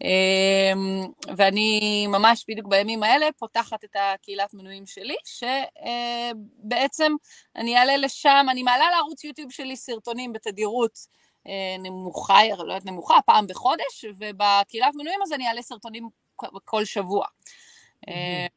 אמ, 0.01 1.07
ואני 1.37 2.05
ממש 2.07 2.45
בדיוק 2.47 2.67
בימים 2.67 3.03
האלה 3.03 3.27
פותחת 3.37 3.83
את 3.83 3.95
הקהילת 3.95 4.53
מנויים 4.53 4.85
שלי, 4.85 5.15
שבעצם 5.25 7.11
אני 7.55 7.77
אעלה 7.77 7.97
לשם, 7.97 8.45
אני 8.49 8.63
מעלה 8.63 8.89
לערוץ 8.91 9.23
יוטיוב 9.23 9.51
שלי 9.51 9.75
סרטונים 9.75 10.33
בתדירות 10.33 10.99
אה, 11.47 11.75
נמוכה, 11.79 12.39
לא 12.57 12.73
יודעת 12.73 12.85
נמוכה, 12.85 13.17
פעם 13.25 13.47
בחודש, 13.47 14.05
ובקהילת 14.17 14.95
מנויים 14.95 15.19
אז 15.23 15.33
אני 15.33 15.47
אעלה 15.47 15.61
סרטונים 15.61 16.09
כל 16.65 16.85
שבוע. 16.85 17.25
אה, 18.07 18.47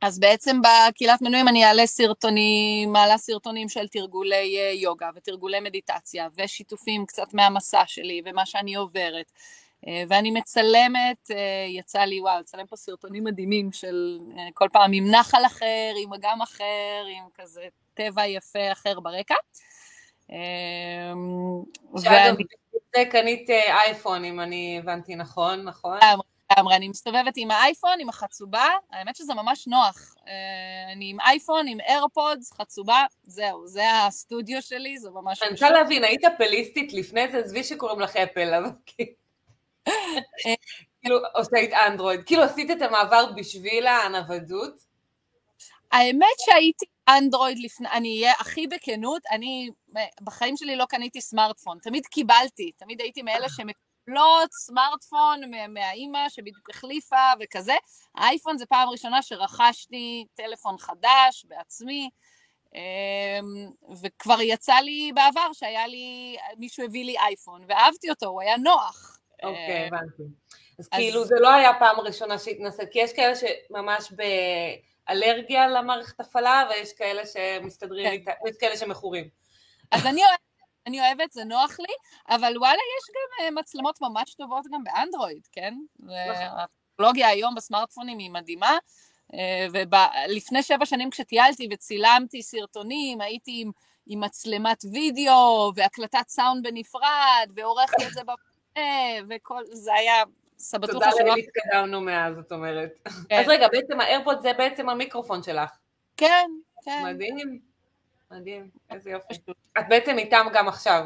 אז 0.00 0.18
בעצם 0.18 0.60
בקהילת 0.60 1.22
מנויים 1.22 1.48
אני 1.48 1.64
אעלה 1.64 1.86
סרטונים, 1.86 2.92
מעלה 2.92 3.18
סרטונים 3.18 3.68
של 3.68 3.88
תרגולי 3.88 4.58
אה, 4.58 4.72
יוגה 4.72 5.10
ותרגולי 5.14 5.60
מדיטציה 5.60 6.28
ושיתופים 6.38 7.06
קצת 7.06 7.34
מהמסע 7.34 7.82
שלי 7.86 8.22
ומה 8.24 8.46
שאני 8.46 8.74
עוברת. 8.74 9.32
אה, 9.86 10.02
ואני 10.08 10.30
מצלמת, 10.30 11.30
אה, 11.30 11.66
יצא 11.68 12.00
לי, 12.00 12.20
וואו, 12.20 12.40
לצלם 12.40 12.66
פה 12.66 12.76
סרטונים 12.76 13.24
מדהימים 13.24 13.72
של 13.72 14.18
כל 14.54 14.68
פעם 14.72 14.92
עם 14.92 15.10
נחל 15.10 15.46
אחר, 15.46 15.92
עם 16.02 16.12
אגם 16.14 16.42
אחר, 16.42 17.04
עם 17.16 17.24
כזה 17.34 17.66
טבע 17.94 18.26
יפה 18.26 18.72
אחר 18.72 19.00
ברקע. 19.00 19.34
שאגב, 22.02 22.36
זה 22.96 23.04
קנית 23.10 23.50
אייפון, 23.50 24.24
אם 24.24 24.40
אני 24.40 24.78
הבנתי 24.78 25.14
נכון, 25.14 25.62
נכון? 25.62 25.98
לגמרי, 26.52 26.76
אני 26.76 26.88
מסתובבת 26.88 27.32
עם 27.36 27.50
האייפון, 27.50 28.00
עם 28.00 28.08
החצובה, 28.08 28.66
האמת 28.92 29.16
שזה 29.16 29.34
ממש 29.34 29.66
נוח. 29.66 30.14
אני 30.92 31.10
עם 31.10 31.20
אייפון, 31.20 31.68
עם 31.68 31.80
איירפודס, 31.80 32.52
חצובה, 32.52 33.04
זהו, 33.22 33.66
זה 33.66 33.82
הסטודיו 34.06 34.62
שלי, 34.62 34.98
זה 34.98 35.10
ממש... 35.10 35.42
אני 35.42 35.50
רוצה 35.50 35.70
להבין, 35.70 36.04
היית 36.04 36.24
אפליסטית 36.24 36.92
לפני 36.92 37.28
זה, 37.28 37.38
עזבי 37.38 37.64
שקוראים 37.64 38.00
לך 38.00 38.16
אפל, 38.16 38.54
אבל 38.54 38.70
כאילו... 38.86 39.12
כאילו, 41.00 41.18
עושית 41.34 41.72
אנדרואיד, 41.72 42.20
כאילו 42.26 42.42
עשית 42.42 42.70
את 42.70 42.82
המעבר 42.82 43.32
בשביל 43.36 43.86
הנוודות? 43.86 44.74
האמת 45.92 46.36
שהייתי 46.44 46.84
אנדרואיד 47.08 47.58
לפני, 47.58 47.88
אני 47.88 48.22
אהיה 48.22 48.32
הכי 48.38 48.66
בכנות, 48.66 49.22
אני 49.30 49.70
בחיים 50.22 50.56
שלי 50.56 50.76
לא 50.76 50.84
קניתי 50.84 51.20
סמארטפון, 51.20 51.78
תמיד 51.82 52.06
קיבלתי, 52.06 52.72
תמיד 52.76 53.00
הייתי 53.00 53.22
מאלה 53.22 53.46
שמקבלות 54.06 54.52
סמארטפון 54.52 55.40
מהאימא 55.68 56.28
שבדיוק 56.28 56.70
החליפה 56.70 57.32
וכזה. 57.40 57.74
האייפון 58.14 58.58
זה 58.58 58.66
פעם 58.66 58.88
ראשונה 58.88 59.22
שרכשתי 59.22 60.26
טלפון 60.34 60.78
חדש 60.78 61.46
בעצמי, 61.48 62.10
אמ, 62.74 62.80
וכבר 64.02 64.40
יצא 64.40 64.74
לי 64.74 65.12
בעבר 65.14 65.52
שהיה 65.52 65.86
לי, 65.86 66.36
מישהו 66.58 66.84
הביא 66.84 67.04
לי 67.04 67.18
אייפון, 67.18 67.64
ואהבתי 67.68 68.10
אותו, 68.10 68.26
הוא 68.26 68.40
היה 68.40 68.56
נוח. 68.56 69.18
אוקיי, 69.42 69.82
אה, 69.82 69.86
הבנתי. 69.86 70.22
אז 70.78 70.88
כאילו 70.88 71.24
זה 71.24 71.34
לא 71.40 71.54
היה 71.54 71.74
פעם 71.78 72.00
ראשונה 72.00 72.38
שהתנסית, 72.38 72.88
כי 72.92 72.98
יש 72.98 73.12
כאלה 73.12 73.34
שממש 73.36 74.12
באלרגיה 75.08 75.68
למערכת 75.68 76.20
הפעלה, 76.20 76.68
ויש 76.70 76.92
כאלה 76.92 77.22
שמסתדרים 77.26 78.24
כן. 78.24 78.32
ויש 78.44 78.56
כאלה 78.56 78.76
שמכורים. 78.76 79.28
אז 79.92 80.06
אני 80.06 80.24
אוהבת, 80.24 80.45
אני 80.86 81.00
אוהבת, 81.00 81.32
זה 81.32 81.44
נוח 81.44 81.80
לי, 81.80 81.94
אבל 82.28 82.58
וואלה, 82.58 82.74
יש 82.98 83.10
גם 83.10 83.44
אה, 83.44 83.50
מצלמות 83.50 83.98
ממש 84.00 84.34
טובות 84.34 84.64
גם 84.72 84.84
באנדרואיד, 84.84 85.48
כן? 85.52 85.74
נכון. 85.98 86.60
הטכנולוגיה 86.96 87.28
היום 87.28 87.54
בסמארטפונים 87.54 88.18
היא 88.18 88.30
מדהימה, 88.30 88.78
אה, 89.34 89.66
ולפני 89.72 90.62
שבע 90.62 90.86
שנים 90.86 91.10
כשטיילתי 91.10 91.68
וצילמתי 91.72 92.42
סרטונים, 92.42 93.20
הייתי 93.20 93.62
עם, 93.62 93.70
עם 94.06 94.20
מצלמת 94.20 94.84
וידאו 94.92 95.72
והקלטת 95.76 96.28
סאונד 96.28 96.66
בנפרד, 96.66 97.50
ועורכת 97.54 98.02
את 98.06 98.12
זה 98.12 98.20
וכל, 99.28 99.62
זה 99.72 99.94
היה 99.94 100.22
סבתוכה 100.58 101.10
שלו. 101.10 101.18
תודה 101.18 101.24
לאל 101.24 101.38
התקדמנו 101.38 102.00
מאז, 102.00 102.36
זאת 102.36 102.52
אומרת. 102.52 102.90
כן. 103.28 103.40
אז 103.40 103.48
רגע, 103.48 103.68
בעצם 103.68 104.00
האיירפוד 104.00 104.40
זה 104.40 104.52
בעצם 104.52 104.88
המיקרופון 104.88 105.42
שלך. 105.42 105.70
כן, 106.16 106.50
כן. 106.84 107.02
מדהים, 107.04 107.60
מדהים, 108.30 108.70
איזה 108.90 109.10
יופי. 109.10 109.34
את 109.78 109.84
בעצם 109.88 110.18
איתם 110.18 110.46
גם 110.54 110.68
עכשיו. 110.68 111.04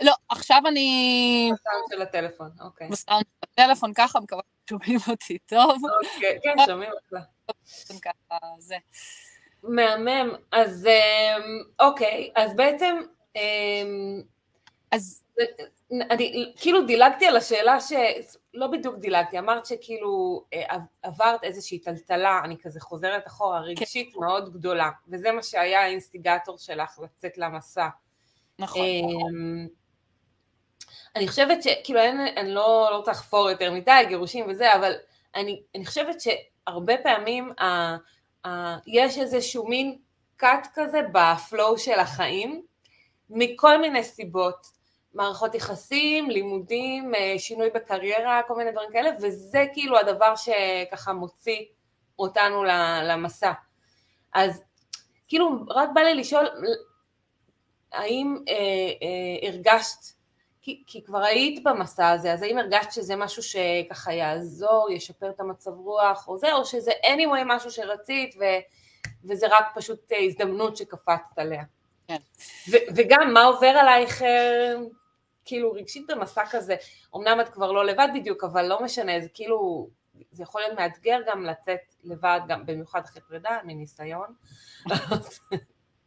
לא, 0.00 0.12
עכשיו 0.28 0.62
אני... 0.66 1.50
בסאונד 1.52 1.84
של 1.90 2.02
הטלפון, 2.02 2.50
אוקיי. 2.60 2.88
בסאונד 2.88 3.24
של 3.24 3.48
הטלפון, 3.52 3.92
ככה, 3.94 4.20
מקווה 4.20 4.42
ששומעים 4.66 4.98
אותי 5.08 5.38
טוב. 5.38 5.82
אוקיי, 6.14 6.38
כן, 6.42 6.54
שומעים 6.66 6.90
אותך. 6.92 7.26
ככה, 8.02 8.38
זה. 8.58 8.76
מהמם. 9.62 10.34
אז 10.52 10.86
אמ, 10.86 11.62
אוקיי, 11.80 12.30
אז 12.34 12.56
בעצם... 12.56 12.96
אמ, 13.36 14.22
אז 14.90 15.22
אני 15.90 16.52
כאילו 16.56 16.86
דילגתי 16.86 17.26
על 17.26 17.36
השאלה 17.36 17.80
ש... 17.80 17.92
לא 18.54 18.66
בדיוק 18.66 18.96
דילגתי, 18.96 19.38
אמרת 19.38 19.66
שכאילו 19.66 20.44
אה, 20.54 20.76
עברת 21.02 21.44
איזושהי 21.44 21.78
טלטלה, 21.78 22.40
אני 22.44 22.56
כזה 22.62 22.80
חוזרת 22.80 23.26
אחורה, 23.26 23.60
רגשית 23.60 24.12
כן. 24.14 24.20
מאוד 24.20 24.52
גדולה, 24.52 24.90
וזה 25.08 25.32
מה 25.32 25.42
שהיה 25.42 25.82
האינסטיגטור 25.82 26.58
שלך 26.58 26.98
לצאת 27.02 27.38
למסע. 27.38 27.88
נכון. 28.58 28.80
אמ, 28.82 29.68
אני 31.16 31.28
חושבת 31.28 31.62
שכאילו 31.62 32.00
אין, 32.00 32.20
אני 32.20 32.50
לא, 32.50 32.88
לא 32.90 32.96
רוצה 32.96 33.10
לחפור 33.10 33.50
יותר 33.50 33.72
מדי, 33.72 34.04
גירושים 34.08 34.46
וזה, 34.48 34.74
אבל 34.74 34.92
אני, 35.34 35.62
אני 35.74 35.86
חושבת 35.86 36.16
שהרבה 36.20 36.94
פעמים 37.02 37.52
ה, 37.58 37.96
ה, 38.46 38.76
יש 38.86 39.18
איזשהו 39.18 39.68
מין 39.68 39.98
קאט 40.36 40.68
כזה 40.74 41.00
בפלואו 41.12 41.78
של 41.78 41.98
החיים, 41.98 42.62
מכל 43.30 43.80
מיני 43.80 44.04
סיבות. 44.04 44.75
מערכות 45.16 45.54
יחסים, 45.54 46.30
לימודים, 46.30 47.14
אה, 47.14 47.34
שינוי 47.38 47.70
בקריירה, 47.70 48.40
כל 48.48 48.56
מיני 48.56 48.72
דברים 48.72 48.90
כאלה, 48.92 49.10
וזה 49.20 49.64
כאילו 49.72 49.98
הדבר 49.98 50.34
שככה 50.36 51.12
מוציא 51.12 51.64
אותנו 52.18 52.64
למסע. 53.04 53.52
אז 54.34 54.64
כאילו 55.28 55.50
רק 55.68 55.88
בא 55.94 56.00
לי 56.00 56.14
לשאול, 56.14 56.46
האם 57.92 58.36
אה, 58.48 58.54
אה, 58.54 59.48
הרגשת, 59.48 60.16
כי, 60.62 60.82
כי 60.86 61.04
כבר 61.04 61.22
היית 61.24 61.64
במסע 61.64 62.08
הזה, 62.08 62.32
אז 62.32 62.42
האם 62.42 62.58
הרגשת 62.58 62.92
שזה 62.92 63.16
משהו 63.16 63.42
שככה 63.42 64.12
יעזור, 64.12 64.88
ישפר 64.90 65.30
את 65.30 65.40
המצב 65.40 65.70
רוח, 65.70 66.28
או 66.28 66.38
זה, 66.38 66.52
או 66.52 66.64
שזה 66.64 66.90
anyway 66.90 67.42
משהו 67.46 67.70
שרצית, 67.70 68.34
ו, 68.40 68.44
וזה 69.24 69.46
רק 69.50 69.66
פשוט 69.74 70.12
אה, 70.12 70.24
הזדמנות 70.24 70.76
שקפצת 70.76 71.38
עליה? 71.38 71.62
כן. 72.08 72.16
ו- 72.70 72.86
וגם 72.96 73.34
מה 73.34 73.44
עובר 73.44 73.66
עלייך 73.66 74.22
אה, 74.22 74.74
כאילו 75.46 75.72
רגשית 75.72 76.06
במסע 76.08 76.42
כזה, 76.50 76.76
אמנם 77.16 77.40
את 77.40 77.48
כבר 77.48 77.72
לא 77.72 77.86
לבד 77.86 78.08
בדיוק, 78.14 78.44
אבל 78.44 78.66
לא 78.66 78.82
משנה, 78.82 79.20
זה 79.20 79.28
כאילו, 79.34 79.88
זה 80.32 80.42
יכול 80.42 80.60
להיות 80.60 80.78
מאתגר 80.78 81.18
גם 81.26 81.44
לצאת 81.44 81.94
לבד, 82.04 82.40
גם 82.48 82.66
במיוחד 82.66 83.00
אחרי 83.04 83.22
פרידה, 83.28 83.58
מניסיון. 83.64 84.34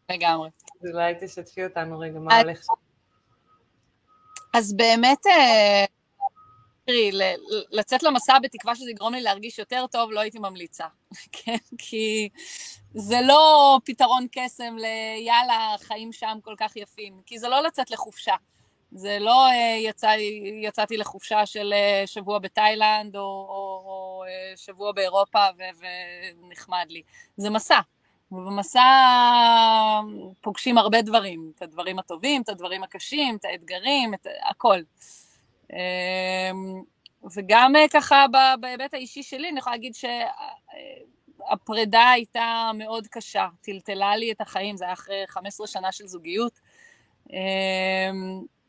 לגמרי. 0.10 0.50
אז 0.82 0.90
אולי 0.94 1.14
תשתפי 1.22 1.64
אותנו 1.64 2.00
רגע, 2.00 2.20
מה 2.20 2.40
הולך 2.40 2.64
שם. 2.64 2.74
אז 4.54 4.74
באמת, 4.74 5.28
אה, 5.28 5.86
תראי, 6.86 7.12
לצאת 7.72 8.04
למסע 8.04 8.40
בתקווה 8.40 8.76
שזה 8.76 8.92
יגרום 8.92 9.14
לי 9.14 9.22
להרגיש 9.22 9.60
יותר 9.60 9.86
טוב, 9.92 10.12
לא 10.12 10.20
הייתי 10.20 10.40
ממליצה, 10.40 10.86
כן? 11.32 11.58
כי 11.78 12.30
זה 12.94 13.18
לא 13.22 13.78
פתרון 13.86 14.28
קסם 14.32 14.76
ליאללה, 14.78 15.76
חיים 15.80 16.14
שם 16.14 16.38
כל 16.44 16.56
כך 16.58 16.76
יפים, 16.76 17.22
כי 17.26 17.40
זה 17.40 17.48
לא 17.48 17.64
לצאת 17.64 17.92
לחופשה. 17.92 18.36
זה 18.92 19.18
לא 19.20 19.48
אה, 19.48 19.76
יצא, 19.80 20.12
יצאתי 20.62 20.98
לחופשה 20.98 21.46
של 21.46 21.74
אה, 21.74 22.04
שבוע 22.06 22.40
בתאילנד 22.40 23.16
או, 23.16 23.22
או, 23.22 23.84
או 23.86 24.24
אה, 24.28 24.58
שבוע 24.58 24.92
באירופה 24.92 25.46
ו, 25.58 25.62
ונחמד 26.42 26.86
לי. 26.90 27.02
זה 27.38 27.50
מסע. 27.50 27.80
ובמסע 28.32 28.82
פוגשים 30.42 30.78
הרבה 30.78 31.02
דברים, 31.02 31.52
את 31.56 31.62
הדברים 31.62 32.00
הטובים, 32.00 32.42
את 32.42 32.50
הדברים 32.50 32.84
הקשים, 32.84 33.36
את 33.36 33.46
האתגרים, 33.46 34.14
את 34.14 34.28
הכל. 34.50 34.80
וגם 37.36 37.74
ככה 37.94 38.26
בהיבט 38.60 38.94
האישי 38.94 39.24
שלי, 39.24 39.50
אני 39.50 39.60
יכולה 39.60 39.76
להגיד 39.76 39.94
שהפרידה 41.50 42.10
הייתה 42.10 42.72
מאוד 42.74 43.08
קשה, 43.08 43.48
טלטלה 43.62 44.16
לי 44.16 44.32
את 44.32 44.42
החיים, 44.42 44.78
זה 44.78 44.86
היה 44.86 44.94
אחרי 44.94 45.24
15 45.28 45.68
שנה 45.68 45.92
של 45.92 46.08
זוגיות. 46.08 46.60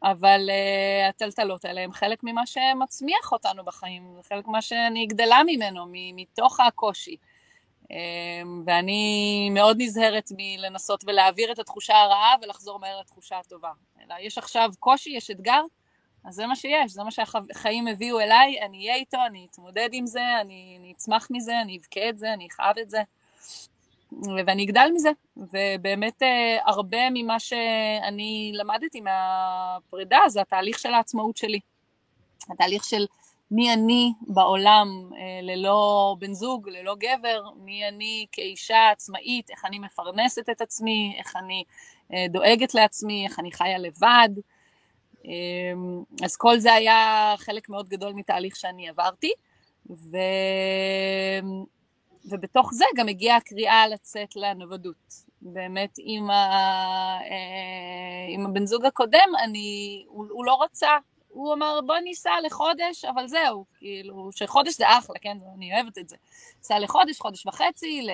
אבל 0.03 0.51
uh, 0.51 1.09
הטלטלות 1.09 1.65
האלה 1.65 1.81
הם 1.81 1.93
חלק 1.93 2.19
ממה 2.23 2.47
שמצמיח 2.47 3.33
אותנו 3.33 3.65
בחיים, 3.65 4.15
זה 4.17 4.23
חלק 4.23 4.47
ממה 4.47 4.63
שאני 4.63 5.07
גדלה 5.07 5.41
ממנו, 5.47 5.87
מתוך 5.91 6.61
הקושי. 6.61 7.17
Um, 7.85 7.93
ואני 8.67 9.51
מאוד 9.53 9.77
נזהרת 9.81 10.31
מלנסות 10.37 11.05
ולהעביר 11.07 11.53
את 11.53 11.59
התחושה 11.59 12.03
הרעה 12.03 12.35
ולחזור 12.43 12.79
מהר 12.79 13.01
לתחושה 13.01 13.39
הטובה. 13.39 13.73
אלא 14.01 14.15
יש 14.21 14.39
עכשיו 14.39 14.71
קושי, 14.79 15.11
יש 15.11 15.31
אתגר, 15.31 15.63
אז 16.25 16.35
זה 16.35 16.47
מה 16.47 16.57
שיש, 16.57 16.93
זה 16.93 17.03
מה 17.03 17.11
שהחיים 17.11 17.87
הביאו 17.87 18.21
אליי, 18.21 18.61
אני 18.63 18.79
אהיה 18.79 18.95
איתו, 18.95 19.19
אני 19.27 19.47
אתמודד 19.51 19.89
עם 19.93 20.07
זה, 20.07 20.41
אני, 20.41 20.77
אני 20.81 20.93
אצמח 20.93 21.29
מזה, 21.31 21.61
אני 21.61 21.79
אבכה 21.79 22.09
את 22.09 22.19
זה, 22.19 22.33
אני 22.33 22.47
אכאב 22.47 22.79
את 22.79 22.91
זה. 22.91 23.03
ואני 24.47 24.65
אגדל 24.65 24.89
מזה, 24.95 25.11
ובאמת 25.37 26.23
אה, 26.23 26.57
הרבה 26.65 27.11
ממה 27.15 27.41
שאני 27.41 28.53
למדתי 28.55 29.01
מהפרידה 29.01 30.19
זה 30.29 30.41
התהליך 30.41 30.79
של 30.79 30.95
העצמאות 30.95 31.37
שלי. 31.37 31.61
התהליך 32.51 32.85
של 32.85 33.07
מי 33.51 33.73
אני 33.73 34.13
בעולם 34.21 34.89
אה, 35.17 35.41
ללא 35.43 36.17
בן 36.19 36.33
זוג, 36.33 36.69
ללא 36.69 36.95
גבר, 36.95 37.43
מי 37.57 37.89
אני 37.89 38.27
כאישה 38.33 38.91
עצמאית, 38.91 39.51
איך 39.51 39.65
אני 39.65 39.79
מפרנסת 39.79 40.49
את 40.51 40.61
עצמי, 40.61 41.15
איך 41.19 41.37
אני 41.37 41.65
אה, 42.15 42.27
דואגת 42.29 42.75
לעצמי, 42.75 43.27
איך 43.27 43.39
אני 43.39 43.53
חיה 43.53 43.79
לבד. 43.79 44.29
אז 46.25 46.37
כל 46.37 46.59
זה 46.59 46.73
היה 46.73 47.35
חלק 47.39 47.69
מאוד 47.69 47.89
גדול 47.89 48.13
מתהליך 48.13 48.57
שאני 48.57 48.89
עברתי, 48.89 49.33
ו... 49.91 50.17
ובתוך 52.25 52.75
זה 52.75 52.85
גם 52.97 53.09
הגיעה 53.09 53.37
הקריאה 53.37 53.89
לצאת 53.89 54.37
לנוודות. 54.37 55.31
באמת, 55.43 55.95
עם, 55.99 56.31
ה... 56.31 56.35
אה, 57.21 58.27
עם 58.29 58.47
הבן 58.47 58.67
זוג 58.67 58.85
הקודם, 58.85 59.29
אני, 59.45 60.05
הוא, 60.09 60.27
הוא 60.31 60.45
לא 60.45 60.63
רצה, 60.63 60.91
הוא 61.29 61.55
אמר 61.55 61.81
בוא 61.87 61.99
ניסע 61.99 62.31
לחודש, 62.45 63.05
אבל 63.05 63.29
זהו, 63.29 63.65
כאילו, 63.79 64.31
שחודש 64.33 64.77
זה 64.77 64.85
אחלה, 64.89 65.17
כן, 65.21 65.39
אני 65.57 65.75
אוהבת 65.75 65.99
את 65.99 66.09
זה. 66.09 66.17
ניסע 66.59 66.79
לחודש, 66.79 67.21
חודש 67.21 67.47
וחצי, 67.47 68.07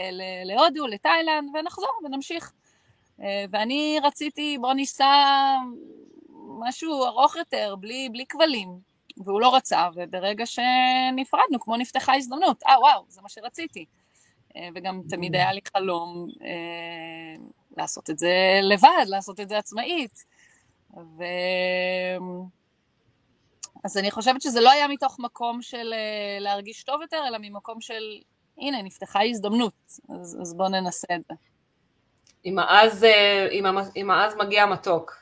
להודו, 0.44 0.86
לתאילנד, 0.86 1.48
ונחזור 1.54 1.90
ונמשיך. 2.04 2.52
אה, 3.20 3.44
ואני 3.50 3.98
רציתי 4.02 4.58
בוא 4.60 4.72
ניסע 4.72 5.24
משהו 6.58 7.04
ארוך 7.04 7.36
יותר, 7.36 7.74
בלי, 7.80 8.08
בלי 8.12 8.24
כבלים. 8.28 8.95
והוא 9.24 9.40
לא 9.40 9.56
רצה, 9.56 9.88
וברגע 9.94 10.44
שנפרדנו, 10.46 11.60
כמו 11.60 11.76
נפתחה 11.76 12.14
הזדמנות, 12.14 12.62
אה 12.62 12.80
וואו, 12.80 13.04
זה 13.08 13.20
מה 13.22 13.28
שרציתי. 13.28 13.84
אה, 14.56 14.68
וגם 14.74 15.00
תמיד 15.08 15.34
היה 15.34 15.52
לי 15.52 15.60
חלום 15.76 16.28
אה, 16.42 17.44
לעשות 17.76 18.10
את 18.10 18.18
זה 18.18 18.60
לבד, 18.62 19.04
לעשות 19.06 19.40
את 19.40 19.48
זה 19.48 19.58
עצמאית. 19.58 20.24
ו... 20.96 21.24
אז 23.84 23.96
אני 23.96 24.10
חושבת 24.10 24.42
שזה 24.42 24.60
לא 24.60 24.70
היה 24.70 24.88
מתוך 24.88 25.16
מקום 25.18 25.62
של 25.62 25.92
אה, 25.92 26.38
להרגיש 26.40 26.84
טוב 26.84 27.02
יותר, 27.02 27.22
אלא 27.28 27.38
ממקום 27.40 27.80
של, 27.80 28.20
הנה, 28.58 28.82
נפתחה 28.82 29.24
הזדמנות, 29.24 29.72
אז, 30.08 30.38
אז 30.42 30.54
בואו 30.54 30.68
ננסה 30.68 31.06
את 31.14 31.20
זה. 31.28 31.34
עם 32.44 32.58
העז, 32.58 33.06
עם 33.94 34.10
העז 34.10 34.34
מגיע 34.34 34.62
המתוק, 34.62 35.16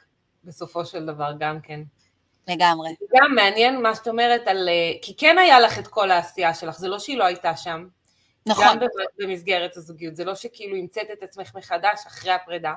בסופו 0.45 0.85
של 0.85 1.07
דבר, 1.07 1.33
גם 1.39 1.61
כן. 1.61 1.81
לגמרי. 2.49 2.95
גם 3.17 3.35
מעניין 3.35 3.83
מה 3.83 3.95
שאת 3.95 4.09
אומרת 4.09 4.47
על... 4.47 4.69
כי 5.03 5.17
כן 5.17 5.39
היה 5.39 5.61
לך 5.61 5.79
את 5.79 5.89
כל 5.89 6.11
העשייה 6.11 6.55
שלך, 6.55 6.79
זה 6.79 6.89
לא 6.89 6.99
שהיא 6.99 7.19
לא 7.19 7.25
הייתה 7.25 7.57
שם. 7.57 7.87
נכון. 8.47 8.65
גם 8.65 8.87
במסגרת 9.19 9.77
הזוגיות, 9.77 10.17
זה 10.17 10.25
לא 10.25 10.35
שכאילו 10.35 10.77
המצאת 10.77 11.11
את 11.13 11.23
עצמך 11.23 11.55
מחדש 11.55 12.07
אחרי 12.07 12.33
הפרידה. 12.33 12.75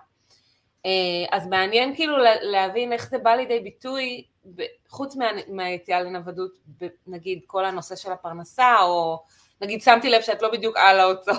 אה, 0.86 0.92
אז 1.32 1.48
מעניין 1.48 1.96
כאילו 1.96 2.18
להבין 2.42 2.94
איך 2.94 3.10
זה 3.10 3.18
בא 3.18 3.36
לידי 3.36 3.60
ביטוי, 3.60 4.24
חוץ 4.90 5.16
מה, 5.16 5.26
מהיציאה 5.48 6.02
לנוודות, 6.02 6.52
נגיד 7.08 7.42
כל 7.46 7.66
הנושא 7.66 7.96
של 7.96 8.12
הפרנסה, 8.12 8.76
או 8.82 9.24
נגיד 9.62 9.82
שמתי 9.82 10.10
לב 10.10 10.22
שאת 10.22 10.42
לא 10.42 10.52
בדיוק 10.52 10.78
על 10.78 11.00
ההוצאות. 11.00 11.38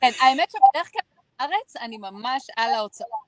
כן, 0.00 0.10
האמת 0.20 0.50
שבדרך 0.50 0.90
כלל 0.92 1.02
בארץ 1.38 1.76
אני 1.76 1.96
ממש 1.98 2.46
על 2.56 2.70
ההוצאות. 2.70 3.24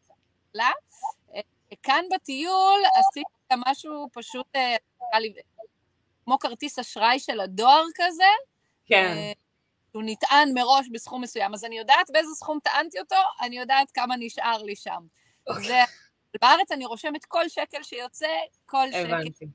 כאן 1.83 2.05
בטיול 2.15 2.81
עשיתי 2.95 3.31
גם 3.53 3.61
משהו 3.67 4.09
פשוט, 4.13 4.47
אה, 4.57 4.77
כמו 6.25 6.39
כרטיס 6.39 6.79
אשראי 6.79 7.19
של 7.19 7.41
הדואר 7.41 7.85
כזה. 7.95 8.25
כן. 8.87 9.15
אה, 9.17 9.33
הוא 9.93 10.03
נטען 10.07 10.55
מראש 10.55 10.89
בסכום 10.93 11.23
מסוים, 11.23 11.55
אז 11.55 11.65
אני 11.65 11.79
יודעת 11.79 12.11
באיזה 12.13 12.35
סכום 12.35 12.59
טענתי 12.63 13.01
אותו, 13.01 13.17
אני 13.41 13.59
יודעת 13.59 13.91
כמה 13.91 14.15
נשאר 14.19 14.63
לי 14.63 14.77
שם. 14.77 15.03
אוקיי. 15.47 15.65
זה, 15.65 15.79
בארץ 16.41 16.73
אני 16.73 16.87
רושמת 16.87 17.25
כל 17.25 17.49
שקל 17.49 17.83
שיוצא, 17.83 18.27
כל 18.67 18.87
שקל. 18.91 19.15
הבנתי. 19.15 19.47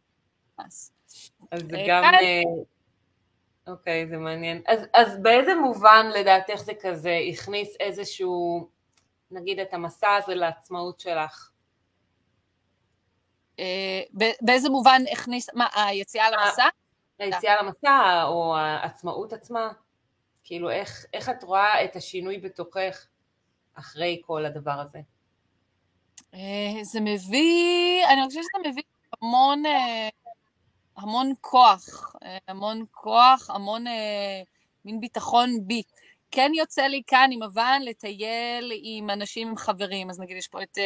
אז 0.57 0.91
זה 1.51 1.77
אה, 1.77 1.85
גם... 1.87 2.03
אוקיי, 3.67 4.07
זה 4.07 4.17
מעניין. 4.17 4.61
אז, 4.67 4.79
אז 4.93 5.17
באיזה 5.21 5.55
מובן 5.55 6.05
לדעתך 6.15 6.55
זה 6.55 6.73
כזה 6.81 7.17
הכניס 7.29 7.75
איזשהו, 7.79 8.69
נגיד 9.31 9.59
את 9.59 9.73
המסע 9.73 10.15
הזה 10.15 10.35
לעצמאות 10.35 10.99
שלך? 10.99 11.50
באיזה 14.41 14.69
מובן 14.69 15.01
הכניס, 15.11 15.49
מה, 15.53 15.67
היציאה 15.75 16.31
למסע? 16.31 16.67
היציאה 17.19 17.63
למסע, 17.63 18.23
או 18.23 18.57
העצמאות 18.57 19.33
עצמה? 19.33 19.71
כאילו, 20.43 20.69
איך, 20.69 21.05
איך 21.13 21.29
את 21.29 21.43
רואה 21.43 21.83
את 21.83 21.95
השינוי 21.95 22.37
בתוכך 22.37 23.05
אחרי 23.73 24.21
כל 24.25 24.45
הדבר 24.45 24.71
הזה? 24.71 24.99
זה 26.81 26.99
מביא, 27.01 28.05
אני 28.05 28.25
חושבת 28.25 28.43
שזה 28.43 28.69
מביא 28.69 28.83
המון, 29.21 29.63
המון 30.97 31.33
כוח, 31.41 32.15
המון 32.47 32.85
כוח, 32.91 33.49
המון 33.49 33.83
מין 34.85 34.99
ביטחון 34.99 35.49
בי. 35.67 35.83
כן 36.31 36.51
יוצא 36.55 36.81
לי 36.81 37.01
כאן 37.07 37.29
עם 37.31 37.43
הוואן 37.43 37.81
לטייל 37.85 38.71
עם 38.83 39.09
אנשים, 39.09 39.47
עם 39.47 39.57
חברים, 39.57 40.09
אז 40.09 40.19
נגיד 40.19 40.37
יש 40.37 40.47
פה 40.47 40.63
את 40.63 40.77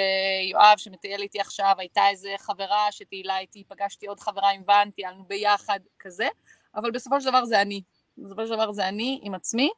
יואב 0.52 0.78
שמטייל 0.78 1.22
איתי 1.22 1.40
עכשיו, 1.40 1.76
הייתה 1.78 2.10
איזה 2.10 2.36
חברה 2.38 2.92
שטיילה 2.92 3.40
איתי, 3.40 3.64
פגשתי 3.68 4.08
עוד 4.08 4.20
חברה 4.20 4.50
עם 4.50 4.62
ואן, 4.68 4.90
טיילנו 4.96 5.24
ביחד, 5.24 5.80
כזה, 6.00 6.28
אבל 6.76 6.92
בסופו 6.92 7.22
של 7.22 7.30
דבר 7.30 7.46
זה 7.46 7.62
אני. 7.62 7.82
בסופו 8.18 8.48
של 8.48 8.54
דבר 8.54 8.72
זה 8.72 8.88
אני 8.88 9.20
עם 9.24 9.36
עצמי, 9.36 9.70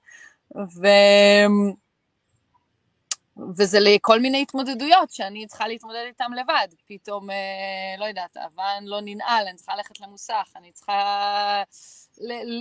ו... 0.56 0.88
וזה 3.58 3.80
לכל 3.82 4.20
מיני 4.20 4.42
התמודדויות 4.42 5.12
שאני 5.12 5.48
צריכה 5.48 5.68
להתמודד 5.68 6.04
איתן 6.08 6.32
לבד. 6.32 6.68
פתאום, 6.88 7.30
לא 7.98 8.06
יודעת, 8.06 8.38
הוואן 8.38 8.84
לא 8.86 9.00
ננעל, 9.02 9.48
אני 9.48 9.58
צריכה 9.58 9.76
ללכת 9.76 10.00
למוסך, 10.00 10.54
אני 10.56 10.72
צריכה 10.72 11.64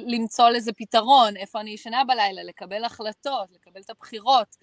למצוא 0.06 0.48
לזה 0.48 0.72
פתרון, 0.72 1.36
איפה 1.36 1.60
אני 1.60 1.70
ישנה 1.70 2.04
בלילה, 2.04 2.42
לקבל 2.42 2.84
החלטות, 2.84 3.48
לקבל 3.52 3.80
את 3.80 3.90
הבחירות. 3.90 4.56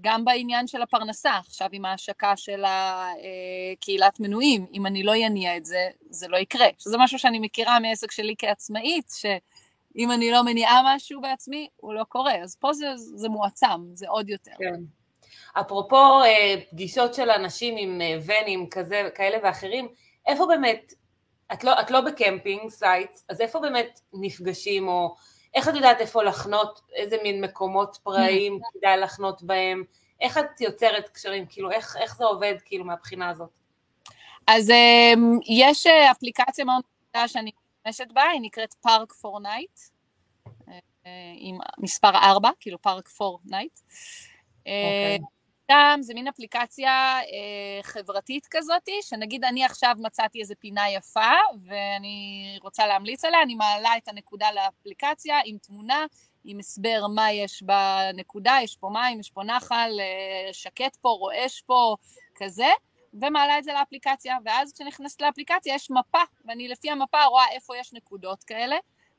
גם 0.00 0.24
בעניין 0.24 0.66
של 0.66 0.82
הפרנסה, 0.82 1.36
עכשיו 1.38 1.68
עם 1.72 1.84
ההשקה 1.84 2.36
של 2.36 2.64
הקהילת 2.66 4.20
מנויים, 4.20 4.66
אם 4.72 4.86
אני 4.86 5.02
לא 5.02 5.12
אניע 5.26 5.56
את 5.56 5.64
זה, 5.64 5.88
זה 6.10 6.28
לא 6.28 6.36
יקרה. 6.36 6.66
שזה 6.78 6.96
משהו 6.98 7.18
שאני 7.18 7.38
מכירה 7.38 7.80
מעסק 7.80 8.10
שלי 8.10 8.34
כעצמאית, 8.38 9.12
שאם 9.20 10.10
אני 10.10 10.30
לא 10.30 10.42
מניעה 10.42 10.80
משהו 10.84 11.20
בעצמי, 11.20 11.68
הוא 11.76 11.94
לא 11.94 12.04
קורה. 12.04 12.34
אז 12.42 12.56
פה 12.56 12.72
זה, 12.72 12.96
זה 12.96 13.28
מועצם, 13.28 13.94
זה 13.94 14.08
עוד 14.08 14.28
יותר. 14.28 14.52
כן. 14.58 14.80
אפרופו 15.60 16.20
פגישות 16.70 17.14
של 17.14 17.30
אנשים 17.30 17.74
עם 17.78 18.00
ונים 18.26 18.70
כזה, 18.70 19.08
כאלה 19.14 19.38
ואחרים, 19.42 19.88
איפה 20.26 20.46
באמת, 20.46 20.92
את 21.52 21.64
לא, 21.64 21.80
את 21.80 21.90
לא 21.90 22.00
ב 22.00 22.09
camping 22.09 22.70
site, 22.70 23.10
אז 23.28 23.40
איפה 23.40 23.60
באמת 23.60 24.00
נפגשים, 24.12 24.88
או 24.88 25.14
איך 25.54 25.68
את 25.68 25.74
יודעת 25.74 26.00
איפה 26.00 26.22
לחנות, 26.22 26.80
איזה 26.94 27.16
מין 27.22 27.44
מקומות 27.44 27.98
פראיים 28.02 28.58
mm. 28.62 28.78
כדאי 28.78 28.96
לחנות 28.96 29.42
בהם, 29.42 29.84
איך 30.20 30.38
את 30.38 30.60
יוצרת 30.60 31.08
קשרים, 31.08 31.46
כאילו 31.46 31.70
איך, 31.70 31.96
איך 31.96 32.16
זה 32.16 32.24
עובד 32.24 32.54
כאילו 32.64 32.84
מהבחינה 32.84 33.30
הזאת? 33.30 33.50
אז 34.46 34.72
יש 35.48 35.86
אפליקציה 35.86 36.64
מאוד 36.64 36.82
גדולה 37.10 37.28
שאני 37.28 37.50
משתמשת 37.86 38.12
בה, 38.12 38.22
היא 38.22 38.40
נקראת 38.40 38.74
Park 38.74 39.12
for 39.12 39.40
Night, 39.40 39.78
עם 41.36 41.58
מספר 41.78 42.10
4, 42.14 42.50
כאילו 42.60 42.82
Park 42.82 43.08
for 43.08 43.38
Night. 43.44 43.80
אוקיי. 44.60 45.18
שם 45.70 45.98
זה 46.02 46.14
מין 46.14 46.28
אפליקציה 46.28 46.90
אה, 47.20 47.82
חברתית 47.82 48.46
כזאת, 48.50 48.88
שנגיד 49.02 49.44
אני 49.44 49.64
עכשיו 49.64 49.94
מצאתי 49.98 50.40
איזה 50.40 50.54
פינה 50.54 50.90
יפה 50.90 51.32
ואני 51.66 52.58
רוצה 52.62 52.86
להמליץ 52.86 53.24
עליה, 53.24 53.42
אני 53.42 53.54
מעלה 53.54 53.96
את 53.96 54.08
הנקודה 54.08 54.46
לאפליקציה 54.52 55.36
עם 55.44 55.58
תמונה, 55.58 56.06
עם 56.44 56.58
הסבר 56.58 57.06
מה 57.14 57.32
יש 57.32 57.62
בנקודה, 57.62 58.56
יש 58.62 58.76
פה 58.76 58.88
מים, 58.92 59.20
יש 59.20 59.30
פה 59.30 59.42
נחל, 59.44 59.90
אה, 60.00 60.52
שקט 60.52 60.96
פה, 60.96 61.08
רועש 61.08 61.62
פה, 61.66 61.96
כזה, 62.34 62.68
ומעלה 63.14 63.58
את 63.58 63.64
זה 63.64 63.72
לאפליקציה, 63.72 64.36
ואז 64.44 64.72
כשנכנסת 64.72 65.22
לאפליקציה 65.22 65.74
יש 65.74 65.90
מפה, 65.90 66.22
ואני 66.44 66.68
לפי 66.68 66.90
המפה 66.90 67.24
רואה 67.24 67.44
איפה 67.52 67.76
יש 67.76 67.92
נקודות 67.92 68.44
כאלה, 68.44 68.76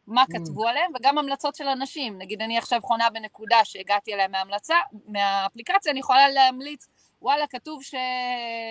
מה 0.07 0.23
mm. 0.23 0.33
כתבו 0.33 0.67
עליהם, 0.67 0.91
וגם 0.95 1.17
המלצות 1.17 1.55
של 1.55 1.67
אנשים. 1.67 2.17
נגיד, 2.17 2.41
אני 2.41 2.57
עכשיו 2.57 2.81
חונה 2.81 3.09
בנקודה 3.09 3.57
שהגעתי 3.63 4.13
אליה 4.13 4.27
מההמלצה, 4.27 4.75
מהאפליקציה, 5.07 5.91
אני 5.91 5.99
יכולה 5.99 6.29
להמליץ, 6.29 6.87
וואלה, 7.21 7.47
כתוב 7.47 7.83
ש... 7.83 7.95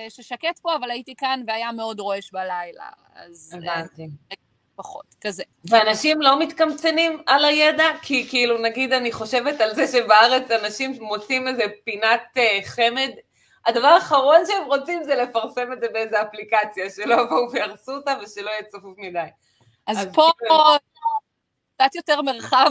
ששקט 0.09 0.59
פה, 0.59 0.77
אבל 0.77 0.91
הייתי 0.91 1.15
כאן 1.17 1.43
והיה 1.47 1.73
מאוד 1.73 2.01
רועש 2.01 2.31
בלילה. 2.33 2.89
אז... 3.15 3.55
הבנתי. 3.57 4.09
פחות, 4.77 5.05
כזה. 5.21 5.43
ואנשים 5.71 6.23
לא 6.23 6.39
מתקמצנים 6.39 7.23
על 7.27 7.45
הידע? 7.45 7.85
כי 8.03 8.27
כאילו, 8.29 8.59
נגיד, 8.59 8.93
אני 8.93 9.13
חושבת 9.13 9.61
על 9.61 9.75
זה 9.75 9.87
שבארץ 9.87 10.51
אנשים 10.51 10.93
מוצאים 11.01 11.49
איזה 11.49 11.63
פינת 11.85 12.23
uh, 12.37 12.67
חמד, 12.67 13.11
הדבר 13.67 13.87
האחרון 13.87 14.47
שהם 14.47 14.65
רוצים 14.67 15.05
זה 15.05 15.15
לפרסם 15.15 15.73
את 15.73 15.81
זה 15.81 15.87
באיזה 15.93 16.23
אפליקציה, 16.23 16.91
שלא 16.91 17.15
יבואו 17.15 17.53
ויהרסו 17.53 17.93
אותה 17.93 18.15
ושלא 18.23 18.51
יהיה 18.51 18.63
צפוף 18.63 18.99
מדי. 18.99 19.27
אז, 19.87 19.99
אז 19.99 20.07
פה 20.15 20.31
כאילו... 20.39 20.55
קצת 21.75 21.95
יותר 21.95 22.23
מרחב. 22.23 22.71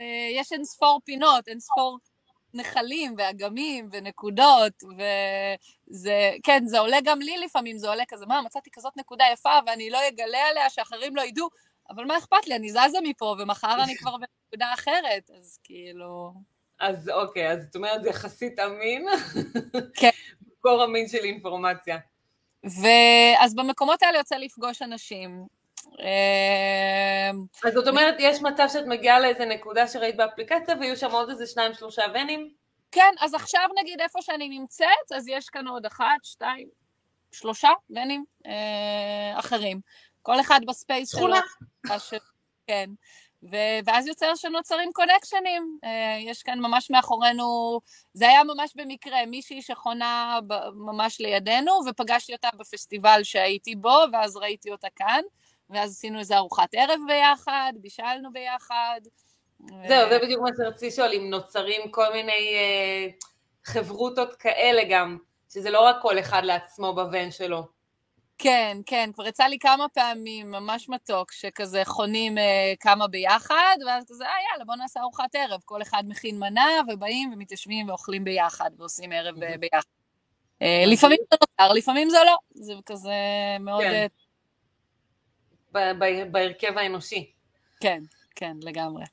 אה, 0.00 0.28
יש 0.34 0.52
אין 0.52 0.64
ספור 0.64 1.00
פינות, 1.04 1.48
אין 1.48 1.60
ספור 1.60 1.98
נחלים 2.54 3.14
ואגמים 3.18 3.88
ונקודות, 3.92 4.72
וזה, 4.82 6.30
כן, 6.42 6.66
זה 6.66 6.78
עולה 6.78 6.96
גם 7.04 7.20
לי 7.20 7.38
לפעמים, 7.38 7.78
זה 7.78 7.88
עולה 7.88 8.02
כזה, 8.08 8.26
מה, 8.26 8.42
מצאתי 8.42 8.70
כזאת 8.72 8.96
נקודה 8.96 9.24
יפה 9.32 9.58
ואני 9.66 9.90
לא 9.90 9.98
אגלה 10.08 10.38
עליה, 10.50 10.70
שאחרים 10.70 11.16
לא 11.16 11.22
ידעו, 11.22 11.48
אבל 11.90 12.04
מה 12.04 12.18
אכפת 12.18 12.46
לי, 12.46 12.56
אני 12.56 12.70
זזה 12.70 12.98
מפה, 13.02 13.36
ומחר 13.38 13.84
אני 13.84 13.96
כבר 13.96 14.12
בנקודה 14.12 14.74
אחרת, 14.74 15.30
אז 15.38 15.58
כאילו... 15.64 16.32
אז 16.80 17.08
אוקיי, 17.08 17.52
אז 17.52 17.66
את 17.70 17.76
אומרת, 17.76 18.02
זה 18.02 18.08
יחסית 18.08 18.58
אמין? 18.58 19.06
כן. 19.94 20.10
מקור 20.58 20.84
אמין 20.84 21.08
של 21.08 21.24
אינפורמציה. 21.24 21.98
ואז 22.64 23.54
במקומות 23.54 24.02
האלה 24.02 24.18
יוצא 24.18 24.36
לפגוש 24.36 24.82
אנשים, 24.82 25.46
אז 27.64 27.72
זאת 27.74 27.88
אומרת, 27.88 28.14
יש 28.18 28.42
מצב 28.42 28.66
שאת 28.72 28.86
מגיעה 28.86 29.20
לאיזה 29.20 29.44
נקודה 29.44 29.88
שראית 29.88 30.16
באפליקציה 30.16 30.74
ויהיו 30.80 30.96
שם 30.96 31.10
עוד 31.10 31.30
איזה 31.30 31.46
שניים, 31.46 31.74
שלושה 31.74 32.02
ונים? 32.14 32.50
כן, 32.92 33.14
אז 33.20 33.34
עכשיו 33.34 33.68
נגיד 33.80 34.00
איפה 34.00 34.22
שאני 34.22 34.48
נמצאת, 34.48 35.12
אז 35.16 35.28
יש 35.28 35.48
כאן 35.48 35.68
עוד 35.68 35.86
אחת, 35.86 36.18
שתיים, 36.22 36.68
שלושה 37.32 37.68
ונים 37.90 38.24
אה, 38.46 39.38
אחרים. 39.38 39.80
כל 40.22 40.40
אחד 40.40 40.60
ב 40.66 40.73
space 40.73 41.10
שלו. 41.10 41.20
שכונה. 41.20 41.40
כן. 42.66 42.90
ו- 43.42 43.78
ואז 43.84 44.06
יוצר 44.06 44.34
שנוצרים 44.34 44.90
קונקשנים. 44.92 45.78
אה, 45.84 46.18
יש 46.20 46.42
כאן 46.42 46.58
ממש 46.58 46.90
מאחורינו, 46.90 47.80
זה 48.12 48.28
היה 48.28 48.44
ממש 48.44 48.72
במקרה, 48.76 49.26
מישהי 49.26 49.62
שחונה 49.62 50.38
ממש 50.74 51.20
לידינו, 51.20 51.72
ופגשתי 51.86 52.32
אותה 52.32 52.48
בפסטיבל 52.58 53.20
שהייתי 53.24 53.76
בו, 53.76 53.98
ואז 54.12 54.36
ראיתי 54.36 54.70
אותה 54.70 54.88
כאן. 54.96 55.22
ואז 55.70 55.90
עשינו 55.90 56.18
איזה 56.18 56.36
ארוחת 56.36 56.68
ערב 56.72 57.00
ביחד, 57.06 57.72
בישלנו 57.80 58.32
ביחד. 58.32 59.00
זהו, 59.88 60.06
ו... 60.06 60.10
זה 60.10 60.18
בדיוק 60.22 60.42
מה 60.42 60.50
שרציתי 60.56 60.86
לשאול, 60.86 61.10
אם 61.12 61.30
נוצרים 61.30 61.90
כל 61.90 62.12
מיני 62.12 62.54
אה, 62.54 63.06
חברותות 63.64 64.36
כאלה 64.36 64.82
גם, 64.90 65.18
שזה 65.52 65.70
לא 65.70 65.80
רק 65.80 65.96
כל 66.02 66.18
אחד 66.18 66.42
לעצמו 66.44 66.94
בבן 66.94 67.30
שלו. 67.30 67.80
כן, 68.42 68.78
כן, 68.86 69.10
כבר 69.14 69.26
יצא 69.26 69.44
לי 69.44 69.58
כמה 69.58 69.88
פעמים, 69.88 70.50
ממש 70.50 70.88
מתוק, 70.88 71.32
שכזה 71.32 71.82
חונים 71.84 72.38
אה, 72.38 72.72
כמה 72.80 73.08
ביחד, 73.08 73.76
ואז 73.86 74.04
כזה, 74.08 74.24
אה, 74.24 74.30
יאללה, 74.50 74.64
בוא 74.64 74.76
נעשה 74.76 75.00
ארוחת 75.00 75.34
ערב. 75.34 75.60
כל 75.64 75.82
אחד 75.82 76.02
מכין 76.08 76.38
מנה, 76.38 76.68
ובאים 76.88 77.32
ומתיישבים 77.32 77.88
ואוכלים 77.88 78.24
ביחד, 78.24 78.70
ועושים 78.78 79.12
ערב 79.12 79.42
אה, 79.42 79.54
ביחד. 79.58 79.88
אה, 80.62 80.84
לפעמים 80.86 81.18
זה 81.30 81.36
נותר, 81.40 81.72
לפעמים 81.72 82.10
זה 82.10 82.18
לא. 82.26 82.36
זה 82.54 82.74
כזה 82.86 83.12
מאוד... 83.60 83.82
כן. 83.82 84.06
בהרכב 86.30 86.78
האנושי. 86.78 87.30
כן, 87.80 88.02
כן, 88.36 88.56
לגמרי. 88.62 89.04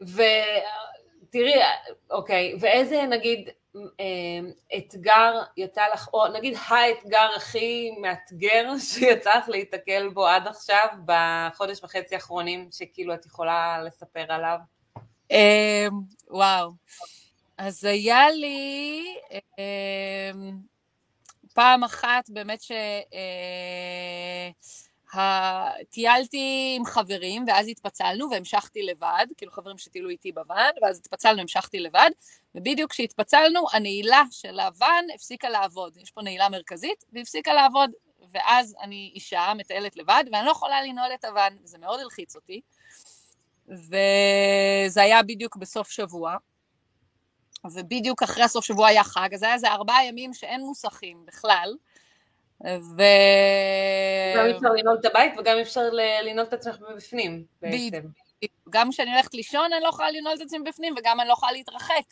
ותראי, 0.00 1.60
אוקיי, 2.10 2.54
ואיזה 2.60 3.02
נגיד 3.02 3.48
אה, 3.76 4.50
אתגר 4.78 5.42
יצא 5.56 5.82
לך, 5.92 6.08
או 6.12 6.28
נגיד 6.28 6.56
האתגר 6.68 7.28
הכי 7.36 7.90
מאתגר 8.00 8.72
שיצא 8.90 9.38
לך 9.38 9.48
להיתקל 9.48 10.08
בו 10.08 10.26
עד 10.26 10.46
עכשיו, 10.46 10.86
בחודש 11.04 11.84
וחצי 11.84 12.14
האחרונים, 12.14 12.68
שכאילו 12.72 13.14
את 13.14 13.26
יכולה 13.26 13.82
לספר 13.82 14.24
עליו? 14.28 14.58
אה, 15.30 15.86
וואו. 16.30 16.70
אז 17.58 17.84
היה 17.84 18.30
לי 18.30 19.02
אה, 19.58 20.30
פעם 21.54 21.84
אחת 21.84 22.30
באמת 22.30 22.62
ש... 22.62 22.72
טיילתי 25.90 26.74
עם 26.76 26.84
חברים, 26.84 27.44
ואז 27.48 27.68
התפצלנו 27.68 28.30
והמשכתי 28.30 28.82
לבד, 28.82 29.26
כאילו 29.36 29.52
חברים 29.52 29.78
שטיילו 29.78 30.08
איתי 30.08 30.32
בוואן, 30.32 30.70
ואז 30.82 30.98
התפצלנו, 30.98 31.40
המשכתי 31.40 31.80
לבד, 31.80 32.10
ובדיוק 32.54 32.90
כשהתפצלנו, 32.90 33.66
הנעילה 33.72 34.22
של 34.30 34.60
הוואן 34.60 35.04
הפסיקה 35.14 35.48
לעבוד. 35.48 35.96
יש 35.96 36.10
פה 36.10 36.22
נעילה 36.22 36.48
מרכזית, 36.48 37.04
והפסיקה 37.12 37.54
לעבוד, 37.54 37.90
ואז 38.32 38.76
אני 38.80 39.12
אישה, 39.14 39.52
מטיילת 39.56 39.96
לבד, 39.96 40.24
ואני 40.32 40.46
לא 40.46 40.50
יכולה 40.50 40.82
לנעול 40.82 41.14
את 41.14 41.24
הוואן, 41.24 41.56
וזה 41.62 41.78
מאוד 41.78 42.00
הלחיץ 42.00 42.36
אותי. 42.36 42.60
וזה 43.68 45.02
היה 45.02 45.22
בדיוק 45.22 45.56
בסוף 45.56 45.90
שבוע, 45.90 46.36
ובדיוק 47.64 48.22
אחרי 48.22 48.42
הסוף 48.44 48.64
שבוע 48.64 48.86
היה 48.88 49.04
חג, 49.04 49.34
אז 49.34 49.42
היה 49.42 49.54
איזה 49.54 49.68
ארבעה 49.68 50.04
ימים 50.04 50.34
שאין 50.34 50.60
מוסכים 50.60 51.26
בכלל, 51.26 51.74
ו... 52.66 53.02
גם 54.36 54.46
אפשר 54.56 54.68
לנעול 54.72 54.96
את 55.00 55.04
הבית 55.04 55.32
וגם 55.38 55.58
אפשר 55.58 55.80
לנעול 56.24 56.46
את 56.48 56.52
עצמך 56.52 56.76
מבפנים 56.90 57.44
בעצם. 57.62 58.00
גם 58.70 58.90
כשאני 58.90 59.12
הולכת 59.12 59.34
לישון 59.34 59.72
אני 59.72 59.82
לא 59.82 59.88
יכולה 59.88 60.10
לנעול 60.10 60.34
את 60.36 60.40
עצמי 60.40 60.58
מבפנים 60.58 60.94
וגם 60.98 61.20
אני 61.20 61.28
לא 61.28 61.32
יכולה 61.32 61.52
להתרחק. 61.52 62.04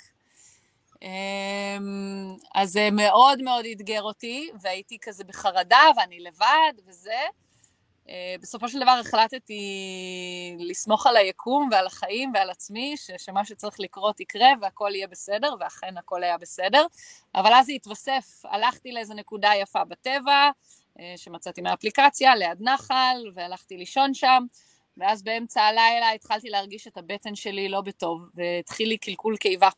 אמ, 1.02 2.36
אז 2.54 2.70
זה 2.70 2.88
מאוד 2.92 3.42
מאוד 3.42 3.64
אתגר 3.72 4.02
אותי, 4.02 4.50
והייתי 4.60 4.98
כזה 5.00 5.24
בחרדה, 5.24 5.82
ואני 5.96 6.20
לבד 6.20 6.72
וזה. 6.86 7.20
אה, 8.08 8.34
בסופו 8.40 8.68
של 8.68 8.80
דבר 8.80 8.90
החלטתי 9.00 9.60
לסמוך 10.58 11.06
על 11.06 11.16
היקום 11.16 11.68
ועל 11.72 11.86
החיים 11.86 12.32
ועל 12.34 12.50
עצמי, 12.50 12.94
שמה 13.18 13.44
שצריך 13.44 13.80
לקרות 13.80 14.20
יקרה 14.20 14.48
והכל 14.60 14.90
יהיה 14.94 15.06
בסדר, 15.06 15.54
ואכן 15.60 15.98
הכל 15.98 16.22
היה 16.22 16.38
בסדר. 16.38 16.86
אבל 17.34 17.52
אז 17.54 17.66
זה 17.66 17.72
התווסף, 17.72 18.42
הלכתי 18.44 18.92
לאיזו 18.92 19.14
נקודה 19.14 19.50
יפה 19.60 19.84
בטבע, 19.84 20.50
אה, 21.00 21.14
שמצאתי 21.16 21.60
מהאפליקציה, 21.60 22.36
ליד 22.36 22.58
נחל, 22.60 23.16
והלכתי 23.34 23.76
לישון 23.76 24.14
שם, 24.14 24.44
ואז 24.96 25.22
באמצע 25.22 25.62
הלילה 25.62 26.10
התחלתי 26.10 26.48
להרגיש 26.48 26.86
את 26.86 26.96
הבטן 26.96 27.34
שלי 27.34 27.68
לא 27.68 27.80
בטוב, 27.80 28.28
והתחיל 28.34 28.88
לי 28.88 28.98
קלקול 28.98 29.36
קיבה. 29.36 29.68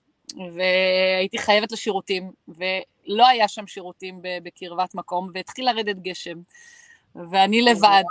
והייתי 0.55 1.39
חייבת 1.39 1.73
לשירותים, 1.73 2.33
ולא 2.49 3.27
היה 3.27 3.49
שם 3.49 3.67
שירותים 3.67 4.21
בקרבת 4.43 4.95
מקום, 4.95 5.31
והתחיל 5.35 5.71
לרדת 5.71 5.97
גשם. 5.99 6.39
ואני 7.31 7.63
לבד, 7.63 8.03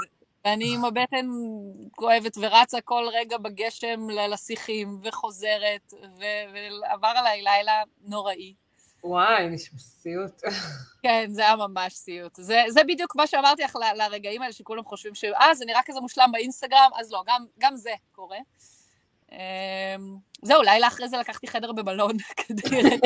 ואני 0.45 0.73
עם 0.73 0.85
הבטן 0.85 1.27
כואבת 1.91 2.37
ורצה 2.41 2.81
כל 2.81 3.03
רגע 3.13 3.37
בגשם 3.37 4.09
לשיחים, 4.09 4.99
וחוזרת, 5.03 5.93
ועבר 6.19 7.13
עליי 7.15 7.41
לילה 7.41 7.83
נוראי. 8.01 8.53
וואי, 9.03 9.49
נשמע 9.49 9.79
סיוט. 9.79 10.41
כן, 11.03 11.25
זה 11.29 11.41
היה 11.41 11.55
ממש 11.55 11.93
סיוט. 11.93 12.35
זה, 12.35 12.63
זה 12.69 12.83
בדיוק 12.83 13.15
מה 13.15 13.27
שאמרתי 13.27 13.63
לך 13.63 13.77
לרגעים 13.95 14.41
האלה, 14.41 14.53
שכולם 14.53 14.83
חושבים 14.85 15.15
ש... 15.15 15.23
אה, 15.23 15.55
זה 15.55 15.65
נראה 15.65 15.81
כזה 15.85 15.99
מושלם 15.99 16.29
באינסטגרם, 16.31 16.89
אז 16.99 17.11
לא, 17.11 17.23
גם, 17.27 17.45
גם 17.59 17.75
זה 17.75 17.91
קורה. 18.11 18.37
אמ, 19.31 19.37
זהו, 20.41 20.61
לילה 20.61 20.87
אחרי 20.87 21.09
זה 21.09 21.17
לקחתי 21.17 21.47
חדר 21.47 21.71
במלון 21.71 22.17
כדי... 22.47 22.99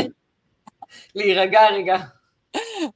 להירגע 1.16 1.70
רגע. 1.70 1.97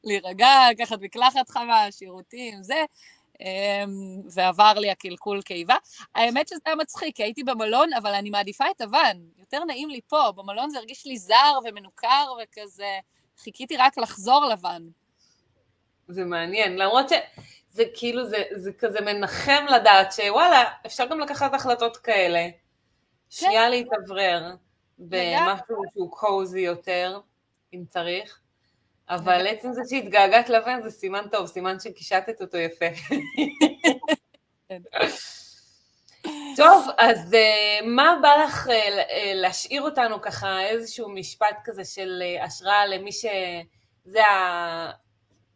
להירגע, 0.04 0.50
לקחת 0.72 1.02
מקלחת 1.02 1.50
חמה, 1.50 1.92
שירותים, 1.92 2.64
זה, 2.64 2.86
אמ, 3.42 4.22
ועבר 4.32 4.74
לי 4.76 4.92
הקלקול 4.92 5.42
קיבה. 5.42 5.76
האמת 6.16 6.48
שזה 6.48 6.60
היה 6.66 6.76
מצחיק, 6.76 7.16
כי 7.16 7.24
הייתי 7.24 7.44
במלון, 7.44 7.94
אבל 7.94 8.14
אני 8.14 8.30
מעדיפה 8.30 8.66
את 8.76 8.82
הוואן, 8.82 9.18
יותר 9.38 9.64
נעים 9.64 9.90
לי 9.90 10.00
פה, 10.08 10.32
במלון 10.36 10.70
זה 10.70 10.78
הרגיש 10.78 11.06
לי 11.06 11.18
זר 11.18 11.60
ומנוכר 11.66 12.34
וכזה, 12.44 13.00
חיכיתי 13.38 13.78
רק 13.78 13.98
לחזור 13.98 14.46
לוואן. 14.46 14.88
זה 16.08 16.26
מעניין, 16.26 16.78
למרות 16.78 17.10
שזה 17.10 17.84
כאילו, 17.94 18.26
זה, 18.26 18.44
זה 18.52 18.74
כזה 18.74 19.02
מנחם 19.02 19.66
לדעת 19.76 20.12
שוואלה, 20.12 20.64
אפשר 20.86 21.06
גם 21.06 21.20
לקחת 21.20 21.54
החלטות 21.54 21.98
כאלה. 21.98 22.48
כן. 22.50 22.58
שנייה 23.30 23.70
להתאוורר 23.70 24.56
במשהו 25.00 25.82
שהוא 25.94 26.12
קוזי 26.12 26.62
יותר, 26.62 27.20
אם 27.74 27.84
צריך. 27.90 28.40
אבל 29.10 29.48
עצם 29.48 29.74
זה 29.74 29.82
שהתגעגעת 29.90 30.50
לבן 30.50 30.82
זה 30.84 30.90
סימן 30.90 31.26
טוב, 31.32 31.48
סימן 31.48 31.80
שקישטת 31.80 32.42
אותו 32.42 32.58
יפה. 32.58 32.86
טוב, 36.58 36.88
אז 36.98 37.34
uh, 37.34 37.86
מה 37.86 38.18
בא 38.22 38.36
לך 38.44 38.68
uh, 38.68 38.72
להשאיר 39.34 39.82
אותנו 39.82 40.22
ככה, 40.22 40.62
איזשהו 40.62 41.10
משפט 41.10 41.58
כזה 41.64 41.86
של 41.86 42.24
uh, 42.24 42.44
השראה 42.44 42.86
למי 42.86 43.12
שזה 43.12 44.22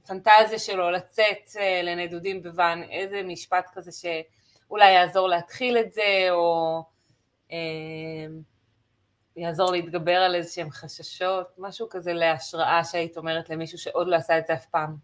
הפנטזיה 0.03 0.59
שלו, 0.59 0.91
לצאת 0.91 1.49
לנדודים 1.83 2.43
בוואן, 2.43 2.83
איזה 2.91 3.23
משפט 3.23 3.69
כזה 3.73 3.91
שאולי 3.91 4.91
יעזור 4.91 5.27
להתחיל 5.29 5.77
את 5.77 5.93
זה, 5.93 6.27
או... 6.31 6.83
יעזור 9.39 9.71
להתגבר 9.71 10.15
על 10.15 10.35
איזה 10.35 10.53
שהם 10.53 10.71
חששות, 10.71 11.47
משהו 11.57 11.87
כזה 11.89 12.13
להשראה 12.13 12.83
שהיית 12.83 13.17
אומרת 13.17 13.49
למישהו 13.49 13.77
שעוד 13.77 14.07
לא 14.07 14.15
עשה 14.15 14.37
את 14.37 14.47
זה 14.47 14.53
אף 14.53 14.65
פעם. 14.65 14.95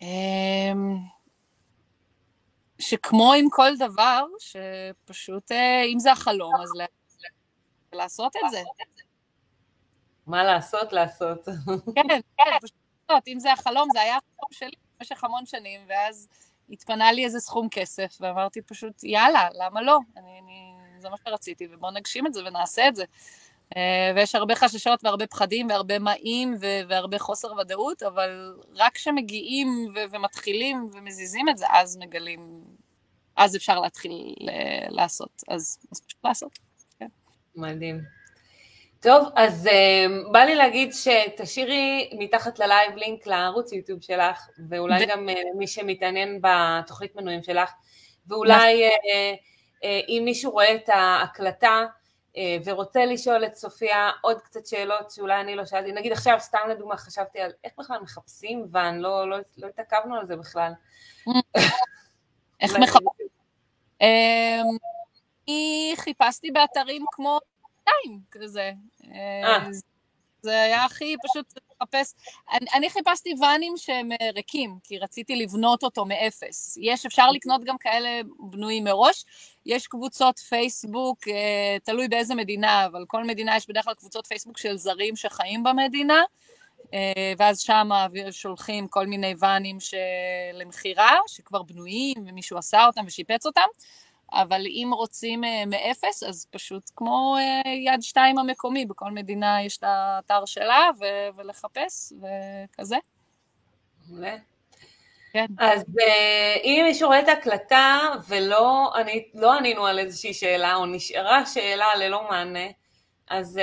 אמ, 0.00 0.96
שכמו 2.78 3.32
עם 3.32 3.46
כל 3.50 3.76
דבר, 3.78 4.24
שפשוט, 4.38 5.52
אה, 5.52 5.82
אם 5.84 5.98
זה 5.98 6.12
החלום, 6.12 6.54
אז 6.62 6.68
לעשות 7.92 8.36
את 8.36 8.50
זה. 8.50 8.62
מה 10.26 10.44
לעשות? 10.44 10.92
לעשות. 10.92 11.44
כן, 11.94 12.08
כן, 12.36 12.58
פשוט 12.62 12.76
לעשות. 13.08 13.28
אם 13.28 13.38
זה 13.38 13.52
החלום, 13.52 13.88
זה 13.92 14.00
היה 14.00 14.16
החלום 14.16 14.52
שלי 14.52 14.76
במשך 14.98 15.24
המון 15.24 15.46
שנים, 15.46 15.80
ואז 15.88 16.28
התפנה 16.70 17.12
לי 17.12 17.24
איזה 17.24 17.40
סכום 17.40 17.68
כסף, 17.70 18.18
ואמרתי 18.20 18.62
פשוט, 18.62 19.04
יאללה, 19.04 19.48
למה 19.52 19.82
לא? 19.82 19.98
אני, 20.16 20.38
אני 20.42 20.71
זה 21.02 21.08
מה 21.08 21.16
שרציתי, 21.24 21.66
ובואו 21.70 21.92
נגשים 21.92 22.26
את 22.26 22.34
זה 22.34 22.40
ונעשה 22.46 22.88
את 22.88 22.96
זה. 22.96 23.04
אה, 23.76 24.12
ויש 24.16 24.34
הרבה 24.34 24.54
חששות 24.54 25.04
והרבה 25.04 25.26
פחדים 25.26 25.68
והרבה 25.68 25.98
מעים 25.98 26.54
והרבה 26.88 27.18
חוסר 27.18 27.52
ודאות, 27.52 28.02
אבל 28.02 28.54
רק 28.76 28.94
כשמגיעים 28.94 29.94
ומתחילים 30.10 30.86
ומזיזים 30.92 31.48
את 31.48 31.58
זה, 31.58 31.66
אז 31.70 31.96
מגלים, 31.96 32.60
אז 33.36 33.56
אפשר 33.56 33.80
להתחיל 33.80 34.34
לעשות. 34.88 35.42
אז, 35.48 35.78
אז 35.92 36.00
פשוט 36.00 36.24
לעשות. 36.24 36.58
כן. 36.98 37.06
מדהים. 37.56 38.00
טוב, 39.00 39.28
אז 39.36 39.66
uh, 39.66 40.32
בא 40.32 40.38
לי 40.38 40.54
להגיד 40.54 40.92
שתשאירי 40.92 42.10
מתחת 42.18 42.58
ללייב 42.58 42.96
לינק 42.96 43.26
לערוץ 43.26 43.72
יוטיוב 43.72 44.02
שלך, 44.02 44.48
ואולי 44.68 45.04
ו... 45.04 45.06
גם 45.08 45.28
uh, 45.28 45.58
מי 45.58 45.66
שמתעניין 45.66 46.40
בתוכנית 46.42 47.16
מנויים 47.16 47.42
שלך, 47.42 47.72
ואולי... 48.26 48.88
Uh, 48.88 48.90
אה, 48.90 49.34
אם 49.84 50.22
מישהו 50.24 50.50
רואה 50.50 50.74
את 50.74 50.88
ההקלטה 50.88 51.86
אה, 52.36 52.56
ורוצה 52.64 53.04
לשאול 53.04 53.44
את 53.44 53.54
סופיה 53.54 54.10
עוד 54.20 54.40
קצת 54.40 54.66
שאלות 54.66 55.10
שאולי 55.10 55.40
אני 55.40 55.54
לא 55.54 55.64
שאלתי, 55.66 55.92
נגיד 55.92 56.12
עכשיו 56.12 56.36
סתם 56.40 56.58
לדוגמה 56.70 56.96
חשבתי 56.96 57.40
על 57.40 57.50
איך 57.64 57.72
בכלל 57.78 58.00
מחפשים 58.02 58.66
ואן, 58.70 58.98
לא, 58.98 59.30
לא, 59.30 59.36
לא 59.58 59.66
התעכבנו 59.66 60.16
על 60.16 60.26
זה 60.26 60.36
בכלל. 60.36 60.72
איך 62.60 62.76
מחפשים? 62.76 63.26
אמ, 64.00 64.76
אני 65.48 65.94
חיפשתי 65.96 66.50
באתרים 66.50 67.04
כמו 67.12 67.38
טיים 67.84 68.20
כזה. 68.30 68.72
אה. 69.14 69.68
זה 70.42 70.62
היה 70.62 70.84
הכי 70.84 71.16
פשוט 71.24 71.52
לחפש. 71.82 72.14
אני, 72.52 72.66
אני 72.74 72.90
חיפשתי 72.90 73.34
ואנים 73.40 73.72
שהם 73.76 74.08
ריקים, 74.34 74.78
כי 74.84 74.98
רציתי 74.98 75.36
לבנות 75.36 75.82
אותו 75.82 76.04
מאפס. 76.04 76.78
יש, 76.80 77.06
אפשר 77.06 77.30
לקנות 77.30 77.64
גם 77.64 77.78
כאלה 77.78 78.20
בנויים 78.38 78.84
מראש. 78.84 79.24
יש 79.66 79.86
קבוצות 79.86 80.38
פייסבוק, 80.38 81.28
אה, 81.28 81.76
תלוי 81.84 82.08
באיזה 82.08 82.34
מדינה, 82.34 82.86
אבל 82.86 83.04
כל 83.06 83.24
מדינה 83.24 83.56
יש 83.56 83.68
בדרך 83.68 83.84
כלל 83.84 83.94
קבוצות 83.94 84.26
פייסבוק 84.26 84.58
של 84.58 84.76
זרים 84.76 85.16
שחיים 85.16 85.62
במדינה, 85.62 86.22
אה, 86.94 87.32
ואז 87.38 87.60
שם 87.60 87.88
שולחים 88.30 88.88
כל 88.88 89.06
מיני 89.06 89.34
ואנים 89.38 89.78
למכירה, 90.52 91.16
שכבר 91.26 91.62
בנויים, 91.62 92.14
ומישהו 92.26 92.58
עשה 92.58 92.86
אותם 92.86 93.04
ושיפץ 93.06 93.46
אותם. 93.46 93.66
אבל 94.32 94.66
אם 94.66 94.90
רוצים 94.94 95.44
אה, 95.44 95.66
מאפס, 95.66 96.22
אז 96.22 96.46
פשוט 96.50 96.90
כמו 96.96 97.36
יד 97.86 98.02
שתיים 98.02 98.38
המקומי, 98.38 98.86
בכל 98.86 99.10
מדינה 99.10 99.62
יש 99.62 99.78
את 99.78 99.84
האתר 99.86 100.44
שלה, 100.44 100.88
ולחפש, 101.36 102.12
וכזה. 102.12 102.96
מעולה. 104.08 104.36
כן. 105.32 105.46
אז 105.58 105.82
uh, 105.82 106.64
אם 106.64 106.84
מישהו 106.86 107.08
רואה 107.08 107.20
את 107.20 107.28
ההקלטה 107.28 107.98
ולא 108.28 108.92
אני, 108.96 109.28
לא 109.34 109.52
ענינו 109.52 109.86
על 109.86 109.98
איזושהי 109.98 110.34
שאלה, 110.34 110.74
או 110.74 110.86
נשארה 110.86 111.46
שאלה 111.46 111.94
ללא 111.94 112.28
מענה, 112.30 112.66
אז 113.30 113.60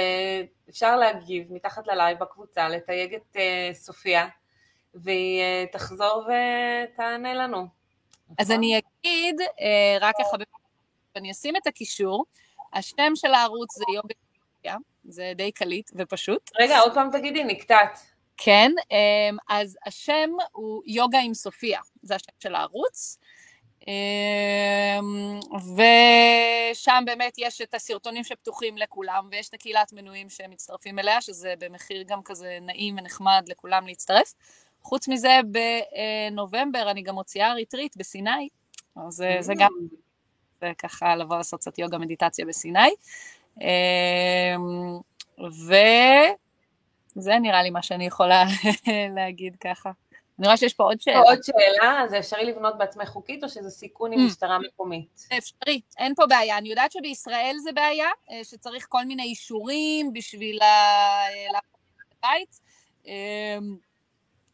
אפשר 0.70 0.95
להגיב 0.95 1.53
מתחת 1.53 1.88
ללייב 1.88 2.20
בקבוצה, 2.20 2.70
לתייג 2.70 3.13
את 3.13 3.38
סופיה, 3.74 4.28
והיא 4.95 5.65
תחזור 5.72 6.28
ותענה 6.28 7.34
לנו. 7.34 7.67
אז 8.38 8.51
אני 8.51 8.78
אגיד, 8.78 9.41
רק 10.01 10.15
ככה, 10.20 10.38
אני 11.20 11.32
אשים 11.32 11.55
את 11.55 11.67
הקישור, 11.67 12.26
השם 12.74 13.11
של 13.15 13.34
הערוץ 13.34 13.78
זה 13.78 13.84
יוגה, 13.95 14.78
זה 15.03 15.32
די 15.36 15.51
קליט 15.51 15.91
ופשוט. 15.95 16.51
רגע, 16.59 16.80
עוד 16.80 16.93
פעם 16.93 17.09
תגידי, 17.11 17.43
נקטעת. 17.43 17.99
כן, 18.38 18.72
אמ, 18.91 19.38
אז 19.49 19.78
השם 19.86 20.30
הוא 20.51 20.84
יוגה 20.86 21.20
עם 21.20 21.34
סופיה, 21.34 21.80
זה 22.01 22.15
השם 22.15 22.32
של 22.39 22.55
הערוץ. 22.55 23.20
אמ, 23.88 25.39
ושם 25.76 27.03
באמת 27.05 27.34
יש 27.38 27.61
את 27.61 27.74
הסרטונים 27.74 28.24
שפתוחים 28.24 28.78
לכולם, 28.78 29.28
ויש 29.32 29.49
את 29.49 29.53
הקהילת 29.53 29.93
מנויים 29.93 30.30
שמצטרפים 30.30 30.99
אליה, 30.99 31.22
שזה 31.22 31.53
במחיר 31.59 32.03
גם 32.07 32.24
כזה 32.24 32.57
נעים 32.61 32.97
ונחמד 32.97 33.45
לכולם 33.47 33.88
להצטרף. 33.88 34.34
חוץ 34.82 35.07
מזה, 35.07 35.39
בנובמבר 36.32 36.91
אני 36.91 37.01
גם 37.01 37.15
מוציאה 37.15 37.53
retreat 37.54 37.97
בסיני, 37.97 38.49
אז 38.95 39.24
זה 39.39 39.53
גם, 39.57 39.72
זה 40.62 40.72
ככה 40.78 41.16
לבוא 41.16 41.38
לעשות 41.38 41.60
קצת 41.60 41.80
יוגה 41.80 41.97
מדיטציה 41.97 42.45
בסיני. 42.45 42.89
אמ, 43.62 43.68
ו... 45.68 45.74
זה 47.16 47.39
נראה 47.39 47.64
לי 47.64 47.70
מה 47.70 47.82
שאני 47.82 48.05
יכולה 48.05 48.43
להגיד 49.16 49.55
ככה. 49.55 49.91
אני 50.39 50.47
רואה 50.47 50.57
שיש 50.57 50.74
פה 50.74 50.84
עוד 50.84 51.01
שאלה. 51.01 51.20
עוד 51.20 51.39
שאלה, 51.43 52.03
זה 52.10 52.20
אפשרי 52.20 52.43
לבנות 52.45 52.78
בעצמך 52.78 53.07
חוקית 53.10 53.43
או 53.43 53.49
שזה 53.49 53.70
סיכון 53.70 54.14
עם 54.14 54.20
Mm. 54.20 54.22
משטרה 54.24 54.60
מקומית? 54.60 55.28
אפשרי, 55.38 55.82
אין 55.97 56.16
פה 56.16 56.24
בעיה. 56.30 56.57
אני 56.57 56.70
יודעת 56.70 56.91
שבישראל 56.91 57.55
זה 57.64 57.72
בעיה, 57.72 58.07
אה, 58.32 58.43
שצריך 58.43 58.86
כל 58.89 59.05
מיני 59.05 59.24
אישורים 59.24 60.14
בשביל 60.14 60.62
ה- 60.62 60.66
אה, 60.66 61.45
לעשות 61.53 61.70
את 62.07 62.24
הבית. 62.24 62.60
אה, 63.07 63.57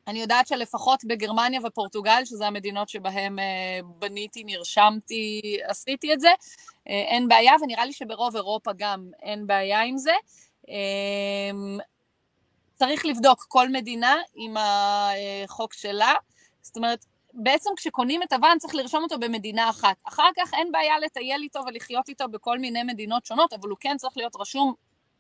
אני 0.07 0.19
יודעת 0.21 0.47
שלפחות 0.47 1.05
בגרמניה 1.05 1.59
ופורטוגל, 1.63 2.21
שזה 2.25 2.47
המדינות 2.47 2.89
שבהן 2.89 3.39
אה, 3.39 3.79
בניתי, 3.99 4.43
נרשמתי, 4.43 5.41
עשיתי 5.63 6.13
את 6.13 6.19
זה, 6.19 6.29
אה, 6.89 7.01
אין 7.07 7.27
בעיה, 7.27 7.53
ונראה 7.61 7.85
לי 7.85 7.93
שברוב 7.93 8.35
אירופה 8.35 8.71
גם 8.77 9.09
אין 9.23 9.47
בעיה 9.47 9.81
עם 9.81 9.97
זה. 9.97 10.13
אה, 10.69 11.83
צריך 12.75 13.05
לבדוק 13.05 13.45
כל 13.47 13.69
מדינה 13.69 14.15
עם 14.35 14.55
החוק 14.59 15.73
שלה. 15.73 16.13
זאת 16.61 16.77
אומרת, 16.77 17.05
בעצם 17.33 17.69
כשקונים 17.77 18.23
את 18.23 18.33
הוואן 18.33 18.57
צריך 18.59 18.75
לרשום 18.75 19.03
אותו 19.03 19.19
במדינה 19.19 19.69
אחת. 19.69 19.95
אחר 20.03 20.29
כך 20.37 20.53
אין 20.53 20.71
בעיה 20.71 20.99
לטייל 20.99 21.41
איתו 21.41 21.59
ולחיות 21.67 22.09
איתו 22.09 22.27
בכל 22.27 22.59
מיני 22.59 22.83
מדינות 22.83 23.25
שונות, 23.25 23.53
אבל 23.53 23.69
הוא 23.69 23.77
כן 23.79 23.97
צריך 23.97 24.17
להיות 24.17 24.35
רשום 24.39 24.73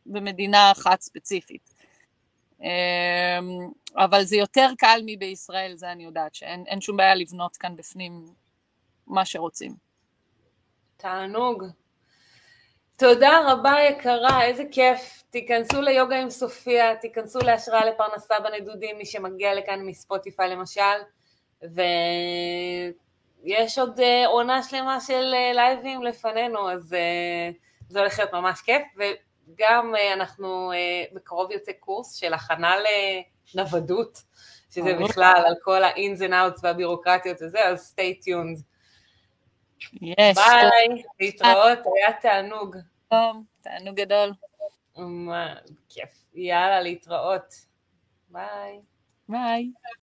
במדינה 0.05 0.71
אחת 0.71 1.01
ספציפית. 1.01 1.74
אמ, 2.61 2.67
אבל 3.97 4.23
זה 4.23 4.35
יותר 4.35 4.69
קל 4.77 5.01
מבישראל, 5.05 5.73
זה 5.75 5.91
אני 5.91 6.03
יודעת, 6.03 6.35
שאין 6.35 6.63
אין 6.67 6.81
שום 6.81 6.97
בעיה 6.97 7.15
לבנות 7.15 7.57
כאן 7.57 7.75
בפנים 7.75 8.25
מה 9.07 9.25
שרוצים. 9.25 9.75
תענוג. 10.97 11.63
תודה 12.97 13.51
רבה 13.51 13.75
יקרה, 13.89 14.43
איזה 14.43 14.63
כיף. 14.71 15.23
תיכנסו 15.29 15.81
ליוגה 15.81 16.15
עם 16.15 16.29
סופיה, 16.29 16.95
תיכנסו 16.95 17.39
להשראה 17.39 17.85
לפרנסה 17.85 18.35
בנדודים, 18.39 18.97
מי 18.97 19.05
שמגיע 19.05 19.53
לכאן 19.53 19.85
מספוטיפיי 19.85 20.49
למשל, 20.49 20.81
ויש 23.43 23.79
עוד 23.79 23.99
אה, 23.99 24.27
עונה 24.27 24.63
שלמה 24.63 25.01
של 25.01 25.33
אה, 25.33 25.51
לייבים 25.53 26.03
לפנינו, 26.03 26.71
אז 26.71 26.93
אה, 26.93 27.49
זה 27.89 27.99
הולך 27.99 28.19
להיות 28.19 28.33
ממש 28.33 28.61
כיף, 28.61 28.83
וגם 28.95 29.15
אה, 29.95 30.13
אנחנו, 30.13 30.71
אה, 30.71 31.03
בקרוב 31.13 31.51
יוצא 31.51 31.71
קורס 31.79 32.15
של 32.15 32.33
הכנה 32.33 32.75
לנוודות, 33.55 34.23
שזה 34.69 34.91
אוקיי. 34.91 35.03
בכלל 35.07 35.43
על 35.47 35.55
כל 35.63 35.83
ה-ins 35.83 36.19
and 36.19 36.31
outs 36.31 36.59
והבירוקרטיות 36.63 37.37
וזה, 37.41 37.67
אז 37.67 37.95
stay 37.95 38.25
tuned. 38.25 38.61
יש, 40.01 40.37
ביי, 40.37 41.03
להתראות, 41.19 41.79
היה 41.95 42.13
תענוג. 42.21 42.77
תענוג 43.61 43.95
גדול. 43.95 44.33
מה, 44.97 45.55
כיף. 45.89 46.09
יאללה, 46.33 46.81
להתראות. 46.81 47.53
ביי. 48.29 48.79
ביי. 49.29 49.71